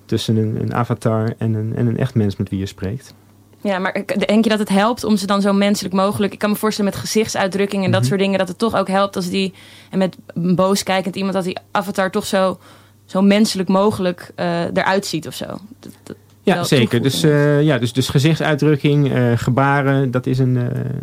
tussen 0.04 0.36
een, 0.36 0.60
een 0.60 0.74
avatar 0.74 1.34
en 1.38 1.54
een, 1.54 1.76
en 1.76 1.86
een 1.86 1.96
echt 1.96 2.14
mens 2.14 2.36
met 2.36 2.48
wie 2.48 2.58
je 2.58 2.66
spreekt. 2.66 3.14
Ja, 3.62 3.78
maar 3.78 4.04
denk 4.26 4.44
je 4.44 4.50
dat 4.50 4.58
het 4.58 4.68
helpt 4.68 5.04
om 5.04 5.16
ze 5.16 5.26
dan 5.26 5.40
zo 5.40 5.52
menselijk 5.52 5.94
mogelijk... 5.94 6.32
Ik 6.32 6.38
kan 6.38 6.50
me 6.50 6.56
voorstellen 6.56 6.90
met 6.90 7.00
gezichtsuitdrukking 7.00 7.84
en 7.84 7.90
dat 7.90 8.00
Mhm. 8.00 8.08
soort 8.08 8.20
dingen... 8.20 8.38
dat 8.38 8.48
het 8.48 8.58
toch 8.58 8.76
ook 8.76 8.88
helpt 8.88 9.16
als 9.16 9.28
die... 9.28 9.52
En 9.90 9.98
met 9.98 10.16
een 10.26 10.54
boos 10.54 10.82
kijkend 10.82 11.16
iemand 11.16 11.34
dat 11.34 11.44
die 11.44 11.58
avatar 11.70 12.10
toch 12.10 12.26
zo, 12.26 12.58
zo 13.04 13.22
menselijk 13.22 13.68
mogelijk 13.68 14.32
uh, 14.36 14.64
eruit 14.64 15.06
ziet 15.06 15.26
of 15.26 15.34
zo. 15.34 15.46
Dat, 15.80 15.92
dat 16.02 16.16
ja, 16.42 16.64
zeker. 16.64 17.02
Dus, 17.02 17.24
uh, 17.24 17.62
ja, 17.62 17.78
dus, 17.78 17.92
dus 17.92 18.08
gezichtsuitdrukking, 18.08 19.12
uh, 19.12 19.32
gebaren, 19.34 20.10
dat 20.10 20.26
is 20.26 20.38
een, 20.38 20.56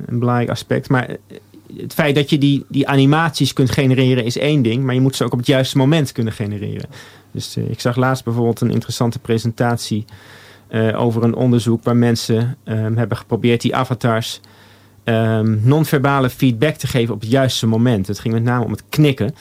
een 0.06 0.20
belangrijk 0.20 0.50
aspect. 0.50 0.90
Maar 0.90 1.18
het 1.82 1.94
feit 1.94 2.16
dat 2.16 2.30
je 2.30 2.38
die, 2.38 2.66
die 2.68 2.88
animaties 2.88 3.54
kunt 3.54 3.72
genereren 3.72 4.24
is 4.24 4.38
één 4.38 4.62
ding. 4.62 4.84
Maar 4.84 4.94
je 4.94 5.02
moet 5.02 5.16
ze 5.16 5.24
ook 5.24 5.32
op 5.32 5.38
het 5.38 5.48
juiste 5.48 5.78
moment 5.78 6.12
kunnen 6.12 6.34
genereren. 6.34 6.90
Dus 7.32 7.58
uh, 7.58 7.70
ik 7.70 7.80
zag 7.80 7.96
laatst 7.96 8.24
bijvoorbeeld 8.24 8.62
een 8.62 8.72
interessante 8.72 9.20
presentatie 9.20 10.06
uh, 10.70 11.02
over 11.02 11.24
een 11.24 11.36
onderzoek 11.36 11.84
waar 11.84 11.96
mensen 11.96 12.58
um, 12.66 12.98
hebben 12.98 13.18
geprobeerd 13.18 13.62
die 13.62 13.76
avatars 13.76 14.40
um, 15.04 15.62
non-verbale 15.64 16.30
feedback 16.30 16.76
te 16.76 16.88
geven 16.88 17.14
op 17.14 17.22
het 17.22 17.30
juiste 17.30 17.68
moment. 17.68 18.08
Het 18.08 18.20
ging 18.20 18.34
met 18.34 18.44
name 18.44 18.66
om 18.66 18.72
het 18.72 18.84
knikken. 18.90 19.36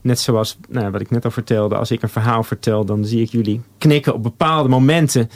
Net 0.00 0.20
zoals 0.20 0.56
nou, 0.68 0.90
wat 0.90 1.00
ik 1.00 1.10
net 1.10 1.24
al 1.24 1.30
vertelde, 1.30 1.76
als 1.76 1.90
ik 1.90 2.02
een 2.02 2.08
verhaal 2.08 2.42
vertel, 2.42 2.84
dan 2.84 3.04
zie 3.04 3.22
ik 3.22 3.30
jullie 3.30 3.60
knikken 3.78 4.14
op 4.14 4.22
bepaalde 4.22 4.68
momenten 4.68 5.30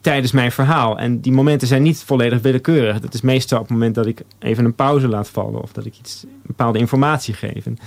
tijdens 0.00 0.32
mijn 0.32 0.52
verhaal. 0.52 0.98
En 0.98 1.20
die 1.20 1.32
momenten 1.32 1.68
zijn 1.68 1.82
niet 1.82 2.02
volledig 2.02 2.40
willekeurig. 2.40 3.00
Dat 3.00 3.14
is 3.14 3.20
meestal 3.20 3.58
op 3.58 3.64
het 3.64 3.72
moment 3.72 3.94
dat 3.94 4.06
ik 4.06 4.20
even 4.38 4.64
een 4.64 4.74
pauze 4.74 5.08
laat 5.08 5.28
vallen 5.28 5.62
of 5.62 5.72
dat 5.72 5.84
ik 5.84 5.98
iets 5.98 6.24
bepaalde 6.42 6.78
informatie 6.78 7.34
geef. 7.34 7.66
En, 7.66 7.78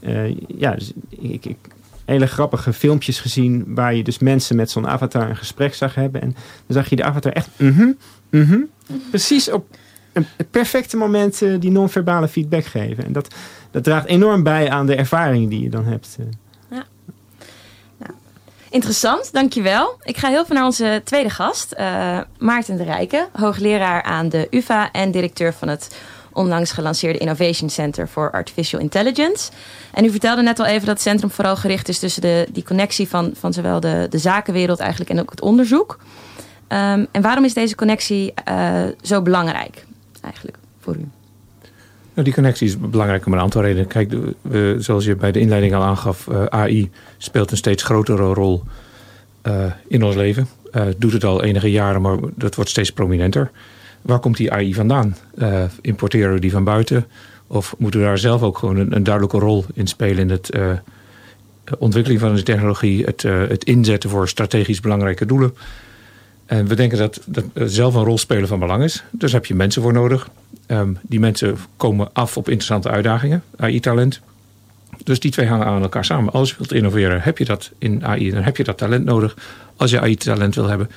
uh, 0.00 0.36
ja, 0.56 0.74
dus 0.74 0.92
ik, 1.08 1.44
ik 1.44 1.56
hele 2.04 2.26
grappige 2.26 2.72
filmpjes 2.72 3.20
gezien 3.20 3.64
waar 3.74 3.94
je 3.94 4.02
dus 4.02 4.18
mensen 4.18 4.56
met 4.56 4.70
zo'n 4.70 4.88
avatar 4.88 5.28
een 5.28 5.36
gesprek 5.36 5.74
zag 5.74 5.94
hebben. 5.94 6.20
En 6.20 6.34
dan 6.66 6.76
zag 6.76 6.88
je 6.88 6.96
de 6.96 7.04
avatar 7.04 7.32
echt 7.32 7.48
mm-hmm, 7.56 7.96
mm-hmm, 8.30 8.68
precies 9.10 9.50
op 9.50 9.66
het 10.12 10.50
perfecte 10.50 10.96
moment 10.96 11.38
die 11.58 11.70
non-verbale 11.70 12.28
feedback 12.28 12.64
geven. 12.64 13.04
En 13.04 13.12
dat, 13.12 13.34
dat 13.70 13.84
draagt 13.84 14.06
enorm 14.06 14.42
bij 14.42 14.70
aan 14.70 14.86
de 14.86 14.94
ervaring 14.94 15.50
die 15.50 15.62
je 15.62 15.70
dan 15.70 15.84
hebt. 15.84 16.18
Interessant, 18.72 19.32
dankjewel. 19.32 19.96
Ik 20.02 20.16
ga 20.16 20.28
heel 20.28 20.44
veel 20.44 20.56
naar 20.56 20.64
onze 20.64 21.00
tweede 21.04 21.30
gast, 21.30 21.74
uh, 21.78 22.20
Maarten 22.38 22.76
de 22.76 22.82
Rijken, 22.82 23.28
hoogleraar 23.32 24.02
aan 24.02 24.28
de 24.28 24.46
UvA 24.50 24.90
en 24.92 25.10
directeur 25.10 25.52
van 25.52 25.68
het 25.68 25.96
onlangs 26.32 26.72
gelanceerde 26.72 27.18
Innovation 27.18 27.70
Center 27.70 28.06
for 28.06 28.30
Artificial 28.30 28.80
Intelligence. 28.80 29.50
En 29.92 30.04
u 30.04 30.10
vertelde 30.10 30.42
net 30.42 30.58
al 30.58 30.64
even 30.64 30.86
dat 30.86 30.94
het 30.94 31.02
centrum 31.02 31.30
vooral 31.30 31.56
gericht 31.56 31.88
is 31.88 31.98
tussen 31.98 32.22
de, 32.22 32.46
die 32.52 32.64
connectie 32.64 33.08
van, 33.08 33.32
van 33.38 33.52
zowel 33.52 33.80
de, 33.80 34.06
de 34.10 34.18
zakenwereld 34.18 34.80
eigenlijk 34.80 35.10
en 35.10 35.20
ook 35.20 35.30
het 35.30 35.40
onderzoek. 35.40 35.98
Um, 36.68 37.06
en 37.12 37.22
waarom 37.22 37.44
is 37.44 37.54
deze 37.54 37.74
connectie 37.74 38.34
uh, 38.48 38.82
zo 39.02 39.22
belangrijk 39.22 39.84
eigenlijk 40.22 40.56
voor 40.80 40.96
u? 40.96 41.08
Nou, 42.12 42.24
die 42.24 42.34
connectie 42.34 42.66
is 42.66 42.78
belangrijk 42.78 43.26
om 43.26 43.32
een 43.32 43.38
aantal 43.38 43.62
redenen. 43.62 43.86
Kijk, 43.86 44.14
zoals 44.78 45.04
je 45.04 45.16
bij 45.16 45.32
de 45.32 45.40
inleiding 45.40 45.74
al 45.74 45.82
aangaf, 45.82 46.26
uh, 46.26 46.44
AI 46.44 46.90
speelt 47.18 47.50
een 47.50 47.56
steeds 47.56 47.82
grotere 47.82 48.34
rol 48.34 48.62
uh, 49.46 49.72
in 49.88 50.02
ons 50.02 50.14
leven. 50.14 50.48
Uh, 50.72 50.82
doet 50.96 51.12
het 51.12 51.24
al 51.24 51.42
enige 51.42 51.70
jaren, 51.70 52.02
maar 52.02 52.18
dat 52.34 52.54
wordt 52.54 52.70
steeds 52.70 52.92
prominenter. 52.92 53.50
Waar 54.02 54.18
komt 54.18 54.36
die 54.36 54.52
AI 54.52 54.74
vandaan? 54.74 55.16
importeren 55.80 56.34
we 56.34 56.40
die 56.40 56.50
van 56.50 56.64
buiten? 56.64 57.06
Of 57.46 57.74
moeten 57.78 58.00
we 58.00 58.06
daar 58.06 58.18
zelf 58.18 58.42
ook 58.42 58.58
gewoon 58.58 58.76
een, 58.76 58.96
een 58.96 59.02
duidelijke 59.02 59.38
rol 59.38 59.64
in 59.74 59.86
spelen 59.86 60.18
in 60.18 60.30
het 60.30 60.50
ontwikkeling 61.78 62.20
van 62.20 62.34
de 62.34 62.42
technologie, 62.42 63.04
het, 63.04 63.22
het 63.22 63.64
inzetten 63.64 64.10
voor 64.10 64.28
strategisch 64.28 64.80
belangrijke 64.80 65.26
doelen? 65.26 65.54
En 66.52 66.66
we 66.66 66.74
denken 66.74 66.98
dat, 66.98 67.20
dat 67.26 67.44
zelf 67.54 67.94
een 67.94 68.04
rol 68.04 68.18
spelen 68.18 68.48
van 68.48 68.58
belang 68.58 68.82
is. 68.82 69.04
Dus 69.10 69.32
heb 69.32 69.46
je 69.46 69.54
mensen 69.54 69.82
voor 69.82 69.92
nodig. 69.92 70.28
Um, 70.66 70.98
die 71.02 71.20
mensen 71.20 71.56
komen 71.76 72.12
af 72.12 72.36
op 72.36 72.48
interessante 72.48 72.90
uitdagingen, 72.90 73.42
AI-talent. 73.56 74.20
Dus 75.04 75.20
die 75.20 75.30
twee 75.30 75.46
hangen 75.46 75.66
aan 75.66 75.82
elkaar 75.82 76.04
samen. 76.04 76.32
Als 76.32 76.50
je 76.50 76.56
wilt 76.56 76.72
innoveren, 76.72 77.22
heb 77.22 77.38
je 77.38 77.44
dat 77.44 77.70
in 77.78 78.04
AI, 78.04 78.30
dan 78.30 78.42
heb 78.42 78.56
je 78.56 78.64
dat 78.64 78.78
talent 78.78 79.04
nodig. 79.04 79.36
Als 79.76 79.90
je 79.90 80.00
AI-talent 80.00 80.54
wil 80.54 80.68
hebben, 80.68 80.90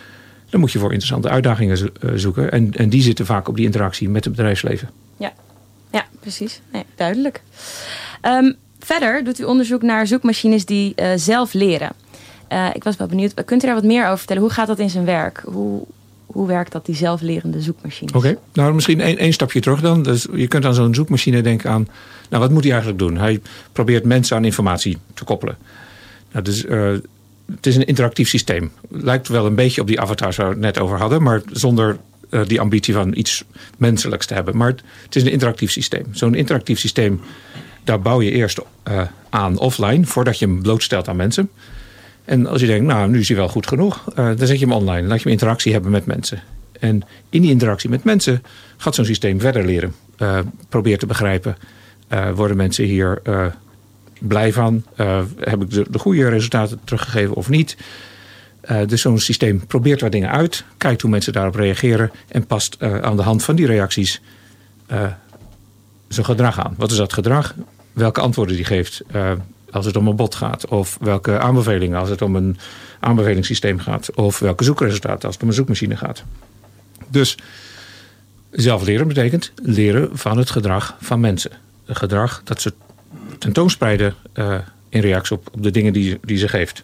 dan 0.50 0.60
moet 0.60 0.72
je 0.72 0.80
voor 0.80 0.90
interessante 0.90 1.30
uitdagingen 1.30 1.78
eh, 1.78 2.10
zoeken. 2.16 2.52
En, 2.52 2.74
en 2.74 2.90
die 2.90 3.02
zitten 3.02 3.26
vaak 3.26 3.48
op 3.48 3.56
die 3.56 3.66
interactie 3.66 4.10
met 4.10 4.24
het 4.24 4.36
bedrijfsleven. 4.36 4.90
Ja, 5.18 5.34
ja 5.92 6.06
precies. 6.20 6.62
Nee, 6.72 6.84
duidelijk. 6.96 7.42
Um, 8.22 8.56
verder 8.80 9.24
doet 9.24 9.40
u 9.40 9.44
onderzoek 9.44 9.82
naar 9.82 10.08
zoekmachines 10.08 10.66
die 10.66 10.94
uh, 10.96 11.12
zelf 11.16 11.54
leren. 11.54 11.92
Uh, 12.52 12.68
ik 12.74 12.84
was 12.84 12.98
wel 12.98 13.08
benieuwd, 13.08 13.34
kunt 13.46 13.64
u 13.64 13.66
daar 13.66 13.76
wat 13.76 13.84
meer 13.84 14.06
over 14.06 14.18
vertellen? 14.18 14.42
Hoe 14.42 14.52
gaat 14.52 14.68
dat 14.68 14.80
in 14.80 14.90
zijn 14.90 15.06
werk? 15.06 15.42
Hoe, 15.46 15.84
hoe 16.26 16.48
werkt 16.48 16.72
dat, 16.72 16.86
die 16.86 16.96
zelflerende 16.96 17.62
zoekmachine? 17.62 18.12
Oké, 18.14 18.38
nou 18.54 18.74
misschien 18.74 19.02
één 19.02 19.34
stapje 19.34 19.60
terug 19.60 19.82
dan. 19.82 20.04
Dus 20.04 20.28
je 20.34 20.48
kunt 20.48 20.66
aan 20.66 20.74
zo'n 20.74 20.96
zoekmachine 20.96 21.42
denken 21.42 21.70
aan... 21.70 21.88
nou, 22.30 22.42
wat 22.42 22.52
moet 22.52 22.64
hij 22.64 22.72
eigenlijk 22.72 23.02
doen? 23.02 23.18
Hij 23.18 23.42
probeert 23.72 24.04
mensen 24.04 24.38
aan 24.38 24.46
informatie 24.46 24.98
te 25.14 25.24
koppelen. 25.24 25.58
Nou, 26.32 26.44
dus, 26.44 26.66
uh, 26.66 26.92
het 27.56 27.66
is 27.66 27.76
een 27.76 27.86
interactief 27.86 28.28
systeem. 28.28 28.72
Lijkt 28.90 29.28
wel 29.28 29.46
een 29.46 29.56
beetje 29.56 29.82
op 29.82 29.88
die 29.88 30.02
avatars 30.02 30.36
waar 30.36 30.48
we 30.48 30.54
het 30.54 30.62
net 30.62 30.80
over 30.80 30.98
hadden... 30.98 31.24
maar 31.24 31.42
zonder 31.52 31.98
uh, 32.30 32.42
die 32.48 32.60
ambitie 32.60 32.94
van 32.94 33.16
iets 33.16 33.44
menselijks 33.78 34.26
te 34.26 34.34
hebben. 34.34 34.58
Maar 34.58 34.76
het 35.04 35.16
is 35.16 35.24
een 35.24 35.32
interactief 35.32 35.72
systeem. 35.72 36.06
Zo'n 36.12 36.36
interactief 36.36 36.80
systeem, 36.80 37.22
daar 37.84 38.02
bouw 38.02 38.22
je 38.22 38.32
eerst 38.32 38.60
aan 39.30 39.58
offline... 39.58 40.06
voordat 40.06 40.40
je 40.40 40.46
hem 40.46 40.62
blootstelt 40.62 41.08
aan 41.08 41.16
mensen... 41.16 41.50
En 42.26 42.46
als 42.48 42.62
je 42.62 42.68
denkt, 42.68 42.86
nou, 42.86 43.10
nu 43.10 43.20
is 43.20 43.28
hij 43.28 43.38
wel 43.38 43.48
goed 43.48 43.68
genoeg, 43.68 44.04
uh, 44.10 44.16
dan 44.16 44.48
zet 44.48 44.60
je 44.60 44.66
hem 44.66 44.76
online. 44.76 45.08
Laat 45.08 45.18
je 45.18 45.24
hem 45.24 45.32
interactie 45.32 45.74
hebben 45.74 45.92
met 45.92 46.06
mensen. 46.06 46.40
En 46.80 47.02
in 47.30 47.42
die 47.42 47.52
interactie 47.52 47.90
met 47.90 48.04
mensen 48.04 48.44
gaat 48.78 48.96
zo'n 48.96 49.06
systeem 49.06 49.40
verder 49.40 49.66
leren. 49.66 49.94
Uh, 50.18 50.40
probeer 50.70 50.98
te 50.98 51.06
begrijpen, 51.06 51.58
uh, 52.14 52.32
worden 52.32 52.58
mensen 52.58 52.86
hier 52.86 53.22
blij 54.20 54.54
van? 54.54 54.84
heb 55.40 55.62
ik 55.62 55.70
de, 55.70 55.86
de, 55.90 56.00
goede 56.00 56.30
resultaten 56.30 56.80
teruggegeven 56.84 57.36
of 57.36 57.50
niet? 57.50 57.78
dus 58.88 59.02
zo'n 59.02 59.20
systeem 59.20 59.66
probeert 59.66 60.02
wat 60.02 60.12
dingen 60.12 60.32
uit, 60.32 60.64
kijkt 60.78 61.02
hoe 61.02 61.10
mensen 61.10 61.34
daarop 61.34 61.56
reageren 61.56 62.12
en 62.28 62.46
past 62.46 62.78
aan 62.82 63.16
de 63.16 63.22
hand 63.22 63.44
van 63.44 63.56
die 63.56 63.66
reacties 63.66 64.22
zijn 66.08 66.26
gedrag 66.26 66.60
aan. 66.60 66.74
Wat 66.78 66.92
is 66.92 66.98
dat 66.98 67.14
gedrag? 67.14 67.56
Welke 67.94 68.22
antwoorden 68.22 68.56
die 68.56 68.66
geeft? 68.66 69.04
Als 69.76 69.86
het 69.86 69.96
om 69.96 70.08
een 70.08 70.16
bot 70.16 70.36
gaat. 70.36 70.68
Of 70.68 70.98
welke 71.02 71.40
aanbevelingen 71.40 72.00
als 72.00 72.10
het 72.10 72.22
om 72.22 72.36
een 72.36 72.58
aanbevelingssysteem 73.00 73.80
gaat. 73.80 74.16
Of 74.16 74.40
welke 74.40 74.64
zoekresultaten 74.64 75.26
als 75.26 75.34
het 75.34 75.44
om 75.44 75.50
een 75.50 75.56
zoekmachine 75.56 75.98
gaat. 75.98 76.24
Dus 77.08 77.38
zelf 78.52 78.84
leren 78.84 79.08
betekent 79.08 79.52
leren 79.56 80.18
van 80.18 80.38
het 80.38 80.50
gedrag 80.50 80.96
van 81.02 81.20
mensen. 81.20 81.52
Het 81.86 81.98
gedrag 81.98 82.42
dat 82.44 82.62
ze 82.62 82.74
tentoonspreiden 83.40 84.16
uh, 84.34 84.58
in 84.90 85.02
reactie 85.02 85.36
op, 85.36 85.50
op 85.52 85.64
de 85.64 85.72
dingen 85.72 85.94
die, 85.94 86.20
die 86.22 86.38
ze 86.38 86.48
geeft. 86.48 86.84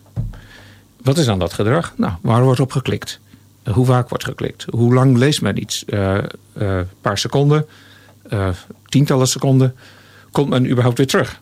Wat 1.03 1.17
is 1.17 1.25
dan 1.25 1.39
dat 1.39 1.53
gedrag? 1.53 1.93
Nou, 1.97 2.13
waar 2.21 2.43
wordt 2.43 2.59
op 2.59 2.71
geklikt? 2.71 3.19
Hoe 3.69 3.85
vaak 3.85 4.09
wordt 4.09 4.23
geklikt? 4.23 4.65
Hoe 4.69 4.93
lang 4.93 5.17
leest 5.17 5.41
men 5.41 5.61
iets? 5.61 5.83
Een 5.85 6.29
uh, 6.53 6.77
uh, 6.77 6.81
paar 7.01 7.17
seconden? 7.17 7.65
tientallen 8.85 9.27
seconden? 9.27 9.75
Komt 10.31 10.49
men 10.49 10.69
überhaupt 10.69 10.97
weer 10.97 11.07
terug? 11.07 11.41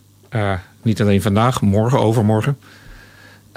Niet 0.82 1.00
alleen 1.00 1.22
vandaag, 1.22 1.60
morgen, 1.60 2.00
overmorgen. 2.00 2.56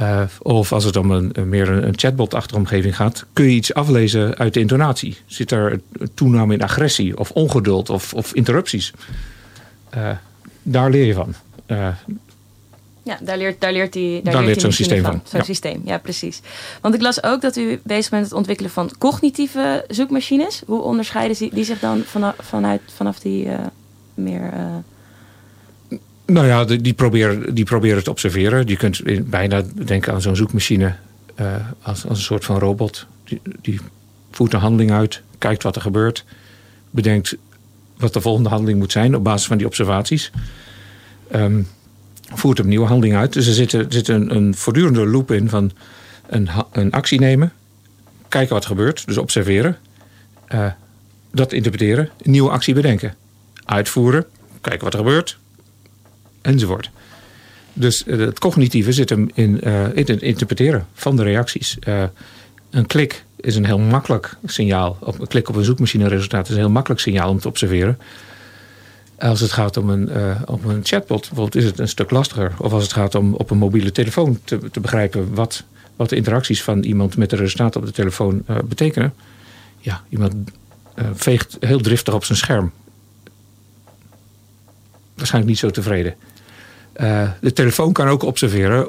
Uh, 0.01 0.21
of 0.41 0.71
als 0.71 0.83
het 0.83 0.95
om 0.95 1.11
een, 1.11 1.33
meer 1.49 1.69
een, 1.69 1.87
een 1.87 1.97
chatbot-achtige 1.97 2.59
omgeving 2.59 2.95
gaat, 2.95 3.25
kun 3.33 3.45
je 3.45 3.51
iets 3.51 3.73
aflezen 3.73 4.37
uit 4.37 4.53
de 4.53 4.59
intonatie. 4.59 5.17
Zit 5.25 5.51
er 5.51 5.81
een 5.91 6.13
toename 6.13 6.53
in 6.53 6.61
agressie 6.61 7.17
of 7.17 7.31
ongeduld 7.31 7.89
of, 7.89 8.13
of 8.13 8.33
interrupties? 8.33 8.93
Uh, 9.95 10.09
daar 10.63 10.89
leer 10.89 11.05
je 11.05 11.13
van. 11.13 11.33
Uh, 11.67 11.87
ja, 13.03 13.17
daar 13.21 13.37
leert, 13.37 13.61
daar 13.61 13.73
leert, 13.73 13.93
die, 13.93 14.21
daar, 14.21 14.33
daar 14.33 14.43
leert, 14.43 14.61
zo'n 14.61 14.71
systeem 14.71 15.03
van. 15.03 15.11
van. 15.11 15.21
Zo'n 15.25 15.39
ja. 15.39 15.45
systeem, 15.45 15.81
ja 15.85 15.97
precies. 15.97 16.41
Want 16.81 16.95
ik 16.95 17.01
las 17.01 17.23
ook 17.23 17.41
dat 17.41 17.57
u 17.57 17.79
bezig 17.83 18.09
bent 18.09 18.21
met 18.21 18.23
het 18.23 18.33
ontwikkelen 18.33 18.71
van 18.71 18.91
cognitieve 18.97 19.85
zoekmachines. 19.87 20.61
Hoe 20.65 20.81
onderscheiden 20.81 21.49
die 21.53 21.63
zich 21.63 21.79
dan 21.79 22.01
vanaf, 22.05 22.35
vanuit, 22.39 22.81
vanaf 22.95 23.19
die 23.19 23.47
meer 24.13 24.53
nou 26.33 26.47
ja, 26.47 26.65
die 26.65 26.93
proberen, 26.93 27.55
die 27.55 27.65
proberen 27.65 28.03
te 28.03 28.09
observeren. 28.09 28.67
Je 28.67 28.77
kunt 28.77 29.01
bijna 29.29 29.63
denken 29.85 30.13
aan 30.13 30.21
zo'n 30.21 30.35
zoekmachine 30.35 30.95
uh, 31.39 31.55
als, 31.81 32.05
als 32.07 32.17
een 32.17 32.23
soort 32.23 32.45
van 32.45 32.59
robot. 32.59 33.05
Die, 33.61 33.79
voert 34.31 34.53
een 34.53 34.59
handeling 34.59 34.91
uit, 34.91 35.21
kijkt 35.37 35.63
wat 35.63 35.75
er 35.75 35.81
gebeurt, 35.81 36.25
bedenkt 36.89 37.35
wat 37.97 38.13
de 38.13 38.21
volgende 38.21 38.49
handeling 38.49 38.79
moet 38.79 38.91
zijn 38.91 39.15
op 39.15 39.23
basis 39.23 39.47
van 39.47 39.57
die 39.57 39.65
observaties. 39.65 40.31
Um, 41.35 41.67
voert 42.33 42.59
een 42.59 42.67
nieuwe 42.67 42.87
handeling 42.87 43.15
uit. 43.15 43.33
Dus 43.33 43.47
er 43.47 43.87
zit, 43.89 44.07
een, 44.07 44.35
een 44.35 44.55
voortdurende 44.55 45.05
loop 45.05 45.31
in 45.31 45.49
van 45.49 45.71
een, 46.27 46.49
een 46.71 46.91
actie 46.91 47.19
nemen, 47.19 47.51
kijken 48.27 48.53
wat 48.53 48.63
er 48.63 48.69
gebeurt, 48.69 49.05
dus 49.05 49.17
observeren, 49.17 49.77
uh, 50.53 50.71
dat 51.31 51.53
interpreteren, 51.53 52.09
een 52.21 52.31
nieuwe 52.31 52.49
actie 52.49 52.73
bedenken, 52.73 53.15
uitvoeren, 53.65 54.25
kijken 54.61 54.83
wat 54.83 54.93
er 54.93 54.99
gebeurt, 54.99 55.37
enzovoort. 56.43 56.89
Dus 57.73 58.03
uh, 58.05 58.19
het 58.19 58.39
cognitieve 58.39 58.91
zit 58.91 59.09
hem 59.09 59.29
in, 59.33 59.59
uh, 59.63 59.83
in 59.83 60.05
het 60.05 60.21
interpreteren 60.21 60.87
van 60.93 61.15
de 61.15 61.23
reacties. 61.23 61.77
Uh, 61.87 62.03
een 62.69 62.85
klik 62.85 63.23
is 63.35 63.55
een 63.55 63.65
heel 63.65 63.79
makkelijk 63.79 64.37
signaal. 64.45 64.97
Op 64.99 65.19
een 65.19 65.27
klik 65.27 65.49
op 65.49 65.55
een 65.55 65.63
zoekmachine 65.63 66.07
resultaat 66.07 66.47
is 66.47 66.53
een 66.53 66.59
heel 66.59 66.69
makkelijk 66.69 67.01
signaal 67.01 67.29
om 67.29 67.39
te 67.39 67.47
observeren. 67.47 67.99
Als 69.17 69.39
het 69.39 69.51
gaat 69.51 69.77
om 69.77 69.89
een, 69.89 70.09
om 70.45 70.69
een 70.69 70.79
chatbot 70.83 71.19
bijvoorbeeld 71.19 71.55
is 71.55 71.63
het 71.63 71.79
een 71.79 71.87
stuk 71.87 72.11
lastiger. 72.11 72.53
Of 72.57 72.73
als 72.73 72.83
het 72.83 72.93
gaat 72.93 73.15
om 73.15 73.33
op 73.33 73.51
een 73.51 73.57
mobiele 73.57 73.91
telefoon 73.91 74.39
te, 74.43 74.69
te 74.71 74.79
begrijpen 74.79 75.33
wat, 75.33 75.63
wat 75.95 76.09
de 76.09 76.15
interacties 76.15 76.63
van 76.63 76.83
iemand 76.83 77.17
met 77.17 77.29
de 77.29 77.35
resultaten 77.35 77.79
op 77.79 77.85
de 77.85 77.93
telefoon 77.93 78.45
betekenen. 78.65 79.13
Ja, 79.79 80.03
iemand 80.09 80.33
veegt 81.13 81.57
heel 81.59 81.79
driftig 81.79 82.13
op 82.13 82.25
zijn 82.25 82.37
scherm. 82.37 82.71
Waarschijnlijk 85.15 85.51
niet 85.51 85.61
zo 85.61 85.69
tevreden. 85.69 86.15
Uh, 87.01 87.29
de 87.41 87.53
telefoon 87.53 87.93
kan 87.93 88.07
ook 88.07 88.23
observeren 88.23 88.87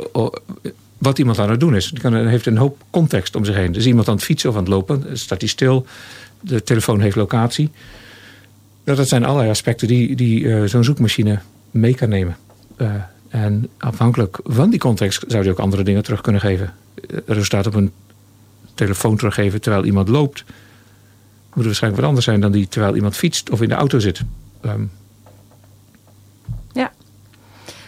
wat 0.98 1.18
iemand 1.18 1.38
aan 1.38 1.50
het 1.50 1.60
doen 1.60 1.74
is. 1.74 1.90
Die 1.90 2.00
kan, 2.00 2.26
heeft 2.26 2.46
een 2.46 2.56
hoop 2.56 2.82
context 2.90 3.36
om 3.36 3.44
zich 3.44 3.54
heen. 3.54 3.72
Dus 3.72 3.86
iemand 3.86 4.08
aan 4.08 4.14
het 4.14 4.24
fietsen 4.24 4.50
of 4.50 4.56
aan 4.56 4.62
het 4.62 4.70
lopen, 4.70 5.18
staat 5.18 5.40
hij 5.40 5.48
stil. 5.48 5.86
De 6.40 6.62
telefoon 6.62 7.00
heeft 7.00 7.16
locatie. 7.16 7.70
Dat 8.84 9.08
zijn 9.08 9.24
allerlei 9.24 9.50
aspecten 9.50 9.88
die, 9.88 10.16
die 10.16 10.40
uh, 10.40 10.64
zo'n 10.64 10.84
zoekmachine 10.84 11.40
mee 11.70 11.94
kan 11.94 12.08
nemen. 12.08 12.36
En 13.28 13.68
afhankelijk 13.78 14.38
van 14.44 14.70
die 14.70 14.78
context 14.78 15.24
zou 15.28 15.44
je 15.44 15.50
ook 15.50 15.58
andere 15.58 15.82
dingen 15.82 16.02
terug 16.02 16.20
kunnen 16.20 16.40
geven. 16.40 16.74
Staat 17.28 17.66
op 17.66 17.74
een 17.74 17.92
telefoon 18.74 19.16
teruggeven 19.16 19.60
terwijl 19.60 19.84
iemand 19.84 20.08
loopt. 20.08 20.44
Moet 21.54 21.64
waarschijnlijk 21.64 22.00
wat 22.00 22.08
anders 22.08 22.26
zijn 22.26 22.40
dan 22.40 22.52
die 22.52 22.68
terwijl 22.68 22.94
iemand 22.94 23.16
fietst 23.16 23.50
of 23.50 23.62
in 23.62 23.68
de 23.68 23.74
auto 23.74 23.98
zit. 23.98 24.22
Um, 24.64 24.90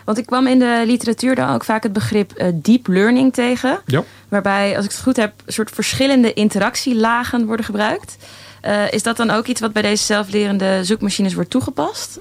Want 0.07 0.19
ik 0.19 0.27
kwam 0.27 0.47
in 0.47 0.59
de 0.59 0.83
literatuur 0.87 1.35
dan 1.35 1.55
ook 1.55 1.65
vaak 1.65 1.83
het 1.83 1.93
begrip 1.93 2.33
uh, 2.37 2.47
deep 2.55 2.87
learning 2.87 3.33
tegen. 3.33 3.81
Ja. 3.87 4.05
Waarbij, 4.29 4.77
als 4.77 4.85
ik 4.85 4.91
het 4.91 5.01
goed 5.01 5.17
heb, 5.17 5.33
een 5.45 5.53
soort 5.53 5.71
verschillende 5.71 6.33
interactielagen 6.33 7.47
worden 7.47 7.65
gebruikt. 7.67 8.17
Uh, 8.65 8.93
is 8.93 9.03
dat 9.03 9.17
dan 9.17 9.31
ook 9.31 9.47
iets 9.47 9.61
wat 9.61 9.73
bij 9.73 9.83
deze 9.83 10.05
zelflerende 10.05 10.85
zoekmachines 10.85 11.35
wordt 11.35 11.51
toegepast? 11.51 12.21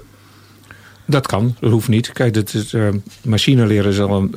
Dat 1.04 1.26
kan, 1.26 1.56
dat 1.60 1.70
hoeft 1.70 1.88
niet. 1.88 2.12
Kijk, 2.12 2.34
dit 2.34 2.54
is, 2.54 2.72
uh, 2.72 2.88
machine 3.22 3.66
leren 3.66 3.90
is 3.90 4.00
al 4.00 4.16
een, 4.16 4.34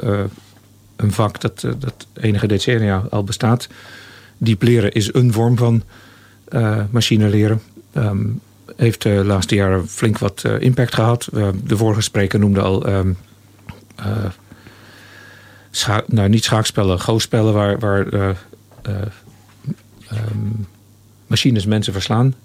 een 0.96 1.12
vak 1.12 1.42
dat, 1.42 1.62
dat 1.62 2.08
enige 2.14 2.48
decennia 2.48 3.04
al 3.10 3.24
bestaat. 3.24 3.68
Diep 4.38 4.62
leren 4.62 4.92
is 4.92 5.14
een 5.14 5.34
vorm 5.34 5.58
van 5.58 5.84
machine 6.90 7.30
leren. 7.30 7.62
Um, 7.94 8.40
heeft 8.76 9.02
de 9.02 9.10
laatste 9.10 9.56
jaren 9.56 9.88
flink 9.88 10.18
wat 10.18 10.44
impact 10.60 10.94
gehad. 10.94 11.28
de 11.64 11.78
vorige 11.78 12.02
spreker 12.02 12.40
noemde 12.40 12.62
al 12.62 12.88
um, 12.90 13.18
nou, 16.08 16.30
niet 16.30 16.44
schaakspellen, 16.44 17.00
goospellen 17.00 17.54
waar, 17.54 17.80
waar 17.80 18.14
uh, 18.14 18.30
machines 21.28 21.66
mensen 21.66 21.94
verslaan. 21.94 22.36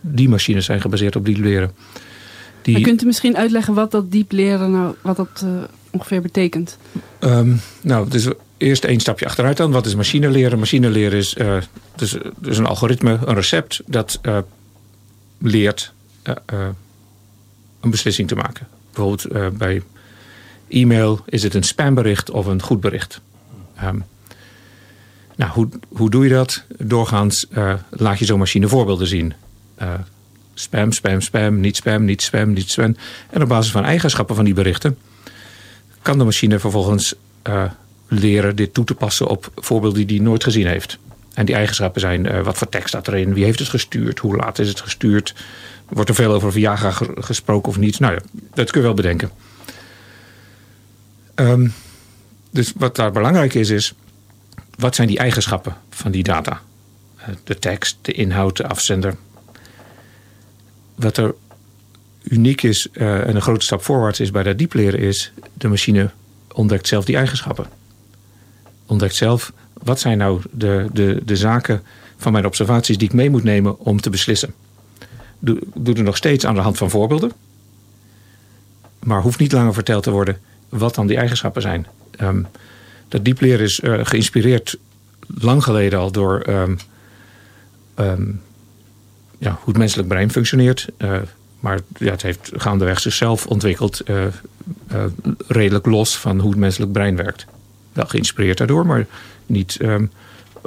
die 0.00 0.28
machines 0.28 0.64
zijn 0.64 0.80
gebaseerd 0.80 1.16
op 1.16 1.24
diep 1.24 1.38
leren. 1.38 1.72
Die... 2.62 2.74
Maar 2.74 2.82
kunt 2.82 3.02
u 3.02 3.06
misschien 3.06 3.36
uitleggen 3.36 3.74
wat 3.74 3.90
dat 3.90 4.12
diep 4.12 4.32
leren 4.32 4.70
nou, 4.70 4.94
wat 5.02 5.16
dat 5.16 5.44
ongeveer 5.90 6.22
betekent? 6.22 6.78
Um, 7.20 7.60
nou, 7.80 8.08
dus 8.08 8.28
eerst 8.56 8.84
één 8.84 9.00
stapje 9.00 9.26
achteruit 9.26 9.56
dan. 9.56 9.70
Wat 9.70 9.86
is 9.86 9.94
machine 9.94 10.30
leren? 10.30 10.58
Machine 10.58 10.90
leren 10.90 11.18
is 11.18 11.34
uh, 11.34 11.56
dus, 11.96 12.16
dus 12.36 12.58
een 12.58 12.66
algoritme, 12.66 13.18
een 13.24 13.34
recept 13.34 13.82
dat 13.86 14.18
uh, 14.22 14.38
leert 15.38 15.92
een 17.80 17.90
beslissing 17.90 18.28
te 18.28 18.34
maken. 18.34 18.66
Bijvoorbeeld 18.92 19.56
bij 19.58 19.82
e-mail, 20.70 21.20
is 21.26 21.42
het 21.42 21.54
een 21.54 21.62
spambericht 21.62 22.30
of 22.30 22.46
een 22.46 22.62
goed 22.62 22.80
bericht? 22.80 23.20
Um, 23.84 24.04
nou, 25.36 25.52
hoe, 25.52 25.68
hoe 25.88 26.10
doe 26.10 26.24
je 26.24 26.30
dat? 26.30 26.62
Doorgaans 26.78 27.46
uh, 27.52 27.74
laat 27.90 28.18
je 28.18 28.24
zo'n 28.24 28.38
machine 28.38 28.68
voorbeelden 28.68 29.06
zien. 29.06 29.32
Uh, 29.82 29.94
spam, 30.54 30.92
spam, 30.92 31.20
spam, 31.20 31.60
niet 31.60 31.76
spam, 31.76 32.04
niet 32.04 32.22
spam, 32.22 32.52
niet 32.52 32.70
spam. 32.70 32.96
En 33.30 33.42
op 33.42 33.48
basis 33.48 33.72
van 33.72 33.84
eigenschappen 33.84 34.34
van 34.36 34.44
die 34.44 34.54
berichten 34.54 34.98
kan 36.02 36.18
de 36.18 36.24
machine 36.24 36.58
vervolgens 36.58 37.14
uh, 37.48 37.64
leren 38.08 38.56
dit 38.56 38.74
toe 38.74 38.84
te 38.84 38.94
passen 38.94 39.26
op 39.26 39.50
voorbeelden 39.54 40.06
die 40.06 40.16
hij 40.16 40.26
nooit 40.26 40.44
gezien 40.44 40.66
heeft. 40.66 40.98
En 41.34 41.46
die 41.46 41.54
eigenschappen 41.54 42.00
zijn 42.00 42.42
wat 42.42 42.58
voor 42.58 42.68
tekst 42.68 42.88
staat 42.88 43.08
erin, 43.08 43.34
wie 43.34 43.44
heeft 43.44 43.58
het 43.58 43.68
gestuurd, 43.68 44.18
hoe 44.18 44.36
laat 44.36 44.58
is 44.58 44.68
het 44.68 44.80
gestuurd, 44.80 45.34
wordt 45.88 46.08
er 46.08 46.14
veel 46.14 46.32
over 46.32 46.52
Viagra 46.52 46.90
gesproken 47.14 47.68
of 47.68 47.78
niet. 47.78 48.00
Nou 48.00 48.14
ja, 48.14 48.20
dat 48.54 48.70
kun 48.70 48.80
je 48.80 48.86
wel 48.86 48.96
bedenken. 48.96 49.30
Um, 51.40 51.72
dus 52.50 52.72
wat 52.76 52.96
daar 52.96 53.12
belangrijk 53.12 53.54
is, 53.54 53.70
is 53.70 53.94
wat 54.78 54.94
zijn 54.94 55.08
die 55.08 55.18
eigenschappen 55.18 55.76
van 55.90 56.10
die 56.10 56.22
data? 56.22 56.60
Eh, 57.16 57.28
de 57.44 57.58
tekst, 57.58 57.98
de 58.02 58.12
inhoud, 58.12 58.56
de 58.56 58.68
afzender. 58.68 59.16
Wat 60.94 61.16
er 61.16 61.34
uniek 62.22 62.62
is 62.62 62.88
uh, 62.92 63.28
en 63.28 63.34
een 63.34 63.42
grote 63.42 63.64
stap 63.64 63.82
voorwaarts 63.82 64.20
is 64.20 64.30
bij 64.30 64.42
dat 64.42 64.58
diep 64.58 64.72
leren 64.72 65.00
is... 65.00 65.32
de 65.54 65.68
machine 65.68 66.10
ontdekt 66.52 66.88
zelf 66.88 67.04
die 67.04 67.16
eigenschappen. 67.16 67.66
Ontdekt 68.86 69.14
zelf 69.14 69.52
wat 69.72 70.00
zijn 70.00 70.18
nou 70.18 70.42
de, 70.50 70.88
de, 70.92 71.22
de 71.24 71.36
zaken 71.36 71.82
van 72.16 72.32
mijn 72.32 72.46
observaties 72.46 72.98
die 72.98 73.08
ik 73.08 73.14
mee 73.14 73.30
moet 73.30 73.42
nemen 73.42 73.78
om 73.78 74.00
te 74.00 74.10
beslissen. 74.10 74.54
Doe, 75.38 75.58
doe 75.74 75.94
er 75.94 76.02
nog 76.02 76.16
steeds 76.16 76.46
aan 76.46 76.54
de 76.54 76.60
hand 76.60 76.78
van 76.78 76.90
voorbeelden. 76.90 77.32
Maar 78.98 79.22
hoeft 79.22 79.38
niet 79.38 79.52
langer 79.52 79.74
verteld 79.74 80.02
te 80.02 80.10
worden 80.10 80.38
wat 80.70 80.94
dan 80.94 81.06
die 81.06 81.16
eigenschappen 81.16 81.62
zijn. 81.62 81.86
Um, 82.20 82.46
dat 83.10 83.24
diep 83.24 83.40
leren 83.40 83.64
is 83.64 83.80
uh, 83.80 83.98
geïnspireerd 84.02 84.78
lang 85.26 85.64
geleden 85.64 85.98
al 85.98 86.12
door 86.12 86.46
um, 86.48 86.76
um, 87.96 88.40
ja, 89.38 89.50
hoe 89.50 89.68
het 89.68 89.76
menselijk 89.76 90.08
brein 90.08 90.30
functioneert. 90.30 90.88
Uh, 90.98 91.18
maar 91.60 91.80
ja, 91.98 92.10
het 92.10 92.22
heeft 92.22 92.50
gaandeweg 92.52 93.00
zichzelf 93.00 93.46
ontwikkeld, 93.46 94.02
uh, 94.08 94.24
redelijk 95.46 95.86
los 95.86 96.18
van 96.18 96.38
hoe 96.38 96.50
het 96.50 96.58
menselijk 96.58 96.92
brein 96.92 97.16
werkt. 97.16 97.46
Wel 97.92 98.06
geïnspireerd 98.06 98.58
daardoor, 98.58 98.86
maar 98.86 99.06
niet 99.46 99.78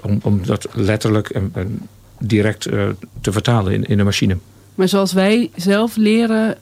om, 0.01 0.19
om 0.21 0.45
dat 0.45 0.67
letterlijk 0.73 1.29
en, 1.29 1.87
direct 2.19 2.61
te 3.21 3.31
vertalen 3.31 3.73
in, 3.73 3.83
in 3.83 3.99
een 3.99 4.05
machine. 4.05 4.37
Maar 4.75 4.87
zoals 4.87 5.13
wij 5.13 5.51
zelf 5.55 5.95
leren, 5.95 6.57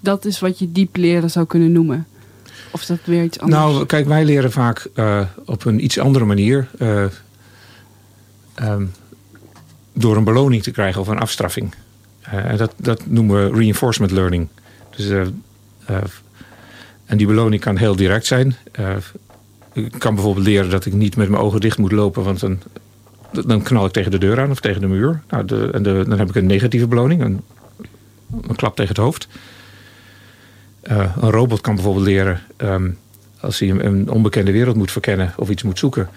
dat 0.00 0.24
is 0.24 0.40
wat 0.40 0.58
je 0.58 0.72
diep 0.72 0.96
leren 0.96 1.30
zou 1.30 1.46
kunnen 1.46 1.72
noemen. 1.72 2.06
Of 2.74 2.86
dat 2.86 2.98
weer 3.04 3.24
iets 3.24 3.38
anders? 3.40 3.60
Nou, 3.60 3.86
kijk, 3.86 4.06
wij 4.06 4.24
leren 4.24 4.52
vaak 4.52 4.86
uh, 4.94 5.20
op 5.44 5.64
een 5.64 5.84
iets 5.84 5.98
andere 5.98 6.24
manier. 6.24 6.68
Uh, 6.78 7.04
um, 8.62 8.92
door 9.92 10.16
een 10.16 10.24
beloning 10.24 10.62
te 10.62 10.70
krijgen 10.70 11.00
of 11.00 11.08
een 11.08 11.18
afstraffing. 11.18 11.74
En 12.20 12.56
dat, 12.56 12.74
dat 12.76 13.06
noemen 13.06 13.50
we 13.50 13.58
reinforcement 13.58 14.12
learning. 14.12 14.48
Dus, 14.96 15.28
en 17.04 17.16
die 17.16 17.26
beloning 17.26 17.60
kan 17.62 17.76
heel 17.76 17.96
direct 17.96 18.26
zijn. 18.26 18.56
ik 19.72 19.92
kan 19.98 20.14
bijvoorbeeld 20.14 20.46
leren 20.46 20.70
dat 20.70 20.86
ik 20.86 20.92
niet 20.92 21.16
met 21.16 21.28
mijn 21.28 21.42
ogen 21.42 21.60
dicht 21.60 21.78
moet 21.78 21.92
lopen, 21.92 22.24
want 22.24 22.40
dan, 22.40 22.58
dan 23.46 23.62
knal 23.62 23.86
ik 23.86 23.92
tegen 23.92 24.10
de 24.10 24.18
deur 24.18 24.40
aan 24.40 24.50
of 24.50 24.60
tegen 24.60 24.80
de 24.80 24.86
muur. 24.86 25.22
Nou, 25.28 25.44
de, 25.44 25.70
en 25.72 25.82
dan 25.82 26.18
heb 26.18 26.28
ik 26.28 26.34
een 26.34 26.46
negatieve 26.46 26.86
beloning, 26.86 27.22
een 27.22 27.42
klap 28.56 28.76
tegen 28.76 28.94
het 28.94 29.04
hoofd. 29.04 29.28
Uh, 30.90 31.16
een 31.20 31.30
robot 31.30 31.60
kan 31.60 31.74
bijvoorbeeld 31.74 32.06
leren, 32.06 32.42
um, 32.56 32.98
als 33.40 33.58
hij 33.58 33.70
een, 33.70 34.10
onbekende 34.10 34.52
wereld 34.52 34.76
moet 34.76 34.92
verkennen 34.92 35.34
of 35.36 35.50
iets 35.50 35.62
moet 35.62 35.78
zoeken, 35.78 36.08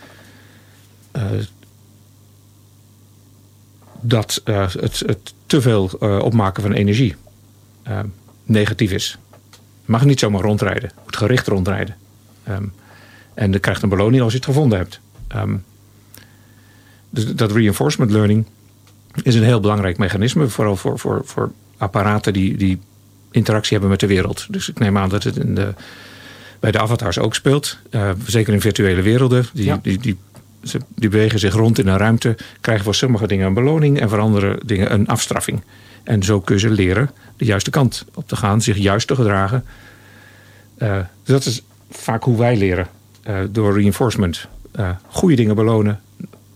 uh, 1.15 1.23
dat 4.01 4.41
uh, 4.45 4.73
het, 4.73 4.99
het, 4.99 5.34
te 5.45 5.62
veel 5.62 5.86
opmaken 6.21 6.63
van 6.63 6.71
energie 6.71 7.15
negatief 8.43 8.91
is. 8.91 9.17
Mag 9.86 10.06
niet 10.06 10.19
zomaar 10.19 10.41
rondrijden, 10.41 10.91
moet 11.03 11.17
gericht 11.17 11.47
rondrijden. 11.47 11.95
Um, 12.49 12.73
en 13.34 13.51
dan 13.51 13.60
krijgt 13.60 13.82
een 13.82 13.89
beloning 13.89 14.21
als 14.21 14.32
je 14.32 14.38
het 14.38 14.47
gevonden 14.47 14.77
hebt. 14.77 14.99
Dus 17.10 17.36
dat 17.36 17.51
reinforcement 17.51 18.12
learning 18.12 18.45
is 19.23 19.36
een 19.36 19.43
heel 19.43 19.60
belangrijk 19.60 19.97
mechanisme, 19.97 20.47
vooral 20.47 20.75
voor, 20.75 20.99
voor, 20.99 21.21
voor 21.25 21.51
apparaten 21.77 22.34
die, 22.34 22.58
die 22.58 22.80
interactie 23.31 23.71
hebben 23.71 23.89
met 23.89 23.99
de 23.99 24.07
wereld. 24.07 24.47
Dus 24.49 24.69
ik 24.69 24.79
neem 24.79 24.97
aan 24.97 25.09
dat 25.09 25.23
het 25.23 25.35
in 25.35 25.55
de, 25.55 25.73
bij 26.59 26.71
de 26.71 26.79
avatars 26.79 27.19
ook 27.19 27.35
speelt. 27.35 27.77
Uh, 27.91 28.09
zeker 28.25 28.53
in 28.53 28.61
virtuele 28.61 29.01
werelden. 29.01 29.45
Die, 29.53 29.81
die, 29.81 29.97
die, 29.97 30.17
ze, 30.63 30.79
die 30.95 31.09
bewegen 31.09 31.39
zich 31.39 31.53
rond 31.53 31.79
in 31.79 31.87
een 31.87 31.97
ruimte. 31.97 32.35
Krijgen 32.61 32.83
voor 32.83 32.95
sommige 32.95 33.27
dingen 33.27 33.47
een 33.47 33.53
beloning 33.53 33.99
en 33.99 34.09
voor 34.09 34.19
andere 34.19 34.59
dingen 34.65 34.93
een 34.93 35.07
afstraffing. 35.07 35.61
En 36.03 36.23
zo 36.23 36.41
kun 36.41 36.55
je 36.55 36.61
ze 36.61 36.69
leren 36.69 37.09
de 37.37 37.45
juiste 37.45 37.69
kant 37.69 38.05
op 38.13 38.27
te 38.27 38.35
gaan. 38.35 38.61
Zich 38.61 38.77
juist 38.77 39.07
te 39.07 39.15
gedragen. 39.15 39.65
Uh, 40.77 40.97
dus 40.97 41.05
dat 41.23 41.45
is 41.45 41.61
vaak 41.89 42.23
hoe 42.23 42.37
wij 42.37 42.57
leren. 42.57 42.87
Uh, 43.27 43.39
door 43.49 43.73
reinforcement. 43.73 44.47
goede 45.07 45.35
dingen 45.35 45.55
belonen. 45.55 45.99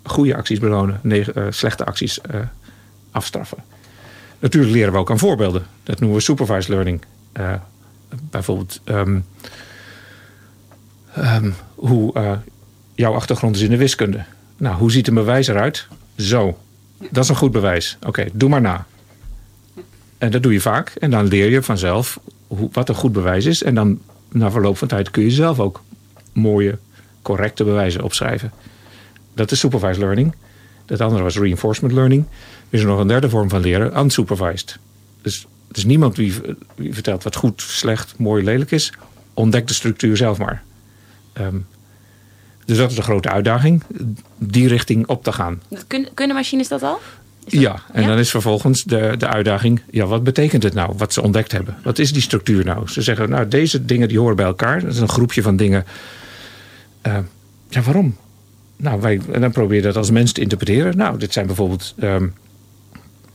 Goede 0.03 0.35
acties 0.35 0.59
belonen. 0.59 1.01
slechte 1.49 1.85
acties 1.85 2.19
afstraffen. 3.11 3.57
Natuurlijk 4.41 4.73
leren 4.73 4.93
we 4.93 4.99
ook 4.99 5.11
aan 5.11 5.19
voorbeelden. 5.19 5.65
Dat 5.83 5.99
noemen 5.99 6.17
we 6.17 6.23
supervised 6.23 6.67
learning. 6.67 7.01
Uh, 7.39 7.53
bijvoorbeeld 8.29 8.81
um, 8.85 9.25
um, 11.17 11.55
hoe 11.75 12.13
uh, 12.17 12.31
jouw 12.95 13.13
achtergrond 13.13 13.55
is 13.55 13.61
in 13.61 13.69
de 13.69 13.77
wiskunde. 13.77 14.23
Nou, 14.57 14.75
hoe 14.75 14.91
ziet 14.91 15.07
een 15.07 15.13
bewijs 15.13 15.47
eruit? 15.47 15.87
Zo. 16.17 16.57
Dat 17.11 17.23
is 17.23 17.29
een 17.29 17.35
goed 17.35 17.51
bewijs. 17.51 17.97
Oké, 18.05 18.27
doe 18.33 18.49
maar 18.49 18.61
na. 18.61 18.85
En 20.17 20.31
dat 20.31 20.43
doe 20.43 20.53
je 20.53 20.61
vaak. 20.61 20.89
En 20.89 21.11
dan 21.11 21.27
leer 21.27 21.49
je 21.49 21.63
vanzelf 21.63 22.19
hoe, 22.47 22.69
wat 22.71 22.89
een 22.89 22.95
goed 22.95 23.11
bewijs 23.11 23.45
is. 23.45 23.63
En 23.63 23.75
dan 23.75 24.01
na 24.31 24.51
verloop 24.51 24.77
van 24.77 24.87
tijd 24.87 25.11
kun 25.11 25.23
je 25.23 25.31
zelf 25.31 25.59
ook 25.59 25.83
mooie, 26.33 26.77
correcte 27.21 27.63
bewijzen 27.63 28.03
opschrijven. 28.03 28.51
Dat 29.33 29.51
is 29.51 29.59
supervised 29.59 29.97
learning. 29.97 30.35
Dat 30.91 31.01
andere 31.01 31.23
was 31.23 31.37
reinforcement 31.37 31.93
learning 31.93 32.25
is 32.69 32.81
er 32.81 32.87
nog 32.87 32.99
een 32.99 33.07
derde 33.07 33.29
vorm 33.29 33.49
van 33.49 33.61
leren, 33.61 33.99
unsupervised. 33.99 34.77
Dus 35.21 35.47
er 35.69 35.77
is 35.77 35.85
niemand 35.85 36.15
die, 36.15 36.33
vertelt 36.89 37.23
wat 37.23 37.35
goed, 37.35 37.61
slecht, 37.61 38.13
mooi, 38.17 38.43
lelijk 38.43 38.71
is. 38.71 38.93
Ontdek 39.33 39.67
de 39.67 39.73
structuur 39.73 40.17
zelf 40.17 40.37
maar. 40.37 40.63
Um, 41.39 41.65
dus 42.65 42.77
dat 42.77 42.91
is 42.91 42.97
een 42.97 43.03
grote 43.03 43.29
uitdaging, 43.29 43.83
die 44.37 44.67
richting 44.67 45.07
op 45.07 45.23
te 45.23 45.31
gaan. 45.31 45.61
kunnen 46.13 46.35
machines 46.35 46.67
dat 46.67 46.83
al? 46.83 46.99
Ja, 47.47 47.81
en 47.93 48.07
dan 48.07 48.17
is 48.17 48.29
vervolgens 48.29 48.83
de, 48.83 49.15
de 49.17 49.27
uitdaging, 49.27 49.81
ja, 49.89 50.05
wat 50.05 50.23
betekent 50.23 50.63
het 50.63 50.73
nou, 50.73 50.93
wat 50.97 51.13
ze 51.13 51.21
ontdekt 51.21 51.51
hebben? 51.51 51.77
Wat 51.83 51.99
is 51.99 52.13
die 52.13 52.21
structuur 52.21 52.65
nou? 52.65 52.87
Ze 52.87 53.01
zeggen, 53.01 53.29
nou, 53.29 53.47
deze 53.47 53.85
dingen 53.85 54.07
die 54.07 54.19
horen 54.19 54.35
bij 54.35 54.45
elkaar. 54.45 54.81
Dat 54.81 54.93
is 54.93 54.99
een 54.99 55.09
groepje 55.09 55.41
van 55.41 55.55
dingen. 55.55 55.85
Uh, 57.07 57.17
ja, 57.69 57.81
waarom? 57.81 58.15
Nou, 58.81 59.01
wij, 59.01 59.21
dan 59.39 59.51
probeer 59.51 59.81
dat 59.81 59.95
als 59.95 60.11
mens 60.11 60.31
te 60.31 60.41
interpreteren. 60.41 60.97
Nou, 60.97 61.17
dit 61.17 61.33
zijn 61.33 61.45
bijvoorbeeld 61.45 61.93
um, 61.99 62.33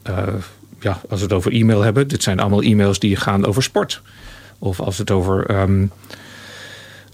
uh, 0.09 0.35
ja, 0.81 1.01
als 1.09 1.19
we 1.19 1.25
het 1.25 1.35
over 1.35 1.53
e-mail 1.53 1.83
hebben, 1.83 2.09
dit 2.09 2.23
zijn 2.23 2.41
allemaal 2.41 2.63
e-mails 2.63 2.99
die 2.99 3.17
gaan 3.17 3.47
over 3.47 3.63
sport. 3.63 4.03
Of 4.59 4.81
als 4.81 4.97
we 4.97 5.01
het 5.01 5.11
over, 5.11 5.61
um, 5.61 5.91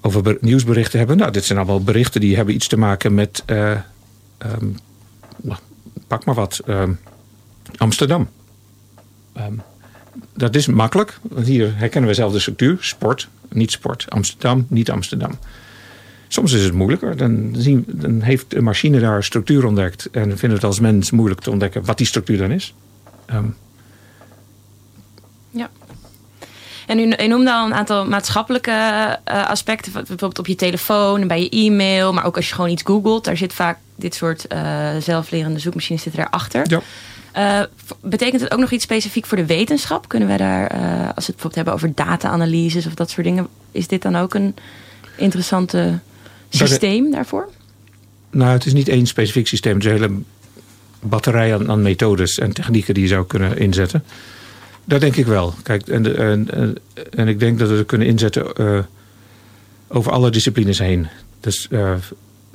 over 0.01 0.37
nieuwsberichten 0.40 0.99
hebben. 0.99 1.16
Nou, 1.16 1.31
dit 1.31 1.45
zijn 1.45 1.59
allemaal 1.59 1.83
berichten 1.83 2.21
die 2.21 2.37
hebben 2.37 2.55
iets 2.55 2.68
te 2.68 2.79
maken 2.79 3.14
met, 3.14 3.42
uh, 3.47 3.71
um, 4.61 4.77
pak 6.07 6.25
maar 6.25 6.35
wat, 6.35 6.61
Amsterdam. 7.77 8.29
dat 10.35 10.55
is 10.55 10.66
makkelijk, 10.66 11.18
want 11.23 11.47
hier 11.47 11.77
herkennen 11.77 12.11
we 12.11 12.16
zelf 12.16 12.33
de 12.33 12.38
structuur. 12.38 12.77
Sport, 12.81 13.29
niet 13.49 13.71
sport. 13.71 14.07
Amsterdam, 14.09 14.66
niet 14.68 14.90
Amsterdam. 14.90 15.38
Soms 16.33 16.53
is 16.53 16.64
het 16.64 16.73
moeilijker. 16.73 17.16
Dan, 17.16 17.51
zien, 17.53 17.85
dan 17.88 18.21
heeft 18.21 18.55
een 18.55 18.64
machine 18.64 19.01
daar 19.01 19.25
structuur 19.25 19.66
ontdekt. 19.66 20.09
En 20.11 20.29
we 20.29 20.37
vinden 20.37 20.59
het 20.59 20.66
als 20.66 20.81
mens 20.81 21.11
moeilijk 21.11 21.40
te 21.40 21.51
ontdekken 21.51 21.85
wat 21.85 21.99
die 21.99 22.07
structuur 22.07 22.38
dan 22.38 22.51
is. 22.51 22.75
Ehm, 23.27 23.45
Ja. 25.51 25.71
En 26.87 26.99
u, 26.99 27.14
u 27.25 27.27
noemde 27.27 27.53
al 27.53 27.66
een 27.66 27.75
aantal 27.75 28.07
maatschappelijke 28.07 28.71
eh, 29.25 29.49
aspecten. 29.49 29.92
Bijvoorbeeld 29.92 30.38
op 30.38 30.47
je 30.47 30.55
telefoon 30.55 31.21
en 31.21 31.27
bij 31.27 31.42
je 31.42 31.49
e-mail. 31.49 32.12
Maar 32.12 32.25
ook 32.25 32.37
als 32.37 32.49
je 32.49 32.55
gewoon 32.55 32.71
iets 32.71 32.83
googelt. 32.83 33.25
Daar 33.25 33.37
zit 33.37 33.53
vaak 33.53 33.79
dit 33.97 34.14
soort 34.14 34.47
eh, 34.47 34.97
zelflerende 34.99 35.59
zoekmachines 35.59 36.03
zitten 36.03 36.21
daarachter. 36.21 36.64
ja. 36.71 36.81
Eh, 37.33 37.66
betekent 38.01 38.40
het 38.40 38.53
ook 38.53 38.59
nog 38.61 38.71
iets 38.71 38.85
specifiek 38.85 39.27
voor 39.27 39.37
de 39.38 39.47
wetenschap? 39.47 40.09
Kunnen 40.09 40.29
we 40.29 40.37
daar, 40.37 40.68
als 40.71 40.79
we 40.79 40.83
het 41.05 41.14
bijvoorbeeld 41.14 41.55
hebben 41.55 41.75
over 41.75 41.92
data-analyses 41.95 42.87
of 42.87 42.95
dat 42.95 43.11
soort 43.11 43.27
dingen. 43.27 43.49
Is 43.71 43.88
dit 43.88 44.03
dan 44.03 44.16
ook 44.16 44.35
een 44.35 44.55
interessante 45.16 46.01
systeem 46.56 47.10
daarvoor? 47.10 47.48
Nou, 48.30 48.52
het 48.52 48.66
is 48.66 48.72
niet 48.72 48.88
één 48.88 49.06
specifiek 49.06 49.46
systeem. 49.46 49.74
Het 49.74 49.84
is 49.84 49.90
een 49.90 50.00
hele 50.00 50.14
batterij 51.00 51.54
aan, 51.54 51.70
aan 51.70 51.82
methodes 51.82 52.38
en 52.38 52.52
technieken 52.52 52.94
die 52.94 53.02
je 53.02 53.08
zou 53.08 53.26
kunnen 53.26 53.58
inzetten. 53.58 54.04
Dat 54.84 55.00
denk 55.00 55.16
ik 55.16 55.26
wel. 55.26 55.54
Kijk, 55.62 55.88
en, 55.88 56.16
en, 56.16 56.50
en, 56.50 56.76
en 57.10 57.28
ik 57.28 57.38
denk 57.38 57.58
dat 57.58 57.68
we 57.68 57.74
het 57.74 57.86
kunnen 57.86 58.06
inzetten 58.06 58.54
eh, 58.54 58.78
over 59.88 60.12
alle 60.12 60.30
disciplines 60.30 60.78
heen. 60.78 61.06
Dus 61.40 61.68
eh, 61.70 61.94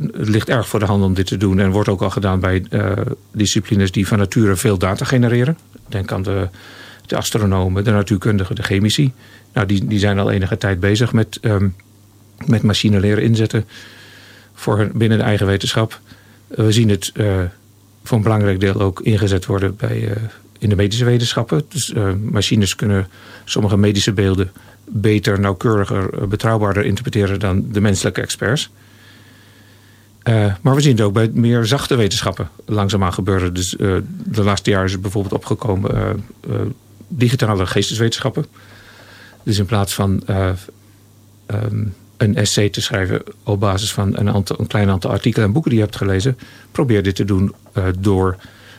het 0.02 0.30
ligt 0.30 0.50
erg 0.50 0.68
voor 0.68 0.80
de 0.80 0.86
hand 0.86 1.04
om 1.04 1.14
dit 1.14 1.28
te 1.28 1.38
doen. 1.38 1.60
En 1.60 1.72
wordt 1.72 1.90
ook 1.90 2.02
al 2.02 2.10
gedaan 2.10 2.40
bij 2.40 2.66
eh, 2.70 2.92
disciplines 3.32 3.92
die 3.92 4.08
van 4.08 4.18
nature 4.18 4.56
veel 4.56 4.78
data 4.78 5.06
genereren. 5.06 5.58
Denk 5.88 6.12
aan 6.12 6.24
de, 6.24 6.50
de 7.06 7.16
astronomen, 7.16 7.84
de 7.84 7.92
natuurkundigen, 7.92 8.56
de 8.56 8.64
chemici. 8.64 9.14
Nou, 9.54 9.68
die, 9.68 9.86
die 9.86 10.00
zijn 10.00 10.20
al 10.20 10.32
enige 10.32 10.58
tijd 10.58 10.80
bezig 10.80 11.14
met, 11.14 11.38
ehm, 11.42 11.68
met 12.46 12.62
machine 12.62 13.00
leren 13.00 13.24
inzetten 13.24 13.66
voor 14.54 14.90
binnen 14.94 15.18
de 15.18 15.24
eigen 15.24 15.46
wetenschap. 15.46 16.00
Eh, 16.48 16.66
We 16.66 16.72
zien 16.72 16.90
het 16.90 17.12
eh, 17.14 17.40
voor 18.04 18.18
een 18.18 18.24
belangrijk 18.24 18.60
deel 18.60 18.82
ook 18.82 19.02
ingezet 19.02 19.46
worden 19.46 19.76
bij, 19.76 20.10
eh, 20.10 20.22
in 20.60 20.70
de 20.70 20.76
medische 20.76 21.06
wetenschappen. 21.06 21.64
Dus 21.70 21.94
machines 22.22 22.76
kunnen 22.76 23.08
sommige 23.46 23.78
medische 23.78 24.14
beelden 24.14 24.52
beter, 24.86 25.40
nauwkeuriger, 25.40 26.28
betrouwbaarder 26.28 26.86
interpreteren 26.86 27.40
dan 27.40 27.66
de 27.72 27.82
menselijke 27.82 28.22
experts. 28.22 28.70
Maar 30.62 30.76
we 30.76 30.82
zien 30.82 30.92
het 30.92 31.02
ook 31.02 31.14
bij 31.14 31.30
meer 31.34 31.66
zachte 31.66 31.96
wetenschappen 31.96 32.50
langzaamaan 32.66 33.14
gebeuren. 33.14 33.54
Dus 33.54 33.76
de 34.24 34.44
laatste 34.44 34.70
jaren 34.70 34.88
is 34.88 35.00
bijvoorbeeld 35.00 35.34
opgekomen 35.34 36.24
digitale 37.08 37.66
geesteswetenschappen. 37.66 38.46
Dus 39.48 39.58
in 39.58 39.66
plaats 39.66 39.94
van 39.94 40.22
eh, 40.26 40.50
ehm, 41.46 41.84
een 42.18 42.36
essay 42.36 42.70
te 42.70 42.82
schrijven 42.82 43.22
op 43.44 43.60
basis 43.60 43.94
van 43.94 44.18
een, 44.18 44.30
aantal, 44.30 44.60
een 44.60 44.68
klein 44.68 44.90
aantal 44.90 45.12
artikelen 45.12 45.48
en 45.48 45.54
boeken 45.54 45.72
die 45.72 45.80
je 45.80 45.86
hebt 45.86 45.98
gelezen, 45.98 46.38
probeer 46.72 47.04
dit 47.04 47.16
te 47.16 47.26
doen 47.26 47.54
eh, 47.74 47.84
door 48.00 48.38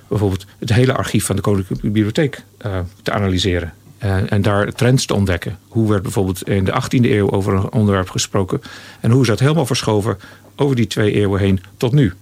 bijvoorbeeld 0.08 0.46
het 0.58 0.72
hele 0.72 0.94
archief 0.94 1.24
van 1.24 1.36
de 1.36 1.42
Koninklijke 1.42 1.86
Bibliotheek 1.86 2.42
eh, 2.58 2.78
te 3.02 3.12
analyseren. 3.12 3.72
En, 3.98 4.30
en 4.30 4.42
daar 4.42 4.72
trends 4.72 5.06
te 5.06 5.14
ontdekken. 5.14 5.58
Hoe 5.68 5.88
werd 5.88 6.02
bijvoorbeeld 6.02 6.48
in 6.48 6.64
de 6.64 6.72
18e 6.82 7.04
eeuw 7.04 7.30
over 7.30 7.54
een 7.54 7.72
onderwerp 7.72 8.10
gesproken 8.10 8.62
en 9.00 9.10
hoe 9.10 9.22
is 9.22 9.28
dat 9.28 9.38
helemaal 9.38 9.66
verschoven 9.66 10.18
over 10.56 10.76
die 10.76 10.86
twee 10.86 11.12
eeuwen 11.12 11.40
heen 11.40 11.60
tot 11.76 11.92
nu. 11.92 12.12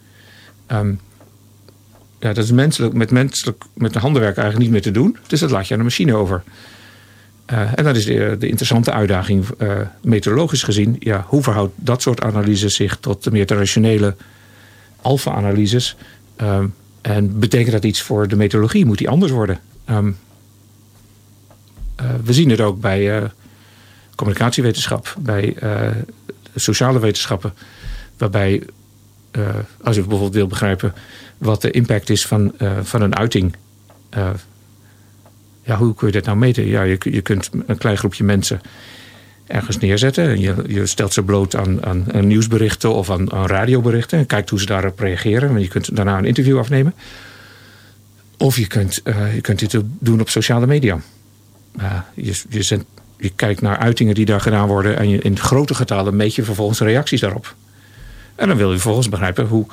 Ehm, 0.66 0.92
ja, 2.18 2.32
dat 2.32 2.44
is 2.44 2.50
menselijk, 2.50 2.94
met, 2.94 3.10
menselijk, 3.10 3.64
met 3.74 3.92
de 3.92 3.98
handenwerk 3.98 4.36
eigenlijk 4.36 4.64
niet 4.64 4.72
meer 4.72 4.92
te 4.92 5.00
doen. 5.00 5.16
Dus 5.26 5.40
dat 5.40 5.50
laat 5.50 5.66
je 5.68 5.72
aan 5.72 5.78
de 5.78 5.84
machine 5.84 6.14
over. 6.14 6.42
Eh, 7.46 7.78
en 7.78 7.84
dat 7.84 7.96
is 7.96 8.04
de, 8.04 8.36
de 8.38 8.48
interessante 8.48 8.92
uitdaging, 8.92 9.44
eh, 9.58 9.80
meteorologisch 10.00 10.62
gezien. 10.62 10.96
Ja, 10.98 11.24
hoe 11.28 11.42
verhoudt 11.42 11.72
dat 11.76 12.02
soort 12.02 12.22
analyses 12.22 12.74
zich 12.74 12.96
tot 12.96 13.24
de 13.24 13.30
meer 13.30 13.46
traditionele 13.46 14.16
alfa-analyses? 15.02 15.96
Ehm, 16.36 16.66
en 17.00 17.38
betekent 17.38 17.72
dat 17.72 17.84
iets 17.84 18.02
voor 18.02 18.28
de 18.28 18.36
meteorologie? 18.36 18.86
Moet 18.86 18.98
die 18.98 19.08
anders 19.08 19.32
worden? 19.32 19.60
Ehm, 19.84 20.12
eh, 21.96 22.06
we 22.24 22.32
zien 22.32 22.50
het 22.50 22.60
ook 22.60 22.80
bij 22.80 23.16
eh, 23.16 23.28
communicatiewetenschap, 24.16 25.14
bij 25.18 25.54
eh, 25.54 25.90
sociale 26.54 26.98
wetenschappen. 26.98 27.54
Waarbij, 28.16 28.62
eh, 29.30 29.48
als 29.82 29.94
je 29.96 30.00
bijvoorbeeld 30.00 30.34
wil 30.34 30.46
begrijpen 30.46 30.94
wat 31.38 31.62
de 31.62 31.70
impact 31.70 32.10
is 32.10 32.26
van, 32.26 32.58
eh, 32.58 32.78
van 32.82 33.02
een 33.02 33.16
uiting. 33.16 33.56
Ja, 35.66 35.76
hoe 35.76 35.94
kun 35.94 36.06
je 36.06 36.12
dat 36.12 36.24
nou 36.24 36.36
meten? 36.36 36.66
Ja, 36.66 36.82
je, 36.82 36.98
je 37.00 37.20
kunt 37.20 37.50
een 37.66 37.78
klein 37.78 37.96
groepje 37.96 38.24
mensen 38.24 38.60
ergens 39.46 39.78
neerzetten. 39.78 40.28
En 40.28 40.40
je, 40.40 40.54
je 40.66 40.86
stelt 40.86 41.12
ze 41.12 41.22
bloot 41.22 41.56
aan, 41.56 41.84
aan, 41.84 42.06
nieuwsberichten 42.20 42.94
of 42.94 43.10
aan, 43.10 43.32
aan 43.32 43.46
radioberichten. 43.46 44.18
En 44.18 44.26
kijkt 44.26 44.50
hoe 44.50 44.60
ze 44.60 44.66
daarop 44.66 44.98
reageren. 44.98 45.48
En 45.48 45.60
je 45.60 45.68
kunt 45.68 45.96
daarna 45.96 46.18
een 46.18 46.24
interview 46.24 46.58
afnemen. 46.58 46.94
Of 48.38 48.56
je 48.56 48.66
kunt, 48.66 49.02
eh, 49.02 49.34
je 49.34 49.40
kunt 49.40 49.58
dit 49.58 49.80
doen 49.98 50.20
op 50.20 50.28
sociale 50.28 50.66
media. 50.66 50.98
Je, 52.14 52.42
je, 52.48 52.80
je 53.18 53.32
kijkt 53.36 53.60
naar 53.60 53.76
uitingen 53.78 54.14
die 54.14 54.24
daar 54.24 54.40
gedaan 54.40 54.68
worden. 54.68 54.96
En 54.96 55.08
je, 55.08 55.18
in 55.18 55.38
grote 55.38 55.74
getalen 55.74 56.16
meet 56.16 56.34
je 56.34 56.42
vervolgens 56.42 56.80
reacties 56.80 57.20
daarop. 57.20 57.54
En 58.34 58.48
dan 58.48 58.56
wil 58.56 58.68
je 58.68 58.74
vervolgens 58.74 59.08
begrijpen 59.08 59.46
hoe 59.46 59.66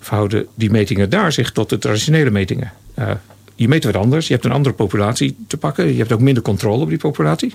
verhouden 0.00 0.46
die 0.54 0.70
metingen 0.70 1.10
daar 1.10 1.32
zich 1.32 1.52
tot 1.52 1.68
de 1.68 1.78
traditionele 1.78 2.30
metingen. 2.30 2.72
Uh, 2.98 3.10
je 3.56 3.68
meet 3.68 3.84
wat 3.84 3.96
anders. 3.96 4.26
Je 4.26 4.32
hebt 4.32 4.44
een 4.44 4.52
andere 4.52 4.74
populatie 4.74 5.36
te 5.46 5.56
pakken. 5.56 5.92
Je 5.92 5.98
hebt 5.98 6.12
ook 6.12 6.20
minder 6.20 6.42
controle 6.42 6.82
op 6.82 6.88
die 6.88 6.98
populatie. 6.98 7.52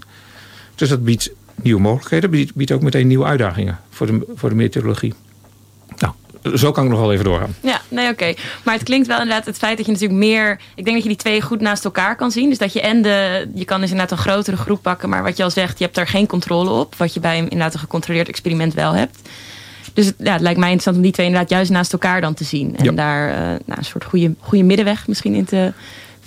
Dus 0.76 0.90
dat 0.90 1.04
biedt 1.04 1.32
nieuwe 1.56 1.82
mogelijkheden. 1.82 2.30
Biedt, 2.30 2.56
biedt 2.56 2.72
ook 2.72 2.82
meteen 2.82 3.08
nieuwe 3.08 3.26
uitdagingen 3.26 3.80
voor 3.90 4.08
de, 4.08 4.26
voor 4.36 4.50
de 4.50 4.56
meteorologie. 4.56 5.14
Nou, 5.98 6.14
zo 6.58 6.72
kan 6.72 6.84
ik 6.84 6.90
nog 6.90 7.00
wel 7.00 7.14
even 7.14 7.26
doorgaan. 7.26 7.56
Ja, 7.62 7.82
nee, 7.88 8.12
oké. 8.12 8.34
Maar 8.64 8.74
het 8.74 8.84
klinkt 8.84 9.08
wel 9.08 9.20
inderdaad 9.20 9.46
het 9.46 9.58
feit 9.58 9.78
dat 9.78 9.86
je 9.86 9.92
natuurlijk 9.92 10.20
meer... 10.20 10.60
Ik 10.76 10.84
denk 10.84 10.96
dat 10.96 11.04
je 11.04 11.10
die 11.10 11.18
twee 11.18 11.42
goed 11.42 11.62
naast 11.62 11.86
elkaar 11.86 12.16
kan 12.16 12.32
zien. 12.32 12.50
Dus 12.50 12.58
dat 12.58 12.74
je 12.74 12.82
en 12.82 13.02
de... 13.02 13.50
Je 13.56 13.66
kan 13.66 13.82
dus 13.82 13.90
inderdaad 13.90 14.18
een 14.18 14.24
grotere 14.24 14.58
groep 14.58 14.82
pakken. 14.82 15.10
Maar 15.10 15.24
wat 15.24 15.38
je 15.38 15.44
al 15.44 15.52
zegt, 15.52 15.78
je 15.78 15.84
hebt 15.84 15.96
daar 15.96 16.08
geen 16.08 16.28
controle 16.28 16.70
op. 16.70 16.96
Wat 16.96 17.14
je 17.14 17.20
bij 17.20 17.38
inderdaad 17.38 17.74
een 17.74 17.80
gecontroleerd 17.80 18.28
experiment 18.28 18.74
wel 18.74 18.94
hebt. 18.94 19.20
Dus 19.94 20.06
het, 20.06 20.16
ja, 20.18 20.32
het 20.32 20.42
lijkt 20.42 20.60
mij 20.60 20.72
interessant 20.72 20.96
om 20.96 21.04
die 21.04 21.12
twee 21.12 21.26
inderdaad 21.26 21.50
juist 21.50 21.72
naast 21.72 21.94
elkaar 21.94 22.22
dan 22.22 22.34
te 22.34 22.44
zien. 22.44 22.78
En 22.78 22.84
Ja. 22.84 22.92
daar 22.92 23.30
uh, 23.30 23.38
nou, 23.38 23.60
een 23.80 23.86
soort 23.86 24.04
goede, 24.04 24.34
goede 24.40 24.64
middenweg 24.64 25.08
misschien 25.08 25.34
in 25.34 25.46
te 25.46 25.74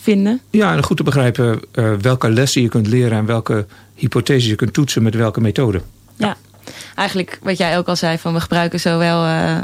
vinden. 0.01 0.41
Ja, 0.51 0.73
en 0.75 0.83
goed 0.83 0.97
te 0.97 1.03
begrijpen 1.03 1.61
uh, 1.75 1.93
welke 2.01 2.31
lessen 2.31 2.63
je 2.63 2.69
kunt 2.69 2.87
leren... 2.87 3.19
en 3.19 3.27
welke 3.27 3.67
hypotheses 3.95 4.47
je 4.47 4.55
kunt 4.55 4.73
toetsen 4.73 5.03
met 5.03 5.15
welke 5.15 5.41
methode. 5.41 5.81
Ja, 6.17 6.37
eigenlijk 6.95 7.39
wat 7.43 7.59
jij 7.59 7.79
ook 7.79 7.89
al 7.89 7.97
zei... 7.97 8.19
van 8.19 8.33
we 8.35 8.41
gebruiken 8.41 8.81
zowel 8.81 9.25
uh, 9.25 9.57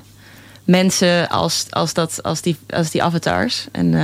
mensen 0.65 1.29
als, 1.29 1.67
als, 1.71 1.95
dat, 1.95 2.23
als, 2.23 2.41
die, 2.41 2.57
als 2.69 2.91
die 2.91 3.03
avatars. 3.03 3.67
En, 3.73 3.95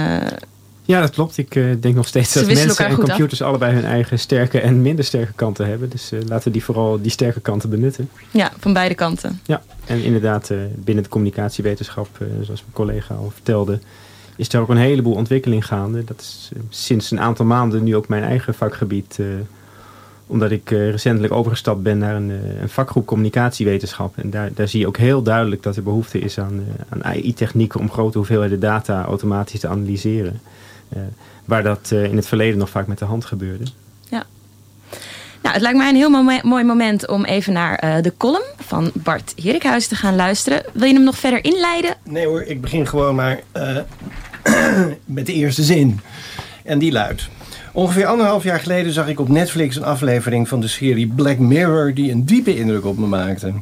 ja, 0.87 1.01
dat 1.01 1.11
klopt. 1.11 1.39
Ik 1.39 1.55
uh, 1.55 1.75
denk 1.81 1.95
nog 1.95 2.07
steeds 2.07 2.33
Ze 2.33 2.39
dat 2.39 2.55
mensen 2.55 2.87
en 2.87 2.95
computers 2.95 3.43
af. 3.43 3.49
allebei 3.49 3.75
hun 3.75 3.85
eigen 3.85 4.19
sterke 4.19 4.61
en 4.61 4.83
minder 4.83 5.05
sterke 5.05 5.33
kanten 5.33 5.67
hebben. 5.67 5.89
Dus 5.89 6.13
uh, 6.13 6.21
laten 6.27 6.45
we 6.45 6.51
die 6.51 6.65
vooral 6.65 7.01
die 7.01 7.11
sterke 7.11 7.41
kanten 7.41 7.71
benutten. 7.71 8.09
Ja, 8.31 8.53
van 8.59 8.73
beide 8.73 8.95
kanten. 8.95 9.41
Ja, 9.47 9.63
en 9.87 10.03
inderdaad 10.03 10.51
uh, 10.51 10.59
binnen 10.75 11.05
de 11.05 11.11
communicatiewetenschap, 11.11 12.09
zoals 12.43 12.61
mijn 12.61 12.73
collega 12.73 13.15
al 13.15 13.31
vertelde, 13.35 13.79
is 14.37 14.53
er 14.53 14.61
ook 14.61 14.69
een 14.69 14.77
heleboel 14.77 15.15
ontwikkeling 15.15 15.67
gaande. 15.67 16.05
Dat 16.05 16.21
is 16.21 16.51
sinds 16.69 17.11
een 17.11 17.21
aantal 17.21 17.47
maanden 17.47 17.85
nu 17.85 17.97
ook 17.97 18.09
mijn 18.09 18.23
eigen 18.23 18.55
vakgebied. 18.55 19.19
omdat 20.27 20.51
ik 20.51 20.71
recentelijk 20.71 21.33
overgestapt 21.33 21.83
ben 21.83 21.99
naar 21.99 22.15
een, 22.17 22.31
eh, 22.31 22.61
een, 22.61 22.69
vakgroep 22.69 23.07
communicatiewetenschap. 23.07 24.17
En 24.17 24.31
daar, 24.31 24.51
daar 24.55 24.69
zie 24.69 24.81
je 24.81 24.87
ook 24.87 24.97
heel 24.97 25.23
duidelijk 25.23 25.63
dat 25.63 25.77
er 25.77 25.83
behoefte 25.83 26.19
is 26.19 26.39
aan, 26.39 26.65
eh, 26.69 26.85
aan 26.89 27.05
AI-technieken 27.05 27.81
om 27.81 27.91
grote 27.91 28.19
hoeveelheden 28.19 28.61
data 28.61 29.05
automatisch 29.05 29.61
te 29.61 29.69
analyseren. 29.69 30.41
Uh, 30.97 31.03
waar 31.45 31.63
dat 31.63 31.91
uh, 31.93 32.05
in 32.05 32.17
het 32.17 32.27
verleden 32.27 32.59
nog 32.59 32.71
vaak 32.71 32.87
met 32.87 32.99
de 32.99 33.05
hand 33.05 33.25
gebeurde. 33.25 33.65
Ja. 34.09 34.27
Nou, 35.43 35.55
het 35.55 35.63
lijkt 35.63 35.79
mij 35.79 35.89
een 35.89 35.97
heel 35.97 36.11
mo 36.11 36.39
mooi 36.43 36.65
moment 36.65 37.09
om 37.09 37.25
even 37.25 37.53
naar 37.53 37.85
uh, 37.85 38.03
de 38.03 38.13
column 38.17 38.47
van 38.59 38.91
Bart 38.95 39.33
Herikhuis 39.43 39.89
te 39.89 39.95
gaan 39.95 40.17
luisteren. 40.17 40.63
Wil 40.73 40.87
je 40.87 40.95
hem 40.95 41.05
nog 41.05 41.19
verder 41.19 41.45
inleiden? 41.45 41.95
Nee 42.03 42.27
hoor, 42.27 42.43
ik 42.43 42.61
begin 42.61 42.87
gewoon 42.87 43.15
maar 43.15 43.41
uh, 43.57 43.79
met 45.05 45.27
de 45.27 45.33
eerste 45.33 45.63
zin. 45.63 46.01
En 46.65 46.79
die 46.79 46.93
luidt. 46.93 47.29
Ongeveer 47.73 48.07
anderhalf 48.07 48.43
jaar 48.43 48.61
geleden 48.61 48.93
zag 48.93 49.09
ik 49.09 49.21
op 49.21 49.29
Netflix 49.29 49.77
een 49.77 49.85
aflevering 49.85 50.49
van 50.49 50.61
de 50.61 50.69
serie 50.69 51.07
Black 51.07 51.39
Mirror 51.39 51.95
die 51.95 52.11
een 52.11 52.25
diepe 52.25 52.57
indruk 52.57 52.85
op 52.85 52.99
me 52.99 53.07
maakte. 53.07 53.53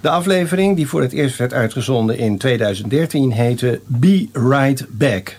De 0.00 0.10
aflevering, 0.10 0.76
die 0.76 0.88
voor 0.88 1.02
het 1.02 1.12
eerst 1.12 1.36
werd 1.36 1.52
uitgezonden 1.52 2.18
in 2.18 2.38
2013, 2.38 3.32
heette 3.32 3.80
Be 3.86 4.28
Right 4.32 4.86
Back. 4.88 5.36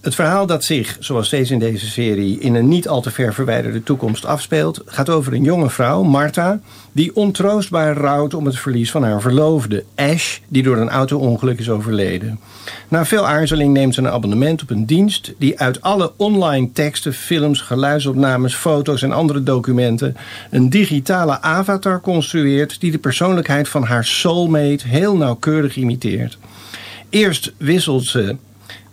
Het 0.00 0.14
verhaal 0.14 0.46
dat 0.46 0.64
zich, 0.64 0.96
zoals 1.00 1.26
steeds 1.26 1.50
in 1.50 1.58
deze 1.58 1.86
serie, 1.86 2.38
in 2.38 2.54
een 2.54 2.68
niet 2.68 2.88
al 2.88 3.00
te 3.00 3.10
ver 3.10 3.34
verwijderde 3.34 3.82
toekomst 3.82 4.24
afspeelt, 4.24 4.82
gaat 4.86 5.08
over 5.08 5.32
een 5.32 5.42
jonge 5.42 5.70
vrouw, 5.70 6.02
Martha, 6.02 6.60
die 6.92 7.16
ontroostbaar 7.16 7.96
rouwt 7.96 8.34
om 8.34 8.46
het 8.46 8.58
verlies 8.58 8.90
van 8.90 9.02
haar 9.02 9.20
verloofde, 9.20 9.84
Ash, 9.94 10.38
die 10.48 10.62
door 10.62 10.76
een 10.76 10.88
auto-ongeluk 10.88 11.58
is 11.58 11.70
overleden. 11.70 12.40
Na 12.88 13.04
veel 13.04 13.26
aarzeling 13.26 13.72
neemt 13.72 13.94
ze 13.94 14.00
een 14.00 14.08
abonnement 14.08 14.62
op 14.62 14.70
een 14.70 14.86
dienst 14.86 15.34
die 15.38 15.60
uit 15.60 15.80
alle 15.80 16.12
online 16.16 16.72
teksten, 16.72 17.12
films, 17.12 17.60
geluidsopnames, 17.60 18.54
foto's 18.54 19.02
en 19.02 19.12
andere 19.12 19.42
documenten 19.42 20.16
een 20.50 20.70
digitale 20.70 21.40
avatar 21.40 22.00
construeert 22.00 22.80
die 22.80 22.90
de 22.90 22.98
persoonlijkheid 22.98 23.68
van 23.68 23.82
haar 23.82 24.04
soulmate 24.04 24.88
heel 24.88 25.16
nauwkeurig 25.16 25.76
imiteert. 25.76 26.38
Eerst 27.10 27.52
wisselt 27.56 28.04
ze 28.04 28.36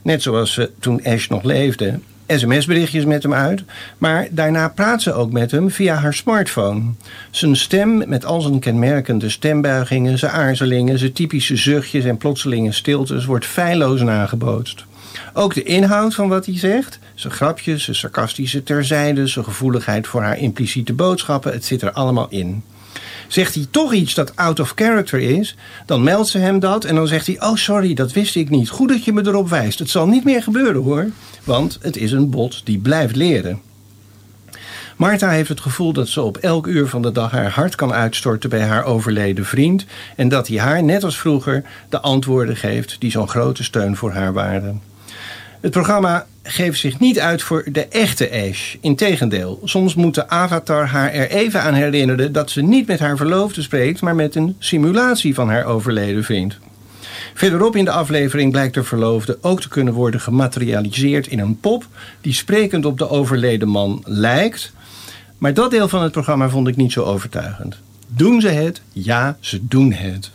Net 0.05 0.21
zoals 0.21 0.53
ze 0.53 0.71
toen 0.79 1.03
Ash 1.03 1.27
nog 1.27 1.43
leefde. 1.43 1.99
SMS-berichtjes 2.27 3.05
met 3.05 3.23
hem 3.23 3.33
uit, 3.33 3.63
maar 3.97 4.27
daarna 4.31 4.69
praat 4.69 5.01
ze 5.01 5.13
ook 5.13 5.31
met 5.31 5.51
hem 5.51 5.71
via 5.71 5.95
haar 5.95 6.13
smartphone. 6.13 6.81
Zijn 7.31 7.55
stem, 7.55 8.09
met 8.09 8.25
al 8.25 8.41
zijn 8.41 8.59
kenmerkende 8.59 9.29
stembuigingen, 9.29 10.17
zijn 10.17 10.31
aarzelingen, 10.31 10.99
zijn 10.99 11.13
typische 11.13 11.55
zuchtjes 11.55 12.05
en 12.05 12.17
plotselinge 12.17 12.71
stiltes, 12.71 13.25
wordt 13.25 13.45
feilloos 13.45 14.01
nagebootst. 14.01 14.85
Ook 15.33 15.53
de 15.53 15.63
inhoud 15.63 16.15
van 16.15 16.27
wat 16.27 16.45
hij 16.45 16.57
zegt, 16.57 16.99
zijn 17.15 17.33
grapjes, 17.33 17.83
zijn 17.83 17.95
sarcastische 17.95 18.63
terzijde, 18.63 19.27
zijn 19.27 19.45
gevoeligheid 19.45 20.07
voor 20.07 20.21
haar 20.21 20.37
impliciete 20.37 20.93
boodschappen, 20.93 21.51
het 21.51 21.65
zit 21.65 21.81
er 21.81 21.91
allemaal 21.91 22.27
in. 22.29 22.63
Zegt 23.27 23.55
hij 23.55 23.65
toch 23.71 23.93
iets 23.93 24.13
dat 24.13 24.35
out 24.35 24.59
of 24.59 24.71
character 24.75 25.19
is, 25.19 25.55
dan 25.85 26.03
meldt 26.03 26.29
ze 26.29 26.37
hem 26.37 26.59
dat 26.59 26.83
en 26.83 26.95
dan 26.95 27.07
zegt 27.07 27.27
hij: 27.27 27.41
Oh, 27.41 27.55
sorry, 27.55 27.93
dat 27.93 28.13
wist 28.13 28.35
ik 28.35 28.49
niet. 28.49 28.69
Goed 28.69 28.89
dat 28.89 29.05
je 29.05 29.13
me 29.13 29.27
erop 29.27 29.49
wijst. 29.49 29.79
Het 29.79 29.89
zal 29.89 30.07
niet 30.07 30.23
meer 30.23 30.43
gebeuren 30.43 30.83
hoor, 30.83 31.09
want 31.43 31.77
het 31.81 31.97
is 31.97 32.11
een 32.11 32.29
bot 32.29 32.61
die 32.65 32.77
blijft 32.77 33.15
leren. 33.15 33.61
Martha 34.95 35.29
heeft 35.29 35.49
het 35.49 35.59
gevoel 35.59 35.93
dat 35.93 36.07
ze 36.07 36.21
op 36.21 36.37
elk 36.37 36.67
uur 36.67 36.87
van 36.87 37.01
de 37.01 37.11
dag 37.11 37.31
haar 37.31 37.51
hart 37.51 37.75
kan 37.75 37.93
uitstorten 37.93 38.49
bij 38.49 38.61
haar 38.61 38.83
overleden 38.83 39.45
vriend 39.45 39.85
en 40.15 40.29
dat 40.29 40.47
hij 40.47 40.59
haar, 40.59 40.83
net 40.83 41.03
als 41.03 41.17
vroeger, 41.17 41.63
de 41.89 41.99
antwoorden 41.99 42.55
geeft 42.55 42.95
die 42.99 43.11
zo'n 43.11 43.27
grote 43.27 43.63
steun 43.63 43.95
voor 43.95 44.11
haar 44.11 44.33
waren. 44.33 44.81
Het 45.61 45.71
programma 45.71 46.25
geeft 46.47 46.79
zich 46.79 46.99
niet 46.99 47.19
uit 47.19 47.41
voor 47.41 47.63
de 47.71 47.85
echte 47.85 48.31
Ash. 48.49 48.75
Integendeel, 48.81 49.59
soms 49.63 49.95
moet 49.95 50.15
de 50.15 50.29
avatar 50.29 50.87
haar 50.87 51.11
er 51.11 51.29
even 51.29 51.61
aan 51.61 51.73
herinneren 51.73 52.31
dat 52.31 52.51
ze 52.51 52.61
niet 52.61 52.87
met 52.87 52.99
haar 52.99 53.17
verloofde 53.17 53.61
spreekt, 53.61 54.01
maar 54.01 54.15
met 54.15 54.35
een 54.35 54.55
simulatie 54.59 55.33
van 55.33 55.49
haar 55.49 55.65
overleden 55.65 56.23
vriend. 56.23 56.57
Verderop 57.33 57.75
in 57.75 57.85
de 57.85 57.91
aflevering 57.91 58.51
blijkt 58.51 58.73
de 58.73 58.83
verloofde 58.83 59.37
ook 59.41 59.61
te 59.61 59.69
kunnen 59.69 59.93
worden 59.93 60.19
gematerialiseerd 60.19 61.27
in 61.27 61.39
een 61.39 61.59
pop 61.59 61.87
die 62.21 62.33
sprekend 62.33 62.85
op 62.85 62.97
de 62.97 63.09
overleden 63.09 63.67
man 63.67 64.03
lijkt. 64.05 64.73
Maar 65.37 65.53
dat 65.53 65.71
deel 65.71 65.87
van 65.87 66.03
het 66.03 66.11
programma 66.11 66.49
vond 66.49 66.67
ik 66.67 66.75
niet 66.75 66.91
zo 66.91 67.03
overtuigend. 67.03 67.77
Doen 68.07 68.41
ze 68.41 68.47
het? 68.47 68.81
Ja, 68.91 69.37
ze 69.39 69.67
doen 69.67 69.91
het. 69.91 70.31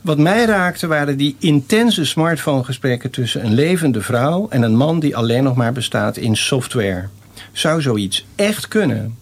Wat 0.00 0.18
mij 0.18 0.44
raakte 0.44 0.86
waren 0.86 1.16
die 1.16 1.36
intense 1.38 2.04
smartphonegesprekken 2.04 3.10
tussen 3.10 3.44
een 3.44 3.54
levende 3.54 4.00
vrouw 4.00 4.48
en 4.48 4.62
een 4.62 4.76
man 4.76 5.00
die 5.00 5.16
alleen 5.16 5.44
nog 5.44 5.56
maar 5.56 5.72
bestaat 5.72 6.16
in 6.16 6.36
software. 6.36 7.08
Zou 7.52 7.82
zoiets 7.82 8.26
echt 8.36 8.68
kunnen? 8.68 9.16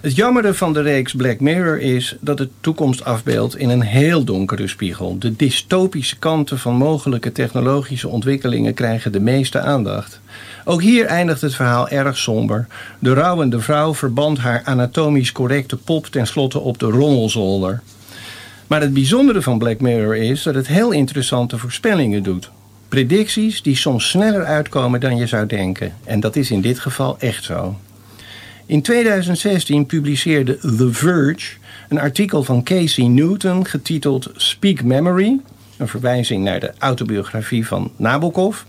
Het 0.00 0.16
jammere 0.16 0.54
van 0.54 0.72
de 0.72 0.80
reeks 0.80 1.14
Black 1.14 1.40
Mirror 1.40 1.80
is 1.80 2.16
dat 2.20 2.38
het 2.38 2.50
toekomst 2.60 3.04
afbeeldt 3.04 3.56
in 3.56 3.68
een 3.68 3.82
heel 3.82 4.24
donkere 4.24 4.68
spiegel. 4.68 5.18
De 5.18 5.36
dystopische 5.36 6.18
kanten 6.18 6.58
van 6.58 6.74
mogelijke 6.74 7.32
technologische 7.32 8.08
ontwikkelingen 8.08 8.74
krijgen 8.74 9.12
de 9.12 9.20
meeste 9.20 9.60
aandacht. 9.60 10.20
Ook 10.64 10.82
hier 10.82 11.06
eindigt 11.06 11.40
het 11.40 11.54
verhaal 11.54 11.88
erg 11.88 12.16
somber. 12.16 12.66
De 12.98 13.14
rouwende 13.14 13.60
vrouw 13.60 13.94
verband 13.94 14.38
haar 14.38 14.62
anatomisch 14.64 15.32
correcte 15.32 15.76
pop 15.76 16.06
tenslotte 16.06 16.58
op 16.58 16.78
de 16.78 16.86
rommelzolder. 16.86 17.82
Maar 18.66 18.80
het 18.80 18.92
bijzondere 18.92 19.42
van 19.42 19.58
Black 19.58 19.80
Mirror 19.80 20.16
is 20.16 20.42
dat 20.42 20.54
het 20.54 20.66
heel 20.66 20.90
interessante 20.90 21.58
voorspellingen 21.58 22.22
doet. 22.22 22.50
Predicties 22.88 23.62
die 23.62 23.76
soms 23.76 24.08
sneller 24.08 24.44
uitkomen 24.44 25.00
dan 25.00 25.16
je 25.16 25.26
zou 25.26 25.46
denken. 25.46 25.94
En 26.04 26.20
dat 26.20 26.36
is 26.36 26.50
in 26.50 26.60
dit 26.60 26.78
geval 26.78 27.18
echt 27.18 27.44
zo. 27.44 27.78
In 28.66 28.82
2016 28.82 29.86
publiceerde 29.86 30.58
The 30.58 30.92
Verge 30.92 31.56
een 31.88 32.00
artikel 32.00 32.42
van 32.44 32.62
Casey 32.62 33.06
Newton 33.06 33.66
getiteld 33.66 34.30
Speak 34.34 34.82
Memory, 34.82 35.40
een 35.76 35.88
verwijzing 35.88 36.44
naar 36.44 36.60
de 36.60 36.72
autobiografie 36.78 37.66
van 37.66 37.90
Nabokov. 37.96 38.62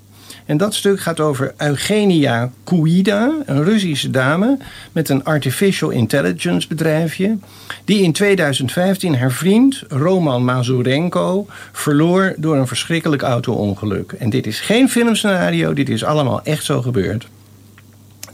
En 0.46 0.58
dat 0.58 0.74
stuk 0.74 1.00
gaat 1.00 1.20
over 1.20 1.54
Eugenia 1.58 2.52
Kuida, 2.64 3.34
een 3.46 3.64
Russische 3.64 4.10
dame 4.10 4.58
met 4.92 5.10
een 5.10 5.24
artificial 5.24 5.90
intelligence 5.90 6.68
bedrijfje, 6.68 7.38
die 7.86 8.02
in 8.02 8.12
2015 8.12 9.16
haar 9.16 9.32
vriend 9.32 9.84
Roman 9.88 10.46
Mazurenko 10.46 11.46
verloor 11.72 12.34
door 12.38 12.58
een 12.58 12.68
verschrikkelijk 12.68 13.22
auto-ongeluk. 13.22 14.12
En 14.12 14.30
dit 14.30 14.48
is 14.48 14.60
geen 14.60 14.90
filmscenario, 14.90 15.74
dit 15.74 15.90
is 15.90 16.04
allemaal 16.04 16.44
echt 16.44 16.66
zo 16.66 16.82
gebeurd. 16.82 17.28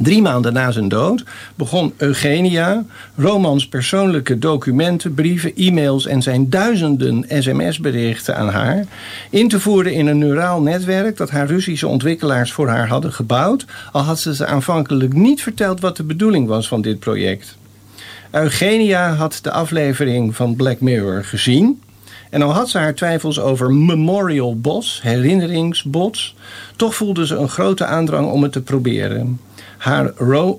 Drie 0.02 0.22
maanden 0.22 0.54
na 0.54 0.72
zijn 0.72 0.88
dood 0.88 1.24
begon 1.56 1.94
Eugenia 1.98 2.84
Romans 3.16 3.68
persoonlijke 3.68 4.40
documenten, 4.40 5.14
brieven, 5.14 5.56
e-mails 5.56 6.06
en 6.06 6.22
zijn 6.22 6.50
duizenden 6.50 7.26
sms-berichten 7.30 8.38
aan 8.38 8.50
haar 8.50 8.86
in 9.30 9.50
te 9.50 9.60
voeren 9.60 9.94
in 9.94 10.08
een 10.08 10.18
neuraal 10.18 10.62
netwerk 10.62 11.18
dat 11.18 11.30
haar 11.30 11.48
Russische 11.48 11.88
ontwikkelaars 11.88 12.52
voor 12.52 12.68
haar 12.68 12.88
hadden 12.88 13.14
gebouwd, 13.14 13.66
al 13.92 14.02
had 14.02 14.20
ze 14.20 14.36
ze 14.36 14.46
aanvankelijk 14.46 15.14
niet 15.14 15.42
verteld 15.42 15.80
wat 15.80 15.98
de 15.98 16.04
bedoeling 16.04 16.48
was 16.48 16.68
van 16.68 16.82
dit 16.82 17.00
project. 17.00 17.58
Eugenia 18.32 19.14
had 19.14 19.40
de 19.42 19.52
aflevering 19.52 20.36
van 20.36 20.56
Black 20.56 20.80
Mirror 20.80 21.24
gezien. 21.24 21.82
En 22.30 22.42
al 22.42 22.54
had 22.54 22.70
ze 22.70 22.78
haar 22.78 22.96
twijfels 22.96 23.40
over 23.40 23.72
memorial 23.74 24.60
bots, 24.60 25.02
herinneringsbots, 25.02 26.36
toch 26.76 26.96
voelde 26.96 27.26
ze 27.26 27.36
een 27.36 27.50
grote 27.50 27.86
aandrang 27.86 28.32
om 28.32 28.44
het 28.44 28.52
te 28.52 28.62
proberen. 28.62 29.40
Haar 29.82 30.12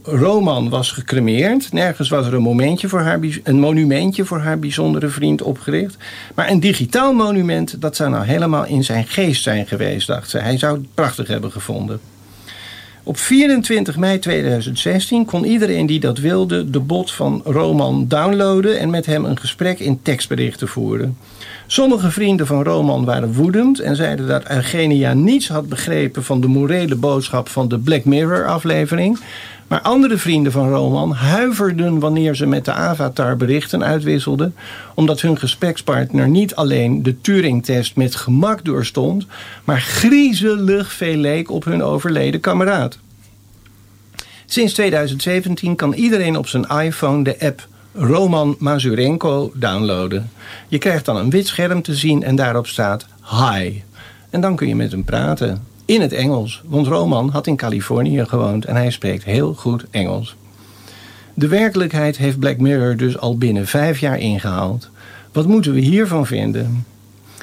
roman 0.05 0.69
was 0.69 0.93
gecremeerd. 0.93 1.73
Nergens 1.73 2.09
was 2.09 2.27
er 2.27 2.35
een, 2.35 2.43
momentje 2.43 2.89
voor 2.89 3.01
haar, 3.01 3.21
een 3.43 3.61
monumentje 3.61 4.25
voor 4.25 4.39
haar 4.39 4.59
bijzondere 4.59 5.09
vriend 5.09 5.43
opgericht. 5.43 5.97
Maar 6.35 6.51
een 6.51 6.61
digitaal 6.61 7.13
monument, 7.13 7.81
dat 7.81 7.97
zou 7.97 8.11
nou 8.11 8.25
helemaal 8.25 8.65
in 8.65 8.85
zijn 8.85 9.07
geest 9.07 9.43
zijn 9.43 9.67
geweest, 9.67 10.07
dacht 10.07 10.31
ze. 10.31 10.39
Hij 10.39 10.59
zou 10.59 10.77
het 10.77 10.95
prachtig 10.95 11.29
hebben 11.29 11.53
gevonden. 11.53 12.01
Op 13.05 13.19
24 13.19 13.97
mei 13.97 14.19
2016 14.19 15.25
kon 15.25 15.45
iedereen 15.45 15.87
die 15.87 16.01
dat 16.01 16.19
wilde 16.19 16.71
de 16.71 16.81
bot 16.81 17.13
van 17.13 17.41
Roman 17.45 18.09
downloaden 18.09 18.79
en 18.79 18.91
met 18.91 19.07
hem 19.07 19.25
een 19.25 19.39
gesprek 19.39 19.79
in 19.79 20.03
tekstberichten 20.03 20.69
voeren. 20.69 21.17
Sommige 21.67 22.11
vrienden 22.11 22.47
van 22.47 22.63
Roman 22.63 23.05
waren 23.05 23.33
woedend 23.33 23.81
en 23.81 23.97
zeiden 23.97 24.27
dat 24.27 24.51
Eugenia 24.51 25.13
niets 25.13 25.49
had 25.49 25.69
begrepen 25.69 26.25
van 26.25 26.41
de 26.41 26.47
morele 26.47 26.95
boodschap 26.95 27.49
van 27.49 27.69
de 27.69 27.79
Black 27.79 28.05
Mirror 28.05 28.47
aflevering. 28.47 29.19
Maar 29.67 29.81
andere 29.81 30.19
vrienden 30.19 30.53
van 30.53 30.69
Roman 30.69 31.13
huiverden 31.13 31.99
wanneer 31.99 32.35
ze 32.35 32.47
met 32.47 32.65
de 32.65 32.73
avatar 32.73 33.37
berichten 33.37 33.85
uitwisselden, 33.85 34.55
omdat 34.95 35.21
hun 35.21 35.39
gesprekspartner 35.39 36.29
niet 36.29 36.55
alleen 36.55 37.03
de 37.03 37.21
Turing-test 37.21 37.97
met 37.97 38.15
gemak 38.15 38.65
doorstond, 38.65 39.27
maar 39.65 39.81
griezelig 39.81 40.93
veel 40.93 41.17
leek 41.17 41.51
op 41.51 41.65
hun 41.65 41.83
overleden 41.83 42.41
kameraad. 42.41 42.99
Sinds 44.47 44.73
2017 44.73 45.77
kan 45.77 45.93
iedereen 45.93 46.37
op 46.37 46.47
zijn 46.47 46.65
iPhone 46.69 47.25
de 47.25 47.41
app 47.41 47.67
Roman 47.95 48.57
Mazurenko 48.59 49.53
downloaden. 49.55 50.31
Je 50.69 50.79
krijgt 50.79 51.05
dan 51.05 51.17
een 51.17 51.31
wit 51.31 51.47
scherm 51.47 51.83
te 51.83 51.95
zien 51.95 52.23
en 52.23 52.37
daarop 52.37 52.67
staat 52.67 53.07
Hi. 53.31 53.81
En 54.31 54.41
dan 54.41 54.57
kun 54.57 54.69
je 54.69 54.77
met 54.77 54.91
hem 54.91 55.05
praten. 55.05 55.67
In 55.93 56.01
het 56.01 56.13
Engels, 56.13 56.63
want 56.67 56.87
Roman 56.87 57.29
had 57.29 57.47
in 57.47 57.57
Californië 57.57 58.25
gewoond 58.25 58.65
en 58.65 58.77
hij 58.77 58.91
spreekt 58.91 59.25
heel 59.25 59.55
goed 59.55 59.85
Engels. 59.91 60.37
De 61.35 61.49
werkelijkheid 61.49 62.17
heeft 62.17 62.39
Black 62.39 62.59
Mirror 62.59 62.97
dus 62.97 63.19
al 63.19 63.39
binnen 63.39 63.67
vijf 63.67 63.99
jaar 63.99 64.19
ingehaald. 64.19 64.91
Wat 65.33 65.47
moeten 65.47 65.73
we 65.73 65.81
hiervan 65.81 66.27
vinden? 66.27 66.87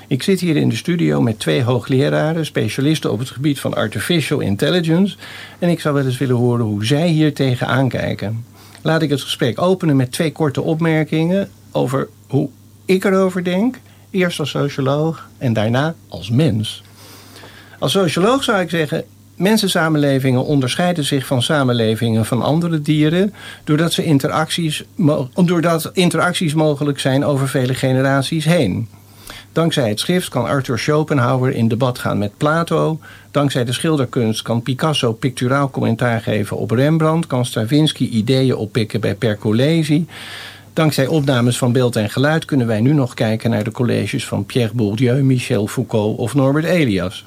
Ik 0.07 0.23
zit 0.23 0.39
hier 0.39 0.55
in 0.55 0.69
de 0.69 0.75
studio 0.75 1.21
met 1.21 1.39
twee 1.39 1.63
hoogleraren, 1.63 2.45
specialisten 2.45 3.11
op 3.11 3.19
het 3.19 3.29
gebied 3.29 3.59
van 3.59 3.73
artificial 3.73 4.39
intelligence. 4.39 5.17
En 5.59 5.69
ik 5.69 5.79
zou 5.79 5.95
wel 5.95 6.05
eens 6.05 6.17
willen 6.17 6.35
horen 6.35 6.65
hoe 6.65 6.85
zij 6.85 7.07
hier 7.07 7.33
tegenaan 7.33 7.89
kijken. 7.89 8.45
Laat 8.81 9.01
ik 9.01 9.09
het 9.09 9.21
gesprek 9.21 9.61
openen 9.61 9.95
met 9.95 10.11
twee 10.11 10.31
korte 10.31 10.61
opmerkingen 10.61 11.49
over 11.71 12.09
hoe 12.27 12.49
ik 12.85 13.03
erover 13.03 13.43
denk. 13.43 13.79
Eerst 14.09 14.39
als 14.39 14.49
socioloog 14.49 15.29
en 15.37 15.53
daarna 15.53 15.95
als 16.07 16.29
mens. 16.29 16.83
Als 17.79 17.91
socioloog 17.91 18.43
zou 18.43 18.61
ik 18.61 18.69
zeggen, 18.69 19.03
mensensamenlevingen 19.35 20.45
onderscheiden 20.45 21.03
zich 21.03 21.25
van 21.25 21.41
samenlevingen 21.41 22.25
van 22.25 22.41
andere 22.41 22.81
dieren 22.81 23.33
doordat, 23.63 23.93
ze 23.93 24.03
interacties, 24.03 24.83
doordat 25.33 25.89
interacties 25.93 26.53
mogelijk 26.53 26.99
zijn 26.99 27.25
over 27.25 27.47
vele 27.47 27.73
generaties 27.73 28.45
heen. 28.45 28.87
Dankzij 29.51 29.89
het 29.89 29.99
schrift 29.99 30.29
kan 30.29 30.45
Arthur 30.45 30.79
Schopenhauer 30.79 31.51
in 31.51 31.67
debat 31.67 31.99
gaan 31.99 32.17
met 32.17 32.37
Plato. 32.37 32.99
Dankzij 33.31 33.65
de 33.65 33.73
schilderkunst 33.73 34.41
kan 34.41 34.61
Picasso 34.61 35.13
picturaal 35.13 35.69
commentaar 35.69 36.21
geven 36.21 36.57
op 36.57 36.71
Rembrandt. 36.71 37.27
Kan 37.27 37.45
Stravinsky 37.45 38.09
ideeën 38.09 38.55
oppikken 38.55 39.01
bij 39.01 39.15
Percolesi. 39.15 40.07
Dankzij 40.73 41.07
opnames 41.07 41.57
van 41.57 41.71
beeld 41.71 41.95
en 41.95 42.09
geluid 42.09 42.45
kunnen 42.45 42.67
wij 42.67 42.81
nu 42.81 42.93
nog 42.93 43.13
kijken 43.13 43.49
naar 43.49 43.63
de 43.63 43.71
colleges 43.71 44.25
van 44.25 44.45
Pierre 44.45 44.73
Bourdieu, 44.73 45.23
Michel 45.23 45.67
Foucault 45.67 46.17
of 46.17 46.33
Norbert 46.33 46.65
Elias. 46.65 47.25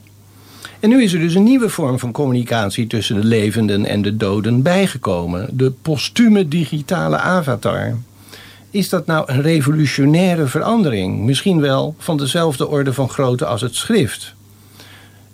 En 0.83 0.89
nu 0.89 1.03
is 1.03 1.13
er 1.13 1.21
dus 1.21 1.35
een 1.35 1.43
nieuwe 1.43 1.69
vorm 1.69 1.99
van 1.99 2.13
communicatie 2.13 2.87
tussen 2.87 3.21
de 3.21 3.27
levenden 3.27 3.85
en 3.85 4.03
de 4.03 4.17
doden 4.17 4.63
bijgekomen: 4.63 5.49
de 5.53 5.71
postume 5.83 6.49
digitale 6.49 7.17
avatar. 7.17 7.97
Is 8.71 8.89
dat 8.89 9.07
nou 9.07 9.33
een 9.33 9.43
revolutionaire 9.43 10.47
verandering? 10.47 11.19
Misschien 11.19 11.61
wel 11.61 11.95
van 11.99 12.17
dezelfde 12.17 12.69
orde 12.69 12.93
van 12.93 13.09
grootte 13.09 13.47
als 13.47 13.61
het 13.61 13.75
schrift. 13.75 14.35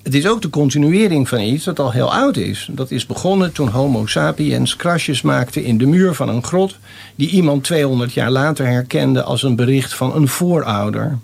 Het 0.03 0.15
is 0.15 0.27
ook 0.27 0.43
de 0.43 0.51
continuering 0.51 1.29
van 1.29 1.41
iets 1.41 1.65
dat 1.65 1.79
al 1.79 1.93
heel 1.93 2.13
oud 2.13 2.37
is. 2.37 2.69
Dat 2.71 2.91
is 2.91 3.07
begonnen 3.07 3.53
toen 3.53 3.69
Homo 3.69 4.07
sapiens 4.07 4.77
krasjes 4.77 5.23
maakte 5.23 5.65
in 5.65 5.79
de 5.79 5.87
muur 5.87 6.15
van 6.15 6.29
een 6.29 6.45
grot, 6.45 6.79
die 7.15 7.29
iemand 7.29 7.65
200 7.65 8.13
jaar 8.13 8.31
later 8.31 8.67
herkende 8.67 9.23
als 9.23 9.43
een 9.43 9.57
bericht 9.57 9.95
van 9.95 10.15
een 10.15 10.29
voorouder. 10.29 11.19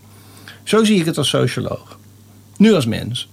Zo 0.62 0.84
zie 0.84 0.98
ik 0.98 1.04
het 1.04 1.18
als 1.18 1.28
socioloog. 1.28 1.98
Nu 2.56 2.72
als 2.72 2.86
mens. 2.86 3.28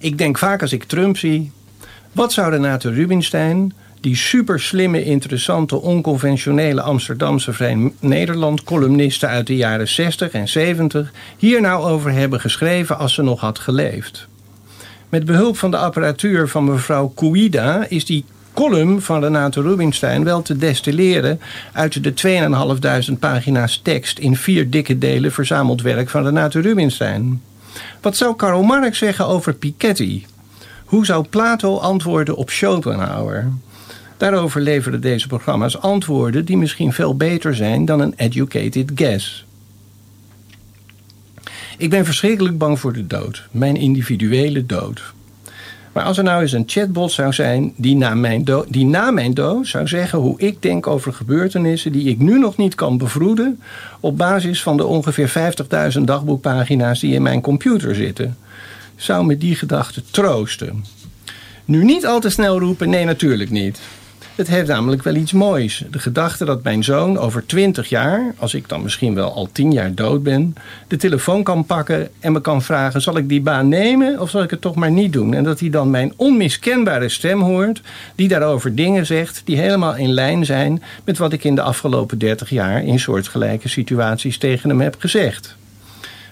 Ik 0.00 0.18
denk 0.18 0.38
vaak 0.38 0.62
als 0.62 0.72
ik 0.72 0.84
Trump 0.84 1.16
zie. 1.16 1.52
Wat 2.12 2.32
zou 2.32 2.50
Renate 2.50 2.90
Rubinstein, 2.90 3.72
die 4.00 4.16
super 4.16 4.60
slimme, 4.60 5.04
interessante, 5.04 5.80
onconventionele 5.80 6.80
Amsterdamse 6.82 7.52
Vrij 7.52 7.92
Nederland 8.00 8.64
columniste 8.64 9.26
uit 9.26 9.46
de 9.46 9.56
jaren 9.56 9.88
60 9.88 10.30
en 10.30 10.48
70 10.48 11.12
hier 11.36 11.60
nou 11.60 11.84
over 11.84 12.12
hebben 12.12 12.40
geschreven 12.40 12.98
als 12.98 13.14
ze 13.14 13.22
nog 13.22 13.40
had 13.40 13.58
geleefd? 13.58 14.28
Met 15.08 15.24
behulp 15.24 15.56
van 15.56 15.70
de 15.70 15.76
apparatuur 15.76 16.48
van 16.48 16.64
mevrouw 16.64 17.08
Kouida 17.08 17.86
is 17.88 18.04
die 18.04 18.24
column 18.54 19.02
van 19.02 19.22
Renate 19.22 19.62
Rubinstein 19.62 20.24
wel 20.24 20.42
te 20.42 20.56
destilleren 20.56 21.40
uit 21.72 22.02
de 22.02 22.12
2.500 23.10 23.18
pagina's 23.18 23.80
tekst 23.82 24.18
in 24.18 24.36
vier 24.36 24.70
dikke 24.70 24.98
delen 24.98 25.32
verzameld 25.32 25.82
werk 25.82 26.08
van 26.08 26.24
Renate 26.24 26.60
Rubinstein. 26.60 27.42
Wat 28.00 28.16
zou 28.16 28.36
Karl 28.36 28.62
Marx 28.62 28.98
zeggen 28.98 29.26
over 29.26 29.54
Piketty? 29.54 30.24
Hoe 30.84 31.06
zou 31.06 31.26
Plato 31.28 31.78
antwoorden 31.78 32.36
op 32.36 32.50
Schopenhauer? 32.50 33.48
Daarover 34.16 34.60
leveren 34.60 35.00
deze 35.00 35.26
programma's 35.26 35.78
antwoorden 35.78 36.44
die 36.44 36.56
misschien 36.56 36.92
veel 36.92 37.16
beter 37.16 37.54
zijn 37.54 37.84
dan 37.84 38.00
een 38.00 38.14
educated 38.16 38.90
guess. 38.94 39.46
Ik 41.78 41.90
ben 41.90 42.04
verschrikkelijk 42.04 42.58
bang 42.58 42.80
voor 42.80 42.92
de 42.92 43.06
dood, 43.06 43.48
mijn 43.50 43.76
individuele 43.76 44.66
dood. 44.66 45.02
Maar 45.98 46.06
als 46.06 46.18
er 46.18 46.24
nou 46.24 46.42
eens 46.42 46.52
een 46.52 46.64
chatbot 46.66 47.12
zou 47.12 47.32
zijn 47.32 47.72
die 47.76 47.96
na, 47.96 48.14
mijn 48.14 48.44
dood, 48.44 48.66
die 48.68 48.86
na 48.86 49.10
mijn 49.10 49.34
dood 49.34 49.66
zou 49.66 49.88
zeggen 49.88 50.18
hoe 50.18 50.40
ik 50.40 50.62
denk 50.62 50.86
over 50.86 51.12
gebeurtenissen 51.12 51.92
die 51.92 52.08
ik 52.08 52.18
nu 52.18 52.38
nog 52.38 52.56
niet 52.56 52.74
kan 52.74 52.98
bevroeden 52.98 53.60
op 54.00 54.18
basis 54.18 54.62
van 54.62 54.76
de 54.76 54.84
ongeveer 54.84 55.54
50.000 55.98 56.00
dagboekpagina's 56.00 57.00
die 57.00 57.14
in 57.14 57.22
mijn 57.22 57.40
computer 57.40 57.94
zitten, 57.94 58.36
zou 58.96 59.26
me 59.26 59.38
die 59.38 59.54
gedachte 59.54 60.02
troosten. 60.10 60.84
Nu 61.64 61.84
niet 61.84 62.06
al 62.06 62.20
te 62.20 62.30
snel 62.30 62.58
roepen, 62.58 62.90
nee 62.90 63.04
natuurlijk 63.04 63.50
niet. 63.50 63.80
Het 64.38 64.48
heeft 64.48 64.68
namelijk 64.68 65.02
wel 65.02 65.14
iets 65.14 65.32
moois. 65.32 65.84
De 65.90 65.98
gedachte 65.98 66.44
dat 66.44 66.62
mijn 66.62 66.84
zoon 66.84 67.18
over 67.18 67.46
twintig 67.46 67.88
jaar, 67.88 68.34
als 68.36 68.54
ik 68.54 68.68
dan 68.68 68.82
misschien 68.82 69.14
wel 69.14 69.32
al 69.32 69.48
tien 69.52 69.72
jaar 69.72 69.94
dood 69.94 70.22
ben, 70.22 70.54
de 70.88 70.96
telefoon 70.96 71.42
kan 71.42 71.64
pakken 71.64 72.08
en 72.20 72.32
me 72.32 72.40
kan 72.40 72.62
vragen: 72.62 73.02
zal 73.02 73.16
ik 73.16 73.28
die 73.28 73.40
baan 73.40 73.68
nemen 73.68 74.20
of 74.20 74.30
zal 74.30 74.42
ik 74.42 74.50
het 74.50 74.60
toch 74.60 74.74
maar 74.74 74.90
niet 74.90 75.12
doen? 75.12 75.34
En 75.34 75.44
dat 75.44 75.60
hij 75.60 75.70
dan 75.70 75.90
mijn 75.90 76.12
onmiskenbare 76.16 77.08
stem 77.08 77.40
hoort, 77.40 77.80
die 78.14 78.28
daarover 78.28 78.74
dingen 78.74 79.06
zegt 79.06 79.42
die 79.44 79.56
helemaal 79.56 79.96
in 79.96 80.12
lijn 80.12 80.44
zijn 80.44 80.82
met 81.04 81.18
wat 81.18 81.32
ik 81.32 81.44
in 81.44 81.54
de 81.54 81.62
afgelopen 81.62 82.18
dertig 82.18 82.50
jaar 82.50 82.84
in 82.84 82.98
soortgelijke 82.98 83.68
situaties 83.68 84.38
tegen 84.38 84.68
hem 84.68 84.80
heb 84.80 84.96
gezegd. 84.98 85.56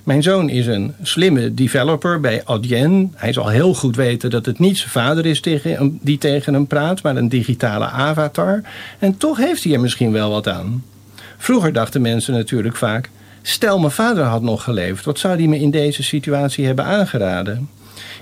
Mijn 0.07 0.22
zoon 0.22 0.48
is 0.48 0.66
een 0.66 0.94
slimme 1.02 1.54
developer 1.54 2.20
bij 2.20 2.42
Adyen. 2.44 3.12
Hij 3.14 3.32
zal 3.32 3.48
heel 3.48 3.74
goed 3.74 3.96
weten 3.96 4.30
dat 4.30 4.46
het 4.46 4.59
niet 4.59 4.78
zijn 4.78 4.90
vader 4.90 5.26
is 5.26 5.40
tegen 5.40 5.98
die 6.02 6.18
tegen 6.18 6.54
hem 6.54 6.66
praat, 6.66 7.02
maar 7.02 7.16
een 7.16 7.28
digitale 7.28 7.84
avatar. 7.84 8.62
En 8.98 9.16
toch 9.16 9.36
heeft 9.36 9.64
hij 9.64 9.72
er 9.72 9.80
misschien 9.80 10.12
wel 10.12 10.30
wat 10.30 10.48
aan. 10.48 10.84
Vroeger 11.36 11.72
dachten 11.72 12.00
mensen 12.00 12.34
natuurlijk 12.34 12.76
vaak: 12.76 13.11
stel 13.42 13.78
mijn 13.78 13.90
vader 13.92 14.24
had 14.24 14.42
nog 14.42 14.62
geleefd, 14.62 15.04
wat 15.04 15.18
zou 15.18 15.36
hij 15.36 15.46
me 15.46 15.61
in 15.61 15.70
deze 15.70 16.02
situatie 16.02 16.66
hebben 16.66 16.84
aangeraden? 16.84 17.68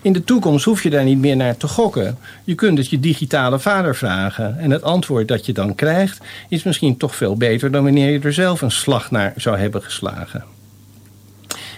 In 0.03 0.13
de 0.13 0.25
toekomst 0.25 0.65
hoef 0.65 0.83
je 0.83 0.91
daar 0.91 1.05
niet 1.05 1.19
meer 1.19 1.37
naar 1.37 1.57
te 1.57 1.69
gokken. 1.69 2.19
Je 2.45 2.55
kunt 2.55 2.79
het 2.79 2.91
je 2.91 3.01
digitale 3.01 3.59
vader 3.59 3.97
vragen. 3.97 4.59
En 4.59 4.71
het 4.71 4.83
antwoord 4.83 5.29
dat 5.29 5.47
je 5.47 5.53
dan 5.53 5.75
krijgt 5.75 6.21
is 6.49 6.63
misschien 6.63 6.97
toch 6.97 7.17
veel 7.17 7.37
beter 7.37 7.71
dan 7.71 7.85
wanneer 7.85 8.11
je 8.11 8.21
er 8.21 8.33
zelf 8.33 8.63
een 8.63 8.71
slag 8.71 9.11
naar 9.11 9.33
zou 9.37 9.59
hebben 9.59 9.83
geslagen. 9.83 10.54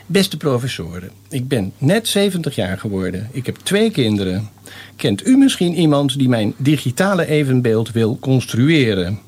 Beste 0.07 0.37
professoren, 0.37 1.11
ik 1.29 1.49
ben 1.49 1.73
net 1.79 2.09
70 2.09 2.55
jaar 2.55 2.79
geworden. 2.79 3.29
Ik 3.33 3.47
heb 3.47 3.57
twee 3.57 3.91
kinderen. 3.91 4.49
Kent 4.97 5.27
u 5.27 5.37
misschien 5.37 5.75
iemand 5.75 6.19
die 6.19 6.29
mijn 6.29 6.55
digitale 6.57 7.27
evenbeeld 7.27 7.91
wil 7.93 8.19
construeren? 8.19 9.19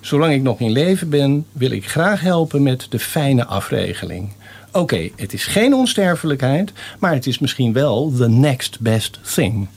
Zolang 0.00 0.34
ik 0.34 0.42
nog 0.42 0.60
in 0.60 0.70
leven 0.70 1.08
ben, 1.08 1.46
wil 1.52 1.70
ik 1.70 1.88
graag 1.88 2.20
helpen 2.20 2.62
met 2.62 2.86
de 2.90 2.98
fijne 2.98 3.46
afregeling. 3.46 4.32
Oké, 4.72 5.10
het 5.16 5.32
is 5.32 5.46
geen 5.46 5.74
onsterfelijkheid, 5.74 6.72
maar 6.98 7.14
het 7.14 7.26
is 7.26 7.38
misschien 7.38 7.72
wel 7.72 8.12
the 8.16 8.28
next 8.28 8.80
best 8.80 9.18
thing. 9.34 9.68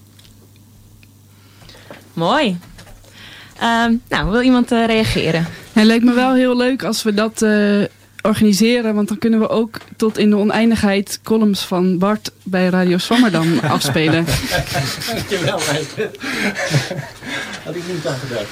Mooi. 2.13 2.57
Ehm, 3.59 3.93
nou, 4.09 4.31
wil 4.31 4.41
iemand 4.41 4.71
uh, 4.71 4.85
reageren? 4.85 5.47
Het 5.73 5.85
lijkt 5.85 6.03
me 6.03 6.13
wel 6.13 6.33
heel 6.33 6.57
leuk 6.57 6.83
als 6.83 7.03
we 7.03 7.13
dat 7.13 7.41
uh, 7.41 7.83
organiseren. 8.25 8.95
Want 8.95 9.07
dan 9.07 9.17
kunnen 9.17 9.39
we 9.39 9.49
ook 9.49 9.77
tot 9.97 10.17
in 10.17 10.29
de 10.29 10.35
oneindigheid 10.35 11.19
columns 11.23 11.61
van 11.61 11.97
Bart 11.97 12.31
bij 12.43 12.67
Radio 12.67 12.97
Swammerdam 12.97 13.59
afspelen. 13.75 14.25
Dankjewel, 15.07 15.59
meid. 15.71 15.95
Had 17.63 17.75
ik 17.75 17.83
niet 17.87 18.07
aan 18.07 18.15
gedacht. 18.15 18.47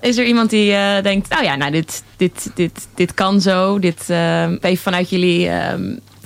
Is 0.00 0.18
er 0.18 0.24
iemand 0.24 0.50
die 0.50 0.70
uh, 0.70 1.02
denkt, 1.02 1.28
nou 1.28 1.44
ja, 1.44 1.56
nou, 1.56 1.70
dit, 1.70 2.02
dit, 2.16 2.50
dit, 2.54 2.88
dit 2.94 3.14
kan 3.14 3.40
zo. 3.40 3.78
Dit, 3.78 4.06
uh, 4.10 4.42
even 4.42 4.76
vanuit 4.76 5.10
jullie 5.10 5.46
uh, 5.46 5.72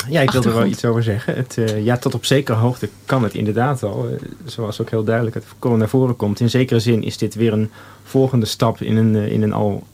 Ja, 0.08 0.20
ik 0.20 0.30
wil 0.30 0.42
er 0.42 0.54
wel 0.54 0.66
iets 0.66 0.84
over 0.84 1.02
zeggen. 1.02 1.34
Het, 1.34 1.56
uh, 1.56 1.84
ja, 1.84 1.96
tot 1.96 2.14
op 2.14 2.24
zekere 2.24 2.56
hoogte 2.56 2.88
kan 3.04 3.22
het 3.22 3.34
inderdaad 3.34 3.82
al. 3.82 4.08
zoals 4.44 4.80
ook 4.80 4.90
heel 4.90 5.04
duidelijk 5.04 5.34
het 5.34 5.44
naar 5.60 5.88
voren 5.88 6.16
komt. 6.16 6.40
In 6.40 6.50
zekere 6.50 6.80
zin 6.80 7.02
is 7.02 7.18
dit 7.18 7.34
weer 7.34 7.52
een 7.52 7.70
volgende 8.02 8.46
stap 8.46 8.80
in 8.80 8.96
een, 8.96 9.14
in 9.14 9.42
een 9.42 9.52
al 9.52 9.86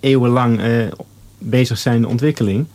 eeuwenlang 0.00 0.60
bezig 1.38 1.78
zijnde 1.78 2.08
ontwikkeling. 2.08 2.66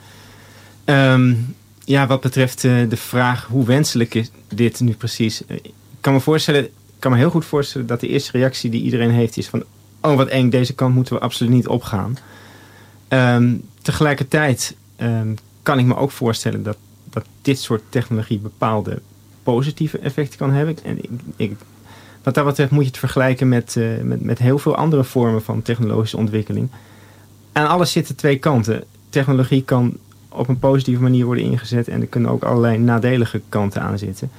Um, 0.85 1.55
ja, 1.85 2.07
wat 2.07 2.21
betreft 2.21 2.61
de 2.61 2.97
vraag 2.97 3.45
hoe 3.45 3.65
wenselijk 3.65 4.13
is 4.13 4.31
dit 4.47 4.79
nu 4.79 4.93
precies. 4.93 5.41
Ik 5.41 5.71
kan 6.01 6.13
me 6.13 6.19
voorstellen, 6.19 6.69
kan 6.99 7.11
me 7.11 7.17
heel 7.17 7.29
goed 7.29 7.45
voorstellen 7.45 7.87
dat 7.87 7.99
de 7.99 8.07
eerste 8.07 8.31
reactie 8.31 8.69
die 8.69 8.83
iedereen 8.83 9.11
heeft 9.11 9.37
is 9.37 9.47
van 9.47 9.63
oh 10.01 10.15
wat 10.15 10.27
eng, 10.27 10.49
deze 10.49 10.73
kant 10.73 10.95
moeten 10.95 11.13
we 11.13 11.19
absoluut 11.19 11.53
niet 11.53 11.67
opgaan. 11.67 12.17
Um, 13.09 13.63
tegelijkertijd 13.81 14.75
um, 15.01 15.35
kan 15.65 15.79
ik 15.79 15.85
me 15.85 15.95
ook 15.95 16.11
voorstellen 16.11 16.63
dat, 16.63 16.77
dat 17.09 17.25
dit 17.41 17.59
soort 17.59 17.81
technologie 17.89 18.39
bepaalde 18.39 19.01
positieve 19.43 19.97
effecten 19.97 20.37
kan 20.37 20.51
hebben. 20.51 20.77
En 20.83 20.97
ik, 20.97 21.09
ik, 21.35 21.57
wat 22.23 22.33
dat 22.33 22.45
betreft 22.45 22.71
moet 22.71 22.83
je 22.83 22.89
het 22.89 22.97
vergelijken 22.97 23.49
met, 23.49 23.75
uh, 23.77 24.01
met, 24.01 24.21
met 24.21 24.39
heel 24.39 24.57
veel 24.57 24.75
andere 24.75 25.03
vormen 25.03 25.43
van 25.43 25.61
technologische 25.61 26.17
ontwikkeling. 26.17 26.69
Aan 27.51 27.67
alles 27.67 27.91
zitten 27.91 28.15
twee 28.15 28.37
kanten. 28.37 28.83
Technologie 29.09 29.63
kan 29.63 29.97
op 30.29 30.47
een 30.47 30.59
positieve 30.59 31.01
manier 31.01 31.25
worden 31.25 31.43
ingezet 31.43 31.87
en 31.87 32.01
er 32.01 32.07
kunnen 32.07 32.31
ook 32.31 32.43
allerlei 32.43 32.77
nadelige 32.77 33.41
kanten 33.49 33.81
aan 33.81 33.97
zitten. 33.97 34.31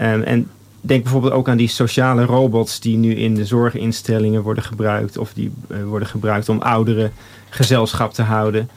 Um, 0.00 0.22
en 0.22 0.48
Denk 0.82 1.02
bijvoorbeeld 1.02 1.32
ook 1.32 1.48
aan 1.48 1.56
die 1.56 1.68
sociale 1.68 2.24
robots 2.24 2.80
die 2.80 2.96
nu 2.96 3.14
in 3.14 3.34
de 3.34 3.44
zorginstellingen 3.44 4.42
worden 4.42 4.64
gebruikt. 4.64 5.18
Of 5.18 5.32
die 5.32 5.52
uh, 5.68 5.84
worden 5.84 6.08
gebruikt 6.08 6.48
om 6.48 6.60
ouderen 6.60 7.12
gezelschap 7.48 8.12
te 8.12 8.22
houden. 8.22 8.70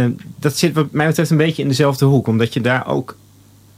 Uh, 0.00 0.06
dat 0.38 0.56
zit 0.56 0.74
wat 0.74 0.90
mij 0.90 1.06
betreft 1.06 1.30
een 1.30 1.36
beetje 1.36 1.62
in 1.62 1.68
dezelfde 1.68 2.04
hoek. 2.04 2.26
Omdat 2.26 2.54
je 2.54 2.60
daar 2.60 2.86
ook 2.86 3.16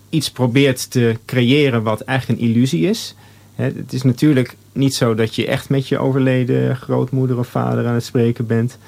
iets 0.09 0.31
probeert 0.31 0.91
te 0.91 1.17
creëren 1.27 1.83
wat 1.83 2.01
eigenlijk 2.01 2.41
een 2.41 2.47
illusie 2.49 2.89
is. 2.89 3.15
Het 3.55 3.93
is 3.93 4.03
natuurlijk 4.03 4.57
niet 4.73 4.95
zo 4.95 5.15
dat 5.15 5.35
je 5.35 5.47
echt 5.47 5.69
met 5.69 5.89
je 5.89 5.99
overleden 5.99 6.77
grootmoeder 6.77 7.39
of 7.39 7.47
vader 7.47 7.87
aan 7.87 7.95
het 7.95 8.05
spreken 8.05 8.47
bent. 8.47 8.79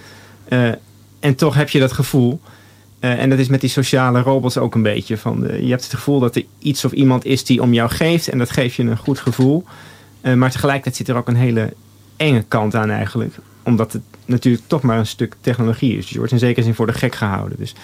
Uh, 0.49 0.69
en 1.21 1.35
toch 1.35 1.55
heb 1.55 1.69
je 1.69 1.79
dat 1.79 1.93
gevoel. 1.93 2.41
Uh, 3.01 3.23
en 3.23 3.31
dat 3.31 3.39
is 3.39 3.49
met 3.49 3.61
die 3.61 3.71
sociale 3.71 4.21
robots 4.21 4.59
ook 4.59 4.75
een 4.75 4.83
beetje. 4.83 5.17
Van, 5.17 5.41
je 5.41 5.71
hebt 5.71 5.83
het 5.83 5.95
gevoel 5.95 6.21
dat 6.21 6.37
er 6.37 6.45
iets 6.59 6.85
of 6.85 6.93
iemand 6.93 7.25
is 7.25 7.45
die 7.45 7.63
om 7.63 7.73
jou 7.73 7.91
geeft. 7.91 8.29
En 8.29 8.39
dat 8.39 8.51
geeft 8.51 8.75
je 8.75 8.83
een 8.83 8.97
goed 8.97 9.19
gevoel. 9.19 9.65
Maar 10.37 10.51
tegelijkertijd 10.51 10.97
zit 10.97 11.09
er 11.09 11.17
ook 11.17 11.29
een 11.29 11.37
hele 11.37 11.73
enge 12.17 12.45
kant 12.49 12.75
aan 12.75 12.91
eigenlijk. 12.91 13.35
Omdat 13.63 13.93
het 13.93 14.03
natuurlijk 14.27 14.65
toch 14.67 14.83
maar 14.83 14.99
een 14.99 15.07
stuk 15.07 15.37
technologie 15.41 15.97
is. 15.97 16.03
Dus 16.03 16.11
je 16.11 16.19
wordt 16.19 16.33
in 16.33 16.39
zekere 16.39 16.65
zin 16.65 16.75
voor 16.75 16.87
de 16.87 16.93
gek 16.93 17.15
gehouden. 17.15 17.59
Dus 17.59 17.75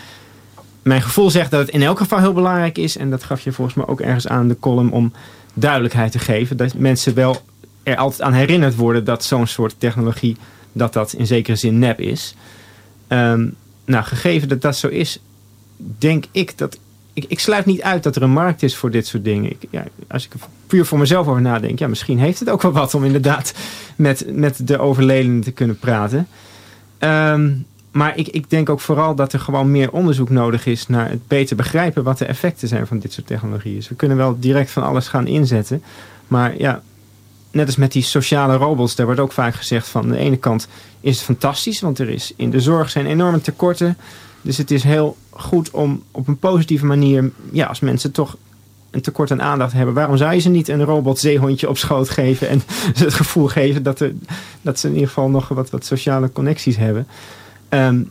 mijn 0.83 1.03
gevoel 1.03 1.31
zegt 1.31 1.51
dat 1.51 1.61
het 1.61 1.71
in 1.71 1.83
elk 1.83 1.99
geval 1.99 2.19
heel 2.19 2.33
belangrijk 2.33 2.79
is. 2.79 2.97
En 2.97 3.11
dat 3.11 3.25
gaf 3.25 3.41
je 3.41 3.53
volgens 3.53 3.77
mij 3.77 3.87
ook 3.87 4.01
ergens 4.01 4.29
aan 4.29 4.49
de 4.49 4.59
column 4.61 4.93
om 4.93 5.13
duidelijkheid 5.55 6.13
te 6.13 6.19
geven. 6.19 6.57
Dat 6.57 6.75
mensen 6.75 7.15
wel 7.15 7.43
er 7.83 7.97
altijd 7.97 8.23
aan 8.23 8.33
herinnerd 8.33 8.77
worden 8.77 9.05
dat 9.05 9.25
zo'n 9.25 9.47
soort 9.47 9.75
technologie, 9.79 10.37
dat 10.73 10.93
dat 10.93 11.13
in 11.13 11.27
zekere 11.27 11.57
zin 11.57 11.79
nep 11.79 12.01
is. 12.01 12.35
Ehm, 13.07 13.49
nou, 13.85 14.05
gegeven 14.05 14.49
dat 14.49 14.63
dat 14.63 14.77
zo 14.77 14.89
is, 14.89 15.21
denk 15.77 16.25
ik 16.31 16.59
dat. 16.59 16.79
Ik, 17.13 17.25
ik 17.29 17.41
sluit 17.41 17.67
niet 17.67 17.83
uit 17.83 18.03
dat 18.03 18.17
er 18.17 18.23
een 18.23 18.33
markt 18.33 18.63
is 18.63 18.77
voor 18.77 18.91
dit 18.91 19.07
soort 19.07 19.25
dingen. 19.25 19.51
Ik, 19.51 19.59
ja, 19.71 19.85
als 20.09 20.27
ik 20.27 20.33
er 20.33 20.41
puur 20.67 20.87
voor 20.87 20.99
mezelf 20.99 21.27
over 21.27 21.43
nadenk, 21.43 21.79
ja, 21.79 21.89
misschien 21.89 22.19
heeft 22.19 22.39
het 22.39 22.51
ook 22.51 22.63
wel 22.63 22.73
wat 22.73 22.95
om 22.95 23.05
inderdaad 23.05 23.55
met, 23.97 24.25
met 24.29 24.67
de 24.67 24.79
overledenen 24.79 25.41
te 25.41 25.53
kunnen 25.53 25.79
praten. 25.79 26.29
Ehm, 26.99 27.51
maar 27.91 28.17
ik, 28.17 28.29
ik 28.29 28.51
denk 28.51 28.69
ook 28.69 28.81
vooral 28.81 29.15
dat 29.15 29.33
er 29.33 29.41
gewoon 29.41 29.71
meer 29.71 29.93
onderzoek 29.93 30.31
nodig 30.31 30.67
is 30.67 30.87
naar 30.87 31.11
het 31.11 31.29
beter 31.29 31.57
begrijpen 31.57 32.03
wat 32.03 32.19
de 32.19 32.25
effecten 32.25 32.69
zijn 32.69 32.87
van 32.87 32.99
dit 32.99 33.13
soort 33.13 33.27
technologieën. 33.27 33.75
Dus 33.75 33.89
we 33.89 33.95
kunnen 33.95 34.17
wel 34.17 34.37
direct 34.39 34.71
van 34.71 34.83
alles 34.83 35.09
gaan 35.09 35.27
inzetten. 35.27 35.83
Maar 36.29 36.59
ja, 36.59 36.83
net 37.51 37.67
als 37.67 37.77
met 37.77 37.93
die 37.93 38.03
sociale 38.03 38.57
robots, 38.57 38.95
daar 38.95 39.07
wordt 39.07 39.21
ook 39.21 39.33
vaak 39.33 39.55
gezegd 39.55 39.89
van 39.89 40.09
de 40.09 40.17
ene 40.17 40.37
kant 40.37 40.69
is 41.01 41.17
het 41.17 41.25
fantastisch, 41.25 41.81
want 41.81 41.99
er 41.99 42.09
is 42.09 42.33
in 42.37 42.51
de 42.51 42.61
zorg 42.61 42.91
zijn 42.91 43.07
enorme 43.07 43.41
tekorten. 43.41 43.97
Dus 44.43 44.57
het 44.57 44.71
is 44.71 44.83
heel 44.83 45.17
goed 45.31 45.71
om 45.71 46.03
op 46.11 46.29
een 46.29 46.39
positieve 46.39 46.87
manier, 46.87 47.31
ja, 47.53 47.67
als 47.67 47.81
mensen 47.81 48.13
toch 48.13 48.37
een 48.91 49.01
tekort 49.01 49.31
aan 49.31 49.43
aandacht 49.43 49.73
hebben, 49.73 49.95
waarom 49.95 50.17
zou 50.17 50.35
je 50.35 50.41
ze 50.41 50.49
niet 50.49 50.69
een 50.69 50.85
robot 50.85 51.19
zeehondje 51.19 51.69
op 51.69 51.79
schoot 51.79 52.11
geven 52.11 52.49
en 52.49 52.63
ze 52.97 53.05
het 53.05 53.15
gevoel 53.15 53.47
geven 53.47 53.83
dat, 53.83 54.01
er, 54.01 54.13
dat 54.63 54.79
ze 54.79 54.87
in 54.87 54.93
ieder 54.93 55.09
geval 55.09 55.29
nog 55.29 55.49
wat, 55.49 55.71
wat 55.71 55.85
sociale 55.85 56.33
connecties 56.33 56.77
hebben. 56.77 57.07
Ehm, 57.69 58.03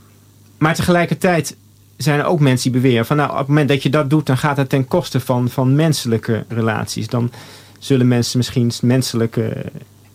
maar 0.58 0.76
tegelijkertijd 0.76 1.56
zijn 1.98 2.20
er 2.20 2.26
ook 2.26 2.40
mensen 2.40 2.72
die 2.72 2.82
beweren 2.82 3.06
van 3.06 3.18
nou, 3.18 3.32
op 3.32 3.38
het 3.38 3.48
moment 3.48 3.70
dat 3.70 3.84
je 3.84 3.90
dat 3.90 4.10
doet, 4.10 4.26
dan 4.26 4.38
gaat 4.38 4.58
het 4.58 4.70
ten 4.70 4.88
koste 4.88 5.20
van, 5.20 5.50
van 5.50 5.76
menselijke 5.76 6.46
relaties. 6.48 7.08
Dan 7.08 7.32
zullen 7.80 8.08
mensen 8.08 8.38
misschien 8.38 8.72
menselijke 8.82 9.66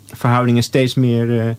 verhoudingen 0.06 0.62
steeds 0.62 0.94
meer 0.94 1.28
uh, 1.28 1.50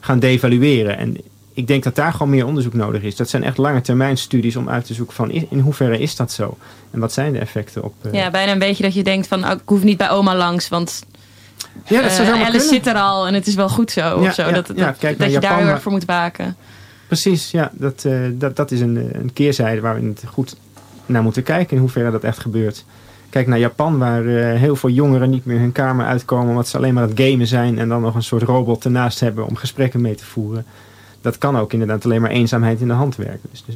gaan 0.00 0.18
devalueren. 0.18 0.98
En 0.98 1.16
ik 1.54 1.66
denk 1.66 1.82
dat 1.82 1.94
daar 1.94 2.12
gewoon 2.12 2.30
meer 2.30 2.46
onderzoek 2.46 2.74
nodig 2.74 3.02
is. 3.02 3.16
Dat 3.16 3.28
zijn 3.28 3.44
echt 3.44 3.58
lange 3.58 3.80
termijn 3.80 4.16
studies 4.16 4.56
om 4.56 4.68
uit 4.68 4.84
te 4.84 4.94
zoeken 4.94 5.14
van 5.14 5.30
in 5.30 5.58
hoeverre 5.58 5.98
is 5.98 6.16
dat 6.16 6.32
zo? 6.32 6.56
En 6.90 7.00
wat 7.00 7.12
zijn 7.12 7.32
de 7.32 7.38
effecten 7.38 7.82
op... 7.84 7.94
Uh... 8.02 8.12
Ja, 8.12 8.30
bijna 8.30 8.52
een 8.52 8.58
beetje 8.58 8.82
dat 8.82 8.94
je 8.94 9.02
denkt 9.02 9.26
van 9.26 9.44
oh, 9.44 9.50
ik 9.50 9.60
hoef 9.64 9.82
niet 9.82 9.96
bij 9.96 10.10
oma 10.10 10.36
langs, 10.36 10.68
want 10.68 11.02
ja, 11.86 12.02
dat 12.02 12.12
zou 12.12 12.26
uh, 12.26 12.34
Alice 12.34 12.50
kunnen. 12.50 12.68
zit 12.68 12.86
er 12.86 12.94
al 12.94 13.26
en 13.26 13.34
het 13.34 13.46
is 13.46 13.54
wel 13.54 13.68
goed 13.68 13.90
zo. 13.90 14.00
Ja, 14.00 14.14
of 14.14 14.34
zo. 14.34 14.42
ja, 14.42 14.52
dat 14.52 14.66
dat, 14.66 14.76
ja, 14.76 14.94
kijk 14.98 15.18
dat 15.18 15.32
je 15.32 15.32
daar 15.32 15.42
Japan, 15.42 15.56
heel 15.56 15.64
maar- 15.64 15.74
erg 15.74 15.82
voor 15.82 15.92
moet 15.92 16.04
waken. 16.04 16.56
Precies, 17.06 17.50
ja. 17.50 17.70
Dat, 17.72 18.04
eh, 18.04 18.14
dat, 18.32 18.56
dat 18.56 18.70
is 18.70 18.80
een, 18.80 19.08
een 19.12 19.32
keerzijde 19.32 19.80
waar 19.80 20.00
we 20.00 20.06
het 20.06 20.24
goed 20.26 20.56
naar 21.06 21.22
moeten 21.22 21.42
kijken. 21.42 21.74
In 21.76 21.82
hoeverre 21.82 22.10
dat 22.10 22.24
echt 22.24 22.38
gebeurt. 22.38 22.84
Kijk 23.30 23.46
naar 23.46 23.58
Japan, 23.58 23.98
waar 23.98 24.26
eh, 24.26 24.58
heel 24.58 24.76
veel 24.76 24.90
jongeren 24.90 25.30
niet 25.30 25.44
meer 25.44 25.58
hun 25.58 25.72
kamer 25.72 26.06
uitkomen. 26.06 26.48
omdat 26.48 26.68
ze 26.68 26.76
alleen 26.76 26.94
maar 26.94 27.02
aan 27.02 27.08
het 27.08 27.20
gamen 27.20 27.46
zijn. 27.46 27.78
en 27.78 27.88
dan 27.88 28.00
nog 28.00 28.14
een 28.14 28.22
soort 28.22 28.42
robot 28.42 28.84
ernaast 28.84 29.20
hebben 29.20 29.46
om 29.46 29.56
gesprekken 29.56 30.00
mee 30.00 30.14
te 30.14 30.24
voeren. 30.24 30.66
Dat 31.22 31.38
kan 31.38 31.56
ook 31.58 31.72
inderdaad 31.72 32.04
alleen 32.04 32.20
maar 32.20 32.30
eenzaamheid 32.30 32.80
in 32.80 32.86
de 32.88 32.92
hand 32.94 33.16
werken. 33.16 33.48
Dus, 33.50 33.62
dus 33.66 33.74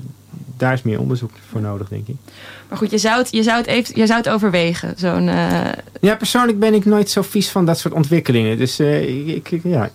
daar 0.57 0.73
is 0.73 0.83
meer 0.83 1.01
onderzoek 1.01 1.31
voor 1.51 1.61
nodig, 1.61 1.89
denk 1.89 2.09
ik. 2.09 2.15
Maar 2.69 2.79
goed, 2.79 2.91
je 2.91 2.99
zou 2.99 3.19
het, 3.19 3.29
je 3.33 3.43
zou 3.43 3.57
het, 3.59 3.67
even, 3.67 3.99
je 4.01 4.07
zou 4.07 4.19
het 4.19 4.29
overwegen. 4.29 4.95
Zo'n, 4.97 5.29
eh, 5.29 5.61
Ja, 6.01 6.17
persoonlijk 6.17 6.59
ben 6.59 6.75
ik 6.75 6.85
nooit 6.85 7.11
zo 7.11 7.23
vies 7.23 7.49
van 7.49 7.67
dat 7.67 7.79
soort 7.79 7.95
ontwikkelingen. 7.95 8.59
Dus 8.59 8.79
eh, 8.79 9.29
ik, 9.37 9.51
ik- 9.51 9.63
ja, 9.65 9.91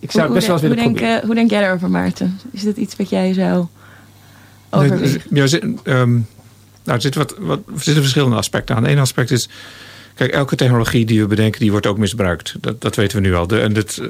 ik 0.00 0.10
zou 0.10 0.24
het 0.24 0.34
best 0.34 0.46
wel 0.46 0.56
eens 0.56 0.66
hoe, 0.66 0.74
willen 0.74 0.76
denk, 0.76 0.88
proberen. 0.96 1.20
eh, 1.20 1.24
hoe 1.26 1.34
denk 1.34 1.50
jij 1.50 1.60
daarover, 1.60 1.90
Maarten? 1.90 2.38
Is 2.50 2.62
dit 2.62 2.76
iets 2.76 2.96
wat 2.96 3.08
jij 3.10 3.32
zou 3.32 3.66
Nee, 4.70 4.82
overwegen? 4.84 5.20
Ja, 5.30 5.42
er 5.42 5.48
zit- 5.48 5.62
ehm, 5.82 6.10
nou, 6.12 6.22
er 6.84 7.00
zitten, 7.00 7.20
wat, 7.20 7.34
wat, 7.38 7.58
er 7.66 7.82
zitten 7.82 8.02
verschillende 8.02 8.36
aspecten 8.36 8.76
aan. 8.76 8.86
Eén 8.86 8.98
aspect 8.98 9.30
is, 9.30 9.48
kijk, 10.14 10.32
elke 10.32 10.56
technologie 10.56 11.04
die 11.06 11.20
we 11.20 11.26
bedenken, 11.26 11.60
die 11.60 11.70
wordt 11.70 11.86
ook 11.86 11.98
misbruikt. 11.98 12.54
Dat, 12.60 12.80
dat 12.80 12.96
weten 12.96 13.22
we 13.22 13.28
nu 13.28 13.34
al. 13.34 13.46
De, 13.46 13.60
en 13.60 13.72
dit, 13.72 13.98
eh, 13.98 14.06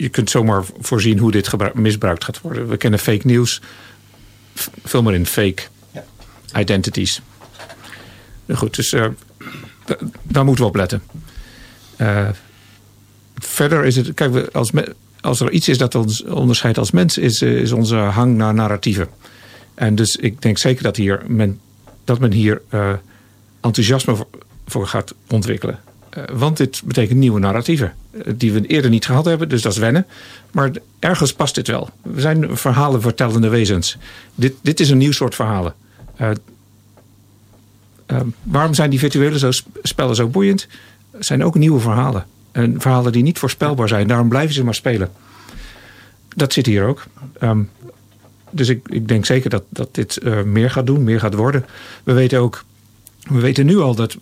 je 0.00 0.08
kunt 0.08 0.30
zomaar 0.30 0.64
voorzien 0.80 1.18
hoe 1.18 1.30
dit 1.30 1.74
misbruikt 1.74 2.24
gaat 2.24 2.40
worden. 2.40 2.68
We 2.68 2.76
kennen 2.76 2.98
fake 3.00 3.26
nieuws. 3.26 3.60
V- 4.54 4.66
Vul 4.84 5.02
maar 5.02 5.14
in 5.14 5.26
fake 5.26 5.62
Ja. 5.92 6.04
identities. 6.60 7.20
Goed, 8.54 8.76
dus 8.76 8.92
eh, 8.92 9.06
daar 10.22 10.44
moeten 10.44 10.64
we 10.64 10.70
op 10.70 10.76
letten. 10.76 11.02
Eh, 11.96 12.28
verder 13.34 13.84
is 13.84 13.96
het, 13.96 14.14
kijk, 14.14 14.46
als, 14.54 14.70
me- 14.70 14.94
als 15.20 15.40
er 15.40 15.50
iets 15.50 15.68
is 15.68 15.78
dat 15.78 15.94
ons 15.94 16.24
onderscheidt 16.24 16.78
als 16.78 16.90
mens, 16.90 17.18
is, 17.18 17.42
eh, 17.42 17.54
is 17.56 17.72
onze 17.72 17.96
hang 17.96 18.36
naar 18.36 18.54
narratieven. 18.54 19.08
En 19.74 19.94
dus 19.94 20.16
ik 20.16 20.42
denk 20.42 20.58
zeker 20.58 20.82
dat, 20.82 20.96
hier 20.96 21.22
men, 21.26 21.60
dat 22.04 22.18
men 22.18 22.32
hier 22.32 22.62
enthousiasme 23.60 24.16
voor, 24.16 24.28
voor 24.66 24.86
gaat 24.86 25.14
ontwikkelen. 25.28 25.78
Eh, 26.10 26.22
want 26.32 26.56
dit 26.56 26.82
betekent 26.84 27.18
nieuwe 27.18 27.40
narratieven. 27.40 27.94
eh, 28.10 28.32
die 28.36 28.52
we 28.52 28.66
eerder 28.66 28.90
niet 28.90 29.06
gehad 29.06 29.24
hebben, 29.24 29.48
dus 29.48 29.62
dat 29.62 29.72
is 29.72 29.78
wennen. 29.78 30.06
Maar 30.50 30.70
ergens 30.98 31.32
past 31.32 31.54
dit 31.54 31.66
wel. 31.66 31.88
We 32.02 32.20
zijn 32.20 32.56
verhalen 32.56 33.00
vertellende 33.00 33.48
wezens. 33.48 33.96
Dit, 34.34 34.54
dit 34.60 34.80
is 34.80 34.90
een 34.90 34.98
nieuw 34.98 35.12
soort 35.12 35.34
verhalen. 35.34 35.74
Eh, 36.16 36.30
waarom 38.42 38.74
zijn 38.74 38.90
die 38.90 38.98
virtuele 38.98 39.38
zo, 39.38 39.50
spellen 39.82 40.14
zo 40.14 40.28
boeiend? 40.28 40.66
Het 41.10 41.26
zijn 41.26 41.44
ook 41.44 41.54
nieuwe 41.54 41.80
verhalen. 41.80 42.26
En 42.52 42.80
verhalen 42.80 43.12
die 43.12 43.22
niet 43.22 43.38
voorspelbaar 43.38 43.88
zijn. 43.88 44.06
Daarom 44.06 44.28
blijven 44.28 44.54
ze 44.54 44.64
maar 44.64 44.74
spelen. 44.74 45.10
Dat 46.28 46.52
zit 46.52 46.66
hier 46.66 46.84
ook. 46.84 47.04
Ehm, 47.38 47.62
dus 48.50 48.68
ik, 48.68 48.88
ik 48.88 49.08
denk 49.08 49.26
zeker 49.26 49.50
dat, 49.50 49.62
dat 49.68 49.94
dit 49.94 50.20
meer 50.44 50.70
gaat 50.70 50.86
doen, 50.86 51.04
meer 51.04 51.20
gaat 51.20 51.34
worden. 51.34 51.66
We 52.04 52.12
weten 52.12 52.40
ook, 52.40 52.64
we 53.28 53.40
weten 53.40 53.66
nu 53.66 53.78
al 53.78 53.94
dat 53.94 54.16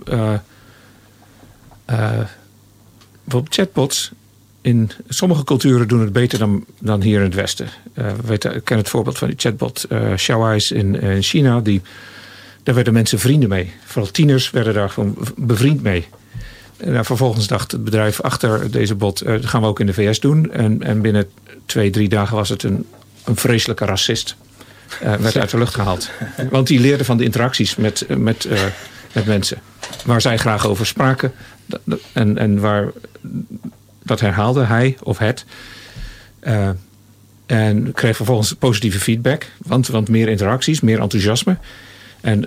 bijvoorbeeld 3.25 3.55
chatbots 3.55 4.13
in 4.61 4.91
sommige 5.09 5.45
culturen 5.45 5.89
doen 5.89 6.01
het 6.01 6.13
beter 6.13 6.39
dan, 6.39 6.65
dan 6.79 7.03
hier 7.03 7.19
in 7.19 7.25
het 7.25 7.35
Westen. 7.35 7.69
Eh, 7.95 8.07
we 8.07 8.27
weten, 8.27 8.55
ik 8.55 8.65
ken 8.65 8.77
het 8.77 8.89
voorbeeld 8.89 9.19
van 9.19 9.29
die 9.29 9.37
chatbot 9.39 9.85
eh 9.85 10.15
Xiaoi's 10.15 10.71
in, 10.71 11.01
in 11.01 11.23
China. 11.23 11.61
Die, 11.61 11.83
daar 12.63 12.75
werden 12.75 12.93
mensen 12.93 13.19
vrienden 13.19 13.49
mee. 13.49 13.73
Vooral 13.85 14.11
tieners 14.11 14.51
werden 14.51 14.75
daar 14.75 14.91
gewoon 14.91 15.17
bevriend 15.37 15.83
mee. 15.83 16.07
En 16.77 16.93
nou, 16.93 17.05
vervolgens 17.05 17.47
dacht 17.47 17.73
het 17.73 17.85
bedrijf 17.85 18.21
achter 18.21 18.71
deze 18.71 18.95
bot, 18.95 19.21
eh, 19.21 19.33
dat 19.33 19.47
gaan 19.47 19.61
we 19.61 19.67
ook 19.67 19.81
in 19.81 19.87
de 19.87 19.95
VS 19.95 20.21
doen. 20.21 20.53
En, 20.53 20.83
en 20.83 21.01
binnen 21.01 21.29
twee, 21.67 21.91
drie 21.91 22.09
dagen 22.09 22.37
was 22.37 22.49
het 22.49 22.63
een, 22.63 22.87
een 23.25 23.37
vreselijke 23.37 23.85
racist. 23.85 24.37
Eh, 25.01 25.15
werd 25.15 25.37
uit 25.37 25.51
de 25.51 25.59
lucht 25.59 25.75
gehaald. 25.75 26.11
Want 26.51 26.67
die 26.67 26.81
leerde 26.81 27.05
van 27.05 27.17
de 27.17 27.25
interacties 27.25 27.77
met, 27.77 28.01
eh, 28.01 28.17
met, 28.17 28.45
eh, 28.45 28.61
met 29.13 29.27
mensen. 29.27 29.59
Waar 30.05 30.21
zij 30.21 30.39
graag 30.39 30.67
over 30.67 30.87
spraken. 30.87 31.33
En, 32.13 32.39
en 32.39 32.61
waar, 32.61 32.93
dat 34.03 34.21
herhaalde 34.21 34.65
hij 34.65 34.97
of 35.03 35.19
het. 35.19 35.45
Eh, 36.41 36.71
en 37.47 37.93
kreeg 37.93 38.17
vervolgens 38.17 38.53
positieve 38.53 39.01
feedback. 39.01 39.47
Want, 39.59 39.87
want 39.87 40.09
meer 40.09 40.29
interacties, 40.29 40.81
meer 40.81 41.01
enthousiasme. 41.01 41.57
En 42.21 42.45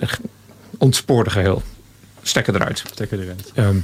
ontspoorde 0.78 1.30
geheel. 1.30 1.62
Stekken 2.22 2.54
eruit. 2.54 2.82
Stekker 2.92 3.20
eruit. 3.20 3.52
Ehm, 3.54 3.76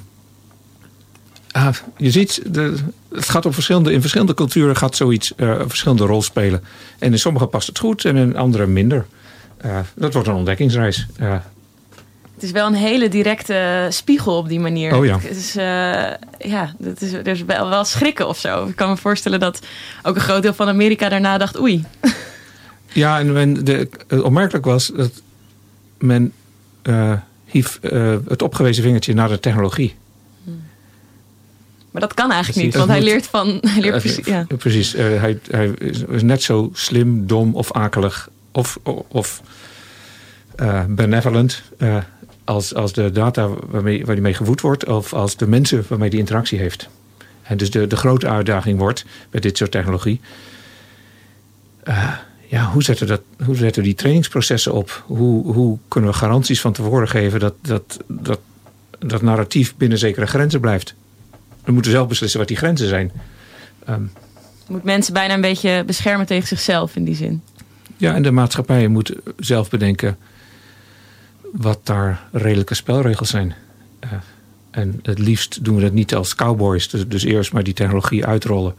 ah, 1.50 1.74
je 1.96 2.10
ziet, 2.10 2.42
de, 2.46 2.74
het 3.12 3.28
gaat 3.28 3.46
op 3.46 3.54
verschillende, 3.54 3.92
in 3.92 4.00
verschillende 4.00 4.34
culturen 4.34 4.76
gaat 4.76 4.96
zoiets 4.96 5.34
eh, 5.34 5.48
een 5.48 5.68
verschillende 5.68 6.04
rol 6.04 6.22
spelen. 6.22 6.64
En 6.98 7.12
in 7.12 7.18
sommige 7.18 7.46
past 7.46 7.66
het 7.66 7.78
goed 7.78 8.04
en 8.04 8.16
in 8.16 8.36
andere 8.36 8.66
minder. 8.66 9.06
Eh, 9.56 9.78
dat 9.94 10.12
wordt 10.12 10.28
een 10.28 10.34
ontdekkingsreis. 10.34 11.06
Het 12.38 12.46
is 12.46 12.52
wel 12.52 12.66
een 12.66 12.74
hele 12.74 13.08
directe 13.08 13.86
spiegel 13.90 14.36
op 14.36 14.48
die 14.48 14.60
manier. 14.60 14.96
Oh 14.96 15.04
ja. 15.04 15.18
Het 15.20 15.36
is, 15.36 15.56
eh, 15.56 16.50
ja, 16.50 16.74
dat 16.78 17.00
is, 17.00 17.12
er 17.12 17.26
is 17.26 17.44
wel, 17.44 17.68
wel 17.68 17.84
schrikken 17.84 18.28
of 18.28 18.38
zo. 18.38 18.66
Ik 18.66 18.76
kan 18.76 18.88
me 18.88 18.96
voorstellen 18.96 19.40
dat 19.40 19.60
ook 20.02 20.14
een 20.14 20.20
groot 20.20 20.42
deel 20.42 20.54
van 20.54 20.68
Amerika 20.68 21.08
daarna 21.08 21.38
dacht... 21.38 21.60
oei, 21.60 21.84
ja, 22.92 23.18
en 23.18 23.32
men, 23.32 23.64
de, 23.64 23.88
het 24.06 24.22
opmerkelijk 24.22 24.64
was 24.64 24.86
dat 24.86 25.10
men 25.98 26.32
eh, 26.82 27.12
hief 27.44 27.78
eh, 27.82 28.16
het 28.28 28.42
opgewezen 28.42 28.82
vingertje 28.82 29.14
naar 29.14 29.28
de 29.28 29.40
technologie. 29.40 29.94
maar 31.90 32.00
dat 32.00 32.14
kan 32.14 32.30
eigenlijk 32.30 32.64
niet. 32.64 32.76
Want 32.76 32.88
hij 32.88 33.02
leert 33.02 33.26
van... 33.26 33.58
Hij 33.60 33.80
leert 33.80 33.98
precies, 34.00 34.26
ja. 34.26 34.46
Precies. 34.58 34.92
hij, 34.92 35.38
hij 35.50 35.68
is 36.08 36.22
net 36.22 36.42
zo 36.42 36.70
slim, 36.72 37.26
dom 37.26 37.54
of 37.54 37.72
akelig 37.72 38.28
of, 38.52 38.78
of 39.08 39.42
benevolent 40.88 41.62
als, 42.48 42.74
als 42.74 42.92
de 42.92 43.10
data 43.10 43.48
waarmee, 43.66 44.04
waar 44.04 44.14
die 44.14 44.24
mee 44.24 44.34
gevoed 44.34 44.60
wordt 44.60 44.86
of 44.86 45.12
als 45.12 45.36
de 45.36 45.46
mensen 45.46 45.84
waarmee 45.88 46.10
die 46.10 46.18
interactie 46.18 46.58
heeft. 46.58 46.88
En 47.42 47.56
dus 47.56 47.70
de, 47.70 47.86
de 47.86 47.96
grote 47.96 48.28
uitdaging 48.28 48.78
wordt 48.78 49.04
met 49.30 49.42
dit 49.42 49.56
soort 49.56 49.70
technologie. 49.70 50.20
eh, 51.82 52.12
ja, 52.46 52.70
hoe 52.70 52.82
zetten, 52.82 53.06
we 53.06 53.12
dat, 53.12 53.46
hoe 53.46 53.56
zetten 53.56 53.82
we 53.82 53.88
die 53.88 53.96
trainingsprocessen 53.96 54.72
op? 54.72 55.04
Hoe, 55.06 55.52
hoe 55.52 55.78
kunnen 55.88 56.10
we 56.10 56.16
garanties 56.16 56.60
van 56.60 56.72
tevoren 56.72 57.08
geven 57.08 57.40
dat, 57.40 57.54
dat, 57.60 57.98
dat, 58.06 58.40
dat 58.98 59.22
narratief 59.22 59.76
binnen 59.76 59.98
zekere 59.98 60.26
grenzen 60.26 60.60
blijft? 60.60 60.94
We 61.64 61.72
moeten 61.72 61.90
zelf 61.90 62.08
beslissen 62.08 62.38
wat 62.38 62.48
die 62.48 62.56
grenzen 62.56 62.88
zijn. 62.88 63.12
Ehm, 63.84 64.02
moet 64.66 64.84
mensen 64.84 65.12
bijna 65.12 65.34
een 65.34 65.40
beetje 65.40 65.82
beschermen 65.86 66.26
tegen 66.26 66.48
zichzelf 66.48 66.96
in 66.96 67.04
die 67.04 67.14
zin. 67.14 67.42
Ja, 67.96 68.14
en 68.14 68.22
de 68.22 68.30
maatschappijen 68.30 68.90
moeten 68.90 69.20
zelf 69.36 69.70
bedenken 69.70 70.16
wat 71.52 71.80
daar 71.82 72.22
redelijke 72.32 72.74
spelregels 72.74 73.30
zijn. 73.30 73.54
Uh, 74.04 74.10
en 74.70 75.00
het 75.02 75.18
liefst 75.18 75.64
doen 75.64 75.76
we 75.76 75.82
dat 75.82 75.92
niet 75.92 76.14
als 76.14 76.34
cowboys. 76.34 76.88
Dus, 76.88 77.08
dus 77.08 77.24
eerst 77.24 77.52
maar 77.52 77.62
die 77.62 77.74
technologie 77.74 78.26
uitrollen. 78.26 78.74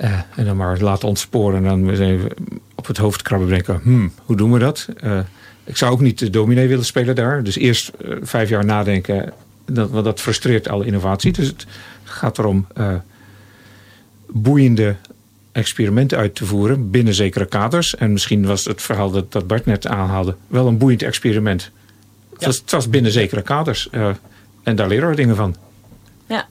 Uh, 0.00 0.20
en 0.36 0.44
dan 0.44 0.56
maar 0.56 0.80
laten 0.80 1.08
ontsporen. 1.08 1.56
En 1.56 1.84
dan 1.84 1.90
even 1.90 2.30
op 2.74 2.86
het 2.86 2.96
hoofd 2.96 3.22
krabben 3.22 3.48
en 3.48 3.54
denken... 3.54 3.80
Hmm, 3.82 4.12
hoe 4.24 4.36
doen 4.36 4.52
we 4.52 4.58
dat? 4.58 4.88
Uh, 5.04 5.18
ik 5.64 5.76
zou 5.76 5.92
ook 5.92 6.00
niet 6.00 6.18
de 6.18 6.30
dominee 6.30 6.68
willen 6.68 6.84
spelen 6.84 7.14
daar. 7.14 7.42
Dus 7.42 7.56
eerst 7.56 7.90
vijf 8.22 8.48
jaar 8.48 8.64
nadenken. 8.64 9.32
Dat, 9.64 9.90
want 9.90 10.04
dat 10.04 10.20
frustreert 10.20 10.68
alle 10.68 10.86
innovatie. 10.86 11.32
Dus 11.32 11.46
het 11.46 11.66
gaat 12.04 12.38
erom 12.38 12.66
boeiende 14.26 14.96
experimenten 15.52 16.18
uit 16.18 16.34
te 16.34 16.46
voeren 16.46 16.90
binnen 16.90 17.14
zekere 17.14 17.46
kaders. 17.46 17.96
En 17.96 18.12
misschien 18.12 18.46
was 18.46 18.64
het 18.64 18.82
verhaal 18.82 19.10
dat, 19.10 19.32
dat 19.32 19.46
Bart 19.46 19.66
net 19.66 19.86
aanhaalde 19.86 20.36
wel 20.46 20.66
een 20.66 20.78
boeiend 20.78 21.02
experiment. 21.02 21.70
Het, 22.32 22.44
was, 22.44 22.56
het 22.56 22.70
was 22.70 22.88
binnen 22.88 23.12
zekere 23.12 23.42
kaders. 23.42 23.88
Uh, 23.92 24.08
en 24.62 24.76
daar 24.76 24.88
leren 24.88 25.08
we 25.08 25.16
dingen 25.16 25.36
van. 25.36 25.56
Ja. 26.26 26.46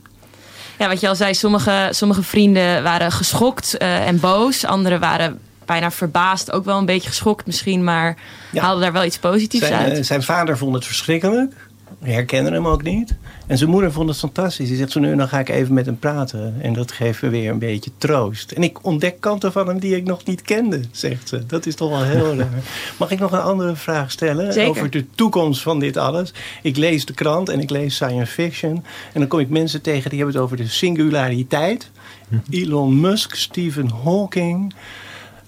Ja, 0.77 0.87
wat 0.87 0.99
je 0.99 1.07
al 1.07 1.15
zei, 1.15 1.33
sommige, 1.33 1.87
sommige 1.91 2.23
vrienden 2.23 2.83
waren 2.83 3.11
geschokt 3.11 3.75
uh, 3.81 4.07
en 4.07 4.19
boos. 4.19 4.65
Anderen 4.65 4.99
waren 4.99 5.39
bijna 5.65 5.91
verbaasd, 5.91 6.51
ook 6.51 6.65
wel 6.65 6.77
een 6.77 6.85
beetje 6.85 7.09
geschokt 7.09 7.45
misschien, 7.45 7.83
maar 7.83 8.17
ja. 8.51 8.61
haalden 8.61 8.81
daar 8.81 8.93
wel 8.93 9.03
iets 9.03 9.17
positiefs 9.17 9.67
zijn, 9.67 9.83
uit. 9.83 9.97
Uh, 9.97 10.03
zijn 10.03 10.23
vader 10.23 10.57
vond 10.57 10.75
het 10.75 10.85
verschrikkelijk 10.85 11.53
herkennen 11.99 12.53
hem 12.53 12.67
ook 12.67 12.83
niet. 12.83 13.15
En 13.47 13.57
zijn 13.57 13.69
moeder 13.69 13.91
vond 13.91 14.09
het 14.09 14.17
fantastisch. 14.17 14.67
Die 14.67 14.77
zegt 14.77 14.91
zo 14.91 14.99
nu 14.99 15.15
dan 15.15 15.27
ga 15.27 15.39
ik 15.39 15.49
even 15.49 15.73
met 15.73 15.85
hem 15.85 15.99
praten. 15.99 16.55
En 16.61 16.73
dat 16.73 16.91
geeft 16.91 17.21
me 17.21 17.29
weer 17.29 17.51
een 17.51 17.59
beetje 17.59 17.91
troost. 17.97 18.51
En 18.51 18.63
ik 18.63 18.85
ontdek 18.85 19.19
kanten 19.19 19.51
van 19.51 19.67
hem 19.67 19.79
die 19.79 19.95
ik 19.95 20.03
nog 20.03 20.25
niet 20.25 20.41
kende, 20.41 20.81
zegt 20.91 21.27
ze. 21.27 21.45
Dat 21.45 21.65
is 21.65 21.75
toch 21.75 21.89
wel 21.89 22.03
heel 22.03 22.35
raar. 22.37 22.63
Mag 22.97 23.11
ik 23.11 23.19
nog 23.19 23.31
een 23.31 23.41
andere 23.41 23.75
vraag 23.75 24.11
stellen? 24.11 24.53
Zeker. 24.53 24.69
Over 24.69 24.89
de 24.89 25.05
toekomst 25.15 25.61
van 25.61 25.79
dit 25.79 25.97
alles. 25.97 26.33
Ik 26.61 26.77
lees 26.77 27.05
de 27.05 27.13
krant 27.13 27.49
en 27.49 27.59
ik 27.59 27.69
lees 27.69 27.95
science 27.95 28.31
fiction. 28.31 28.83
En 29.13 29.19
dan 29.19 29.27
kom 29.27 29.39
ik 29.39 29.49
mensen 29.49 29.81
tegen 29.81 30.09
die 30.09 30.19
hebben 30.19 30.35
het 30.35 30.43
over 30.43 30.57
de 30.57 30.67
singulariteit. 30.67 31.91
Elon 32.49 32.99
Musk, 32.99 33.35
Stephen 33.35 33.89
Hawking... 34.03 34.73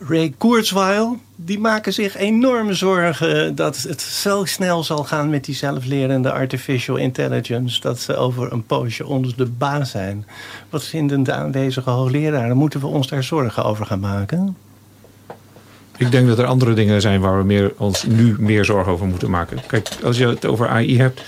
Ray 0.08 0.34
Kurzweil, 0.38 1.20
die 1.36 1.60
maken 1.60 1.93
zich 1.93 2.18
enorm 2.18 2.74
zorgen 2.74 3.56
dat 3.56 3.78
het 3.78 4.02
zo 4.02 4.45
snel 4.45 4.84
zal 4.84 5.04
gaan 5.04 5.30
met 5.30 5.45
die 5.45 5.56
zelflerende 5.56 6.32
artificial 6.32 6.95
intelligence, 6.95 7.82
dat 7.82 7.99
ze 7.99 8.16
over 8.16 8.52
een 8.52 8.66
poosje 8.66 9.06
ons 9.06 9.36
de 9.36 9.45
baas 9.45 9.91
zijn. 9.91 10.26
Wat 10.70 10.84
vinden 10.84 11.24
de 11.24 11.34
aanwezige 11.34 11.89
hoogleraren? 11.89 12.58
Moeten 12.58 12.80
we 12.80 12.88
ons 12.88 13.08
daar 13.08 13.24
zorgen 13.24 13.64
over 13.64 13.86
gaan 13.86 13.99
maken? 13.99 14.58
Ik 15.97 16.12
denk 16.12 16.28
dat 16.28 16.39
er 16.39 16.45
andere 16.45 16.74
dingen 16.74 17.02
zijn 17.02 17.22
waar 17.22 17.38
we 17.38 17.43
meer, 17.43 17.74
ons 17.78 18.04
nu 18.04 18.36
meer 18.39 18.66
zorgen 18.66 18.91
over 18.91 19.08
moeten 19.08 19.30
maken. 19.30 19.60
Kijk, 19.68 19.89
als 20.04 20.18
je 20.18 20.28
het 20.28 20.45
over 20.45 20.68
AI 20.68 20.97
hebt, 20.97 21.22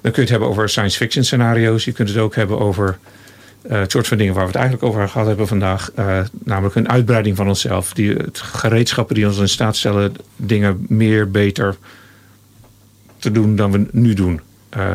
dan 0.00 0.12
kun 0.12 0.12
je 0.12 0.20
het 0.20 0.30
hebben 0.30 0.48
over 0.48 0.68
science 0.68 0.96
fiction 0.96 1.24
scenario's. 1.24 1.84
Je 1.84 1.92
kunt 1.92 2.08
het 2.08 2.18
ook 2.18 2.34
hebben 2.34 2.58
over 2.58 2.98
uh, 3.66 3.78
het 3.78 3.90
soort 3.90 4.06
van 4.06 4.16
dingen 4.16 4.34
waar 4.34 4.42
we 4.42 4.50
het 4.50 4.58
eigenlijk 4.60 4.88
over 4.88 5.08
gehad 5.08 5.26
hebben 5.26 5.46
vandaag. 5.46 5.90
Uh, 5.98 6.20
namelijk 6.44 6.74
een 6.74 6.88
uitbreiding 6.88 7.36
van 7.36 7.48
onszelf. 7.48 7.92
Die, 7.92 8.12
het 8.12 8.38
gereedschappen 8.38 9.14
die 9.14 9.26
ons 9.26 9.38
in 9.38 9.48
staat 9.48 9.76
stellen 9.76 10.14
dingen 10.36 10.86
meer, 10.88 11.30
beter 11.30 11.76
te 13.18 13.30
doen 13.30 13.56
dan 13.56 13.70
we 13.70 13.86
nu 13.90 14.14
doen. 14.14 14.40
Uh, 14.76 14.90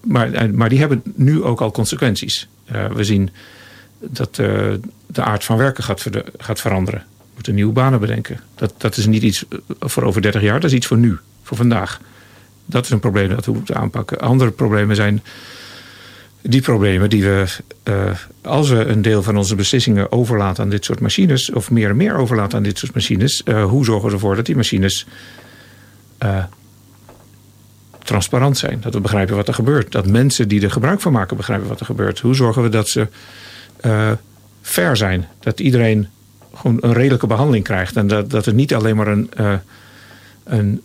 maar, 0.00 0.50
maar 0.54 0.68
die 0.68 0.78
hebben 0.78 1.02
nu 1.14 1.42
ook 1.42 1.60
al 1.60 1.70
consequenties. 1.70 2.48
we 2.92 3.04
zien 3.04 3.30
dat 3.98 4.34
de 4.34 5.22
aard 5.22 5.44
van 5.44 5.56
werken 5.56 5.84
gaat, 5.84 6.04
gaat 6.36 6.60
veranderen. 6.60 7.00
We 7.18 7.34
moeten 7.34 7.54
nieuwe 7.54 7.72
banen 7.72 8.00
bedenken. 8.00 8.40
Dat, 8.54 8.74
dat 8.76 8.96
is 8.96 9.06
niet 9.06 9.22
iets 9.22 9.44
voor 9.80 10.02
over 10.02 10.22
30 10.22 10.42
jaar, 10.42 10.60
dat 10.60 10.70
is 10.70 10.76
iets 10.76 10.86
voor 10.86 10.96
nu, 10.96 11.18
voor 11.42 11.56
vandaag. 11.56 12.00
Dat 12.66 12.84
is 12.84 12.90
een 12.90 13.00
probleem 13.00 13.28
dat 13.28 13.44
we 13.44 13.52
moeten 13.52 13.76
aanpakken. 13.76 14.18
Andere 14.20 14.50
problemen 14.50 14.96
zijn 14.96 15.22
die 16.42 16.60
problemen 16.60 17.10
die 17.10 17.22
we, 17.22 17.44
uh, 17.84 18.10
als 18.42 18.68
we 18.68 18.84
een 18.84 19.02
deel 19.02 19.22
van 19.22 19.36
onze 19.36 19.54
beslissingen 19.54 20.12
overlaten 20.12 20.64
aan 20.64 20.70
dit 20.70 20.84
soort 20.84 21.00
machines, 21.00 21.50
of 21.50 21.70
meer 21.70 21.90
en 21.90 21.96
meer 21.96 22.14
overlaten 22.14 22.58
aan 22.58 22.64
dit 22.64 22.78
soort 22.78 22.94
machines, 22.94 23.42
uh, 23.44 23.64
hoe 23.64 23.84
zorgen 23.84 24.08
we 24.08 24.14
ervoor 24.14 24.36
dat 24.36 24.46
die 24.46 24.56
machines 24.56 25.06
uh, 26.22 26.44
transparant 28.02 28.58
zijn? 28.58 28.80
Dat 28.80 28.94
we 28.94 29.00
begrijpen 29.00 29.36
wat 29.36 29.48
er 29.48 29.54
gebeurt. 29.54 29.92
Dat 29.92 30.06
mensen 30.06 30.48
die 30.48 30.62
er 30.62 30.70
gebruik 30.70 31.00
van 31.00 31.12
maken 31.12 31.36
begrijpen 31.36 31.68
wat 31.68 31.80
er 31.80 31.86
gebeurt. 31.86 32.18
Hoe 32.18 32.34
zorgen 32.34 32.62
we 32.62 32.68
dat 32.68 32.88
ze 32.88 33.08
fair 34.62 34.96
zijn? 34.96 35.28
Dat 35.40 35.60
iedereen 35.60 36.08
gewoon 36.54 36.78
een 36.80 36.92
redelijke 36.92 37.26
behandeling 37.26 37.64
krijgt. 37.64 37.96
En 37.96 38.06
dat, 38.06 38.30
dat 38.30 38.44
het 38.44 38.54
niet 38.54 38.74
alleen 38.74 38.96
maar 38.96 39.06
een, 39.06 39.30
een 40.44 40.82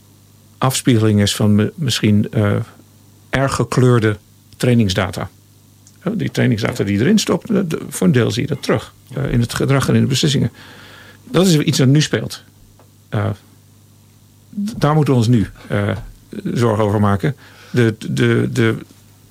afspiegeling 0.57 1.21
is 1.21 1.35
van 1.35 1.71
misschien 1.75 2.31
erg 3.29 3.55
gekleurde 3.55 4.17
trainingsdata. 4.57 5.29
Die 6.11 6.31
trainingsdata 6.31 6.83
die 6.83 6.99
erin 6.99 7.17
stopt, 7.17 7.49
voor 7.89 8.07
een 8.07 8.13
deel 8.13 8.31
zie 8.31 8.41
je 8.41 8.47
dat 8.47 8.63
terug. 8.63 8.93
in 9.29 9.39
het 9.39 9.53
gedrag 9.53 9.87
en 9.87 9.95
in 9.95 10.01
de 10.01 10.07
beslissingen. 10.07 10.51
Dat 11.23 11.47
is 11.47 11.57
iets 11.57 11.77
dat 11.77 11.87
nu 11.87 12.01
speelt. 12.01 12.43
Uh, 13.11 13.29
daar 14.55 14.95
moeten 14.95 15.13
we 15.13 15.19
ons 15.19 15.27
nu 15.27 15.47
zorgen 16.43 16.83
over 16.83 16.99
maken. 16.99 17.35
De, 17.71 17.95
de, 18.09 18.49
de, 18.51 18.77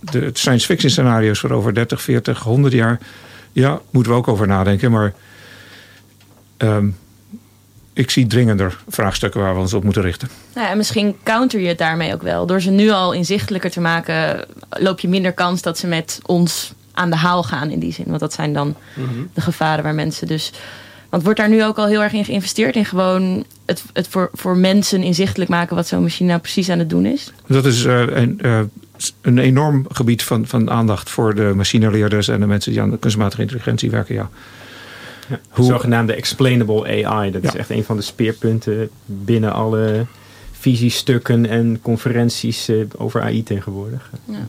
de 0.00 0.30
science 0.32 0.66
fiction 0.66 0.90
scenario's 0.90 1.38
voor 1.38 1.50
over 1.50 1.74
30, 1.74 2.02
40, 2.02 2.38
100 2.42 2.74
jaar. 2.74 3.00
Ja, 3.52 3.80
moeten 3.90 4.12
we 4.12 4.18
ook 4.18 4.28
over 4.28 4.46
nadenken. 4.46 4.90
Maar 4.90 5.14
um, 6.58 6.96
ik 7.92 8.10
zie 8.10 8.26
dringender 8.26 8.78
vraagstukken 8.88 9.40
waar 9.40 9.54
we 9.54 9.60
ons 9.60 9.74
op 9.74 9.84
moeten 9.84 10.02
richten. 10.02 10.28
Nou 10.54 10.68
ja, 10.68 10.74
misschien 10.74 11.16
counter 11.22 11.60
je 11.60 11.68
het 11.68 11.78
daarmee 11.78 12.12
ook 12.14 12.22
wel. 12.22 12.46
Door 12.46 12.60
ze 12.60 12.70
nu 12.70 12.90
al 12.90 13.12
inzichtelijker 13.12 13.70
te 13.70 13.80
maken, 13.80 14.44
loop 14.68 15.00
je 15.00 15.08
minder 15.08 15.32
kans 15.32 15.62
dat 15.62 15.78
ze 15.78 15.86
met 15.86 16.20
ons 16.22 16.72
aan 16.92 17.10
de 17.10 17.16
haal 17.16 17.42
gaan 17.42 17.70
in 17.70 17.78
die 17.78 17.92
zin. 17.92 18.04
Want 18.06 18.20
dat 18.20 18.32
zijn 18.32 18.52
dan 18.52 18.74
mm 18.94 19.08
-hmm. 19.08 19.30
de 19.34 19.40
gevaren 19.40 19.84
waar 19.84 19.94
mensen 19.94 20.26
dus. 20.26 20.52
Want 21.08 21.24
wordt 21.24 21.38
daar 21.38 21.48
nu 21.48 21.64
ook 21.64 21.78
al 21.78 21.86
heel 21.86 22.02
erg 22.02 22.12
in 22.12 22.24
geïnvesteerd 22.24 22.76
in 22.76 22.84
gewoon 22.84 23.44
het, 23.66 23.82
het 23.92 24.08
voor, 24.08 24.30
voor 24.32 24.56
mensen 24.56 25.02
inzichtelijk 25.02 25.50
maken 25.50 25.76
wat 25.76 25.86
zo'n 25.86 26.02
machine 26.02 26.28
nou 26.28 26.40
precies 26.40 26.68
aan 26.68 26.78
het 26.78 26.90
doen 26.90 27.06
is? 27.06 27.32
Dat 27.46 27.64
is 27.64 27.84
uh, 27.84 28.00
een, 28.06 28.38
uh, 28.42 28.60
een 29.20 29.38
enorm 29.38 29.86
gebied 29.88 30.22
van, 30.22 30.46
van 30.46 30.70
aandacht 30.70 31.10
voor 31.10 31.34
de 31.34 31.52
machineleerders 31.54 32.28
en 32.28 32.40
de 32.40 32.46
mensen 32.46 32.72
die 32.72 32.80
aan 32.80 32.90
de 32.90 32.98
kunstmatige 32.98 33.42
intelligentie 33.42 33.90
werken, 33.90 34.14
ja. 34.14 34.30
Hoe, 35.48 35.64
zogenaamde 35.64 36.14
explainable 36.14 37.06
AI. 37.06 37.30
Dat 37.30 37.42
ja. 37.42 37.48
is 37.48 37.54
echt 37.54 37.70
een 37.70 37.84
van 37.84 37.96
de 37.96 38.02
speerpunten 38.02 38.90
binnen 39.04 39.52
alle 39.52 40.06
visiestukken 40.52 41.46
en 41.46 41.78
conferenties 41.82 42.70
over 42.96 43.22
AI 43.22 43.42
tegenwoordig. 43.42 44.10
Ja. 44.24 44.46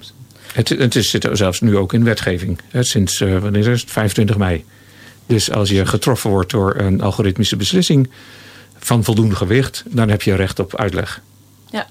Het, 0.54 0.70
het 0.70 0.96
is, 0.96 1.10
zit 1.10 1.28
zelfs 1.32 1.62
nu 1.62 1.78
ook 1.78 1.94
in 1.94 2.04
wetgeving. 2.04 2.60
Sinds 2.80 3.22
uh, 3.22 3.40
wanneer 3.40 3.68
is 3.68 3.82
het? 3.82 3.92
25 3.92 4.38
mei. 4.38 4.66
Dus 5.26 5.52
als 5.52 5.70
je 5.70 5.86
getroffen 5.86 6.30
wordt 6.30 6.52
door 6.52 6.76
een 6.76 7.02
algoritmische 7.02 7.56
beslissing 7.56 8.10
van 8.78 9.04
voldoende 9.04 9.36
gewicht, 9.36 9.84
dan 9.88 10.10
heb 10.10 10.22
je 10.22 10.36
recht 10.36 10.60
op 10.60 10.76
uitleg. 10.76 11.22
Ja, 11.70 11.88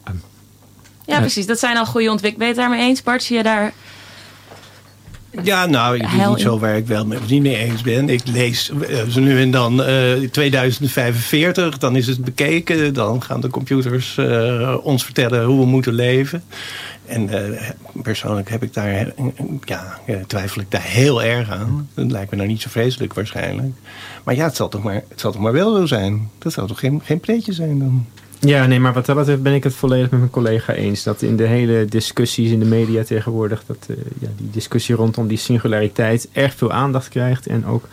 ja 1.06 1.18
precies. 1.18 1.46
Dat 1.46 1.58
zijn 1.58 1.76
al 1.76 1.86
goede 1.86 2.10
ontwikkelingen. 2.10 2.38
Ben 2.38 2.46
je 2.46 2.60
het 2.60 2.70
daarmee 2.70 2.88
eens, 2.88 3.02
Bart? 3.02 3.22
Zie 3.22 3.36
je 3.36 3.42
daar 3.42 3.72
ja, 5.42 5.66
nou, 5.66 5.96
ik 5.96 6.06
weet 6.08 6.28
niet 6.28 6.40
zo 6.40 6.58
waar 6.58 6.76
ik 6.76 6.86
wel 6.86 7.06
niet 7.06 7.42
mee 7.42 7.56
eens 7.56 7.82
ben. 7.82 8.08
Ik 8.08 8.26
lees 8.26 8.72
zo 9.08 9.20
nu 9.20 9.40
en 9.40 9.50
dan 9.50 9.80
uh, 9.80 10.28
2045, 10.30 11.78
dan 11.78 11.96
is 11.96 12.06
het 12.06 12.24
bekeken. 12.24 12.94
Dan 12.94 13.22
gaan 13.22 13.40
de 13.40 13.48
computers 13.48 14.16
uh, 14.16 14.76
ons 14.82 15.04
vertellen 15.04 15.44
hoe 15.44 15.60
we 15.60 15.66
moeten 15.66 15.92
leven. 15.92 16.42
En 17.06 17.28
uh, 17.28 17.60
persoonlijk 18.02 18.50
heb 18.50 18.62
ik 18.62 18.74
daar, 18.74 19.12
ja, 19.64 19.98
twijfel 20.26 20.60
ik 20.60 20.70
daar 20.70 20.82
heel 20.82 21.22
erg 21.22 21.50
aan. 21.50 21.88
Dat 21.94 22.10
lijkt 22.10 22.30
me 22.30 22.36
nou 22.36 22.48
niet 22.48 22.62
zo 22.62 22.68
vreselijk 22.70 23.14
waarschijnlijk. 23.14 23.72
Maar 24.24 24.34
ja, 24.34 24.44
het 24.44 24.56
zal 24.56 24.68
toch 24.68 24.82
maar, 24.82 25.02
het 25.08 25.20
zal 25.20 25.32
toch 25.32 25.40
maar 25.40 25.52
wel 25.52 25.76
zo 25.76 25.86
zijn. 25.86 26.30
Dat 26.38 26.52
zal 26.52 26.66
toch 26.66 26.78
geen, 26.78 27.00
geen 27.04 27.20
preetje 27.20 27.52
zijn 27.52 27.78
dan. 27.78 28.06
Ja, 28.46 28.66
nee, 28.66 28.80
maar 28.80 28.92
wat 28.92 29.06
dat 29.06 29.16
betreft 29.16 29.42
ben 29.42 29.54
ik 29.54 29.64
het 29.64 29.74
volledig 29.74 30.10
met 30.10 30.18
mijn 30.18 30.32
collega 30.32 30.72
eens. 30.72 31.02
Dat 31.02 31.22
in 31.22 31.36
de 31.36 31.46
hele 31.46 31.84
discussies 31.84 32.50
in 32.50 32.58
de 32.58 32.64
media 32.64 33.02
tegenwoordig, 33.02 33.62
dat 33.66 33.86
uh, 33.90 33.96
ja, 34.18 34.28
die 34.36 34.50
discussie 34.50 34.94
rondom 34.94 35.26
die 35.26 35.38
singulariteit 35.38 36.28
erg 36.32 36.54
veel 36.54 36.72
aandacht 36.72 37.08
krijgt. 37.08 37.46
En 37.46 37.66
ook 37.66 37.88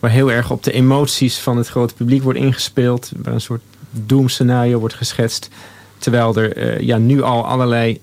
waar 0.00 0.10
heel 0.10 0.32
erg 0.32 0.50
op 0.50 0.62
de 0.62 0.72
emoties 0.72 1.38
van 1.38 1.56
het 1.56 1.68
grote 1.68 1.94
publiek 1.94 2.22
wordt 2.22 2.38
ingespeeld. 2.38 3.12
Waar 3.22 3.34
een 3.34 3.40
soort 3.40 3.62
doemscenario 3.90 4.78
wordt 4.78 4.94
geschetst. 4.94 5.48
Terwijl 5.98 6.36
er 6.36 6.56
uh, 6.56 6.80
ja, 6.80 6.98
nu 6.98 7.22
al 7.22 7.46
allerlei 7.46 8.00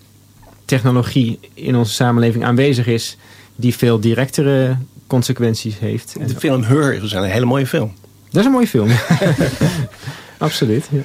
technologie 0.65 1.39
in 1.53 1.75
onze 1.75 1.93
samenleving 1.93 2.43
aanwezig 2.43 2.87
is. 2.87 3.17
Die 3.55 3.75
veel 3.75 3.99
directere 3.99 4.77
consequenties 5.07 5.79
heeft. 5.79 6.15
De 6.27 6.35
film 6.35 6.63
Her 6.63 7.03
is 7.03 7.11
een 7.11 7.23
hele 7.23 7.45
mooie 7.45 7.67
film. 7.67 7.93
Dat 8.29 8.39
is 8.39 8.45
een 8.45 8.51
mooie 8.51 8.67
film. 8.67 8.89
Absoluut, 10.37 10.87
ja. 10.91 11.01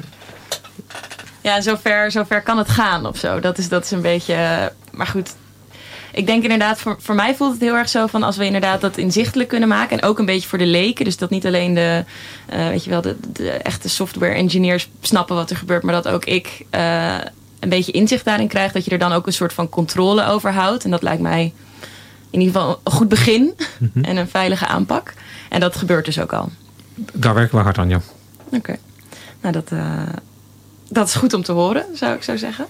Ja, 1.40 1.60
zover, 1.60 2.10
zover 2.10 2.42
kan 2.42 2.58
het 2.58 2.68
gaan 2.68 3.06
of 3.06 3.16
zo. 3.16 3.40
Dat 3.40 3.58
is, 3.58 3.68
dat 3.68 3.84
is 3.84 3.90
een 3.90 4.02
beetje... 4.02 4.72
Maar 4.92 5.06
goed, 5.06 5.34
ik 6.12 6.26
denk 6.26 6.42
inderdaad, 6.42 6.78
voor, 6.78 6.96
voor 7.00 7.14
mij 7.14 7.34
voelt 7.34 7.52
het 7.52 7.60
heel 7.60 7.74
erg 7.74 7.88
zo 7.88 8.06
van 8.06 8.22
als 8.22 8.36
we 8.36 8.44
inderdaad 8.44 8.80
dat 8.80 8.96
inzichtelijk 8.96 9.48
kunnen 9.48 9.68
maken. 9.68 10.00
En 10.00 10.08
ook 10.08 10.18
een 10.18 10.26
beetje 10.26 10.48
voor 10.48 10.58
de 10.58 10.66
leken. 10.66 11.04
Dus 11.04 11.16
dat 11.16 11.30
niet 11.30 11.46
alleen 11.46 11.74
de, 11.74 12.04
uh, 12.52 12.68
weet 12.68 12.84
je 12.84 12.90
wel, 12.90 13.00
de, 13.00 13.16
de, 13.32 13.50
echte 13.50 13.88
software 13.88 14.34
engineers 14.34 14.88
snappen 15.00 15.36
wat 15.36 15.50
er 15.50 15.56
gebeurt, 15.56 15.82
maar 15.82 15.94
dat 15.94 16.08
ook 16.08 16.24
ik 16.24 16.64
uh, 16.74 17.14
een 17.60 17.68
beetje 17.68 17.92
inzicht 17.92 18.24
daarin 18.24 18.48
krijg. 18.48 18.72
Dat 18.72 18.84
je 18.84 18.90
er 18.90 18.98
dan 18.98 19.12
ook 19.12 19.26
een 19.26 19.32
soort 19.32 19.52
van 19.52 19.68
controle 19.68 20.26
over 20.26 20.52
houdt. 20.52 20.84
En 20.84 20.90
dat 20.90 21.02
lijkt 21.02 21.22
mij 21.22 21.52
in 22.30 22.40
ieder 22.40 22.60
geval 22.60 22.80
een 22.84 22.92
goed 22.92 23.08
begin 23.08 23.54
mm-hmm. 23.78 24.04
en 24.04 24.16
een 24.16 24.28
veilige 24.28 24.66
aanpak. 24.66 25.14
En 25.48 25.60
dat 25.60 25.76
gebeurt 25.76 26.04
dus 26.04 26.20
ook 26.20 26.32
al. 26.32 26.50
Daar 27.12 27.34
werken 27.34 27.58
we 27.58 27.64
hard 27.64 27.78
aan, 27.78 27.88
ja. 27.88 28.00
Oké. 28.46 28.56
Okay. 28.56 28.78
Nou, 29.40 29.52
dat, 29.52 29.70
uh, 29.72 30.02
dat 30.88 31.06
is 31.06 31.14
goed 31.14 31.34
om 31.34 31.42
te 31.42 31.52
horen, 31.52 31.84
zou 31.94 32.14
ik 32.14 32.22
zo 32.22 32.36
zeggen. 32.36 32.66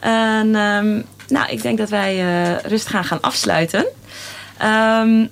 En 0.00 0.54
um, 0.54 1.04
nou, 1.28 1.50
ik 1.50 1.62
denk 1.62 1.78
dat 1.78 1.88
wij 1.88 2.24
uh, 2.24 2.58
rustig 2.58 2.90
gaan 2.90 3.04
gaan 3.04 3.20
afsluiten. 3.20 3.86
Um, 4.62 5.30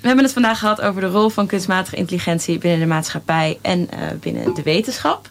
we 0.00 0.08
hebben 0.08 0.24
het 0.24 0.32
vandaag 0.32 0.58
gehad 0.58 0.80
over 0.80 1.00
de 1.00 1.06
rol 1.06 1.28
van 1.28 1.46
kunstmatige 1.46 1.96
intelligentie 1.96 2.58
binnen 2.58 2.80
de 2.80 2.86
maatschappij 2.86 3.58
en 3.62 3.80
uh, 3.80 3.98
binnen 4.20 4.54
de 4.54 4.62
wetenschap. 4.62 5.28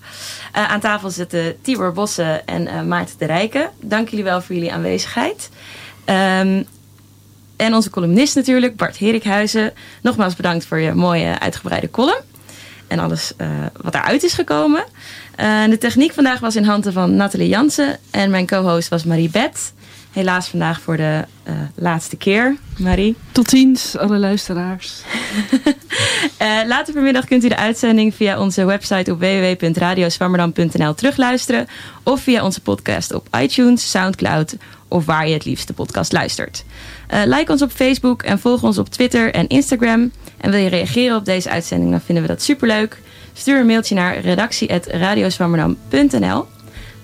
Uh, 0.56 0.70
aan 0.70 0.80
tafel 0.80 1.10
zitten 1.10 1.62
Tibor 1.62 1.92
Bossen 1.92 2.46
en 2.46 2.88
Maarten 2.88 3.16
de 3.18 3.26
Rijken. 3.26 3.70
Dank 3.80 4.10
jullie 4.10 4.26
wel 4.26 4.42
voor 4.42 4.56
jullie 4.56 4.74
aanwezigheid. 4.74 5.50
Um, 6.06 6.66
en 7.56 7.74
onze 7.74 7.90
columnist 7.90 8.36
natuurlijk, 8.36 8.76
Bart 8.76 8.98
Herikhuizen. 8.98 9.74
Nogmaals 10.02 10.36
bedankt 10.36 10.66
voor 10.66 10.80
je 10.80 10.94
mooie 10.94 11.40
uitgebreide 11.40 11.90
column. 11.90 12.24
En 12.92 13.00
alles 13.00 13.34
wat 13.82 13.96
eruit 13.96 14.24
is 14.24 14.34
gekomen. 14.34 14.84
de 15.70 15.78
techniek 15.80 16.14
vandaag 16.14 16.40
was 16.40 16.56
in 16.56 16.64
handen 16.64 16.94
van 16.94 17.16
Nathalie 17.16 17.48
Jansen. 17.48 17.98
En 18.12 18.32
mijn 18.32 18.48
co-host 18.48 18.90
was 18.90 19.04
Marie 19.04 19.30
Bet. 19.30 19.74
Helaas 20.12 20.48
vandaag 20.48 20.82
voor 20.82 20.98
de 20.98 21.26
uh, 21.48 21.54
laatste 21.76 22.16
keer, 22.16 22.58
Marie. 22.78 23.16
Tot 23.32 23.50
ziens, 23.50 23.98
alle 23.98 24.18
luisteraars. 24.18 25.02
later 26.68 26.94
vanmiddag 26.94 27.26
kunt 27.26 27.44
u 27.44 27.48
de 27.48 27.56
uitzending 27.56 28.16
via 28.16 28.40
onze 28.40 28.66
website 28.66 29.12
op 29.12 29.20
www.radioswammerdam.nl 29.20 30.94
terugluisteren. 30.94 31.68
Of 32.04 32.22
via 32.22 32.44
onze 32.44 32.62
podcast 32.62 33.14
op 33.14 33.28
iTunes, 33.42 33.90
Soundcloud 33.90 34.56
of 34.88 35.06
waar 35.06 35.28
je 35.28 35.34
het 35.34 35.46
liefst 35.46 35.68
de 35.68 35.74
podcast 35.74 36.12
luistert. 36.12 36.64
Like 37.26 37.52
ons 37.52 37.62
op 37.62 37.72
Facebook 37.72 38.22
en 38.24 38.40
volg 38.40 38.64
ons 38.64 38.78
op 38.78 38.90
Twitter 38.90 39.34
en 39.34 39.48
Instagram. 39.48 40.12
En 40.42 40.52
wil 40.52 40.60
je 40.60 40.70
reageren 40.70 41.18
op 41.18 41.26
deze 41.26 41.50
uitzending, 41.50 41.92
dan 41.92 42.02
vinden 42.02 42.24
we 42.24 42.30
dat 42.30 42.42
superleuk. 42.42 43.02
Stuur 43.34 43.60
een 43.60 43.66
mailtje 43.66 43.96
naar 43.96 44.20
redactie.radioswammerdam.nl 44.20 46.46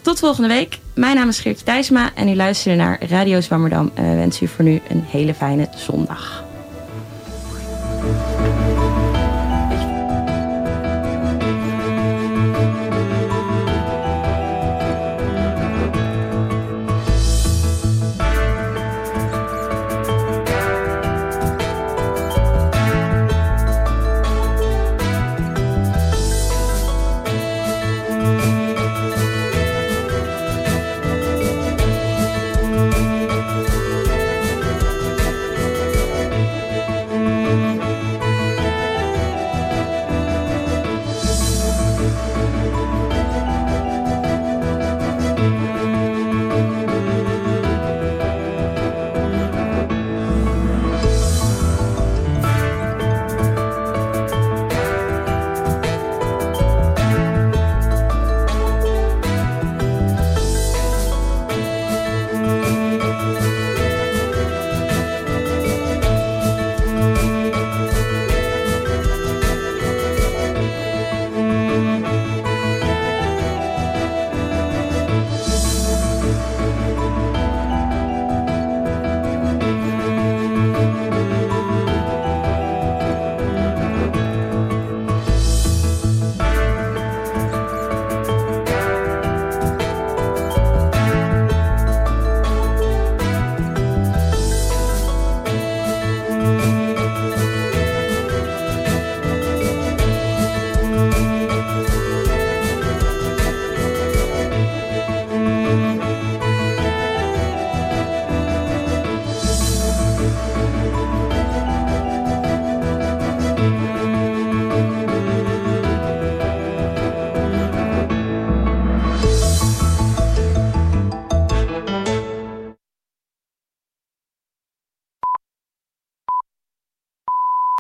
tot 0.01 0.19
volgende 0.19 0.47
week. 0.47 0.79
Mijn 0.93 1.15
naam 1.15 1.27
is 1.27 1.39
Geertje 1.39 1.65
Thijsma 1.65 2.11
en 2.15 2.27
u 2.27 2.35
luistert 2.35 2.77
naar 2.77 2.99
Radio 3.09 3.41
Zwammerdam. 3.41 3.91
En 3.93 4.09
we 4.09 4.15
wensen 4.15 4.45
u 4.45 4.47
voor 4.47 4.65
nu 4.65 4.81
een 4.89 5.03
hele 5.07 5.33
fijne 5.33 5.69
zondag. 5.75 6.46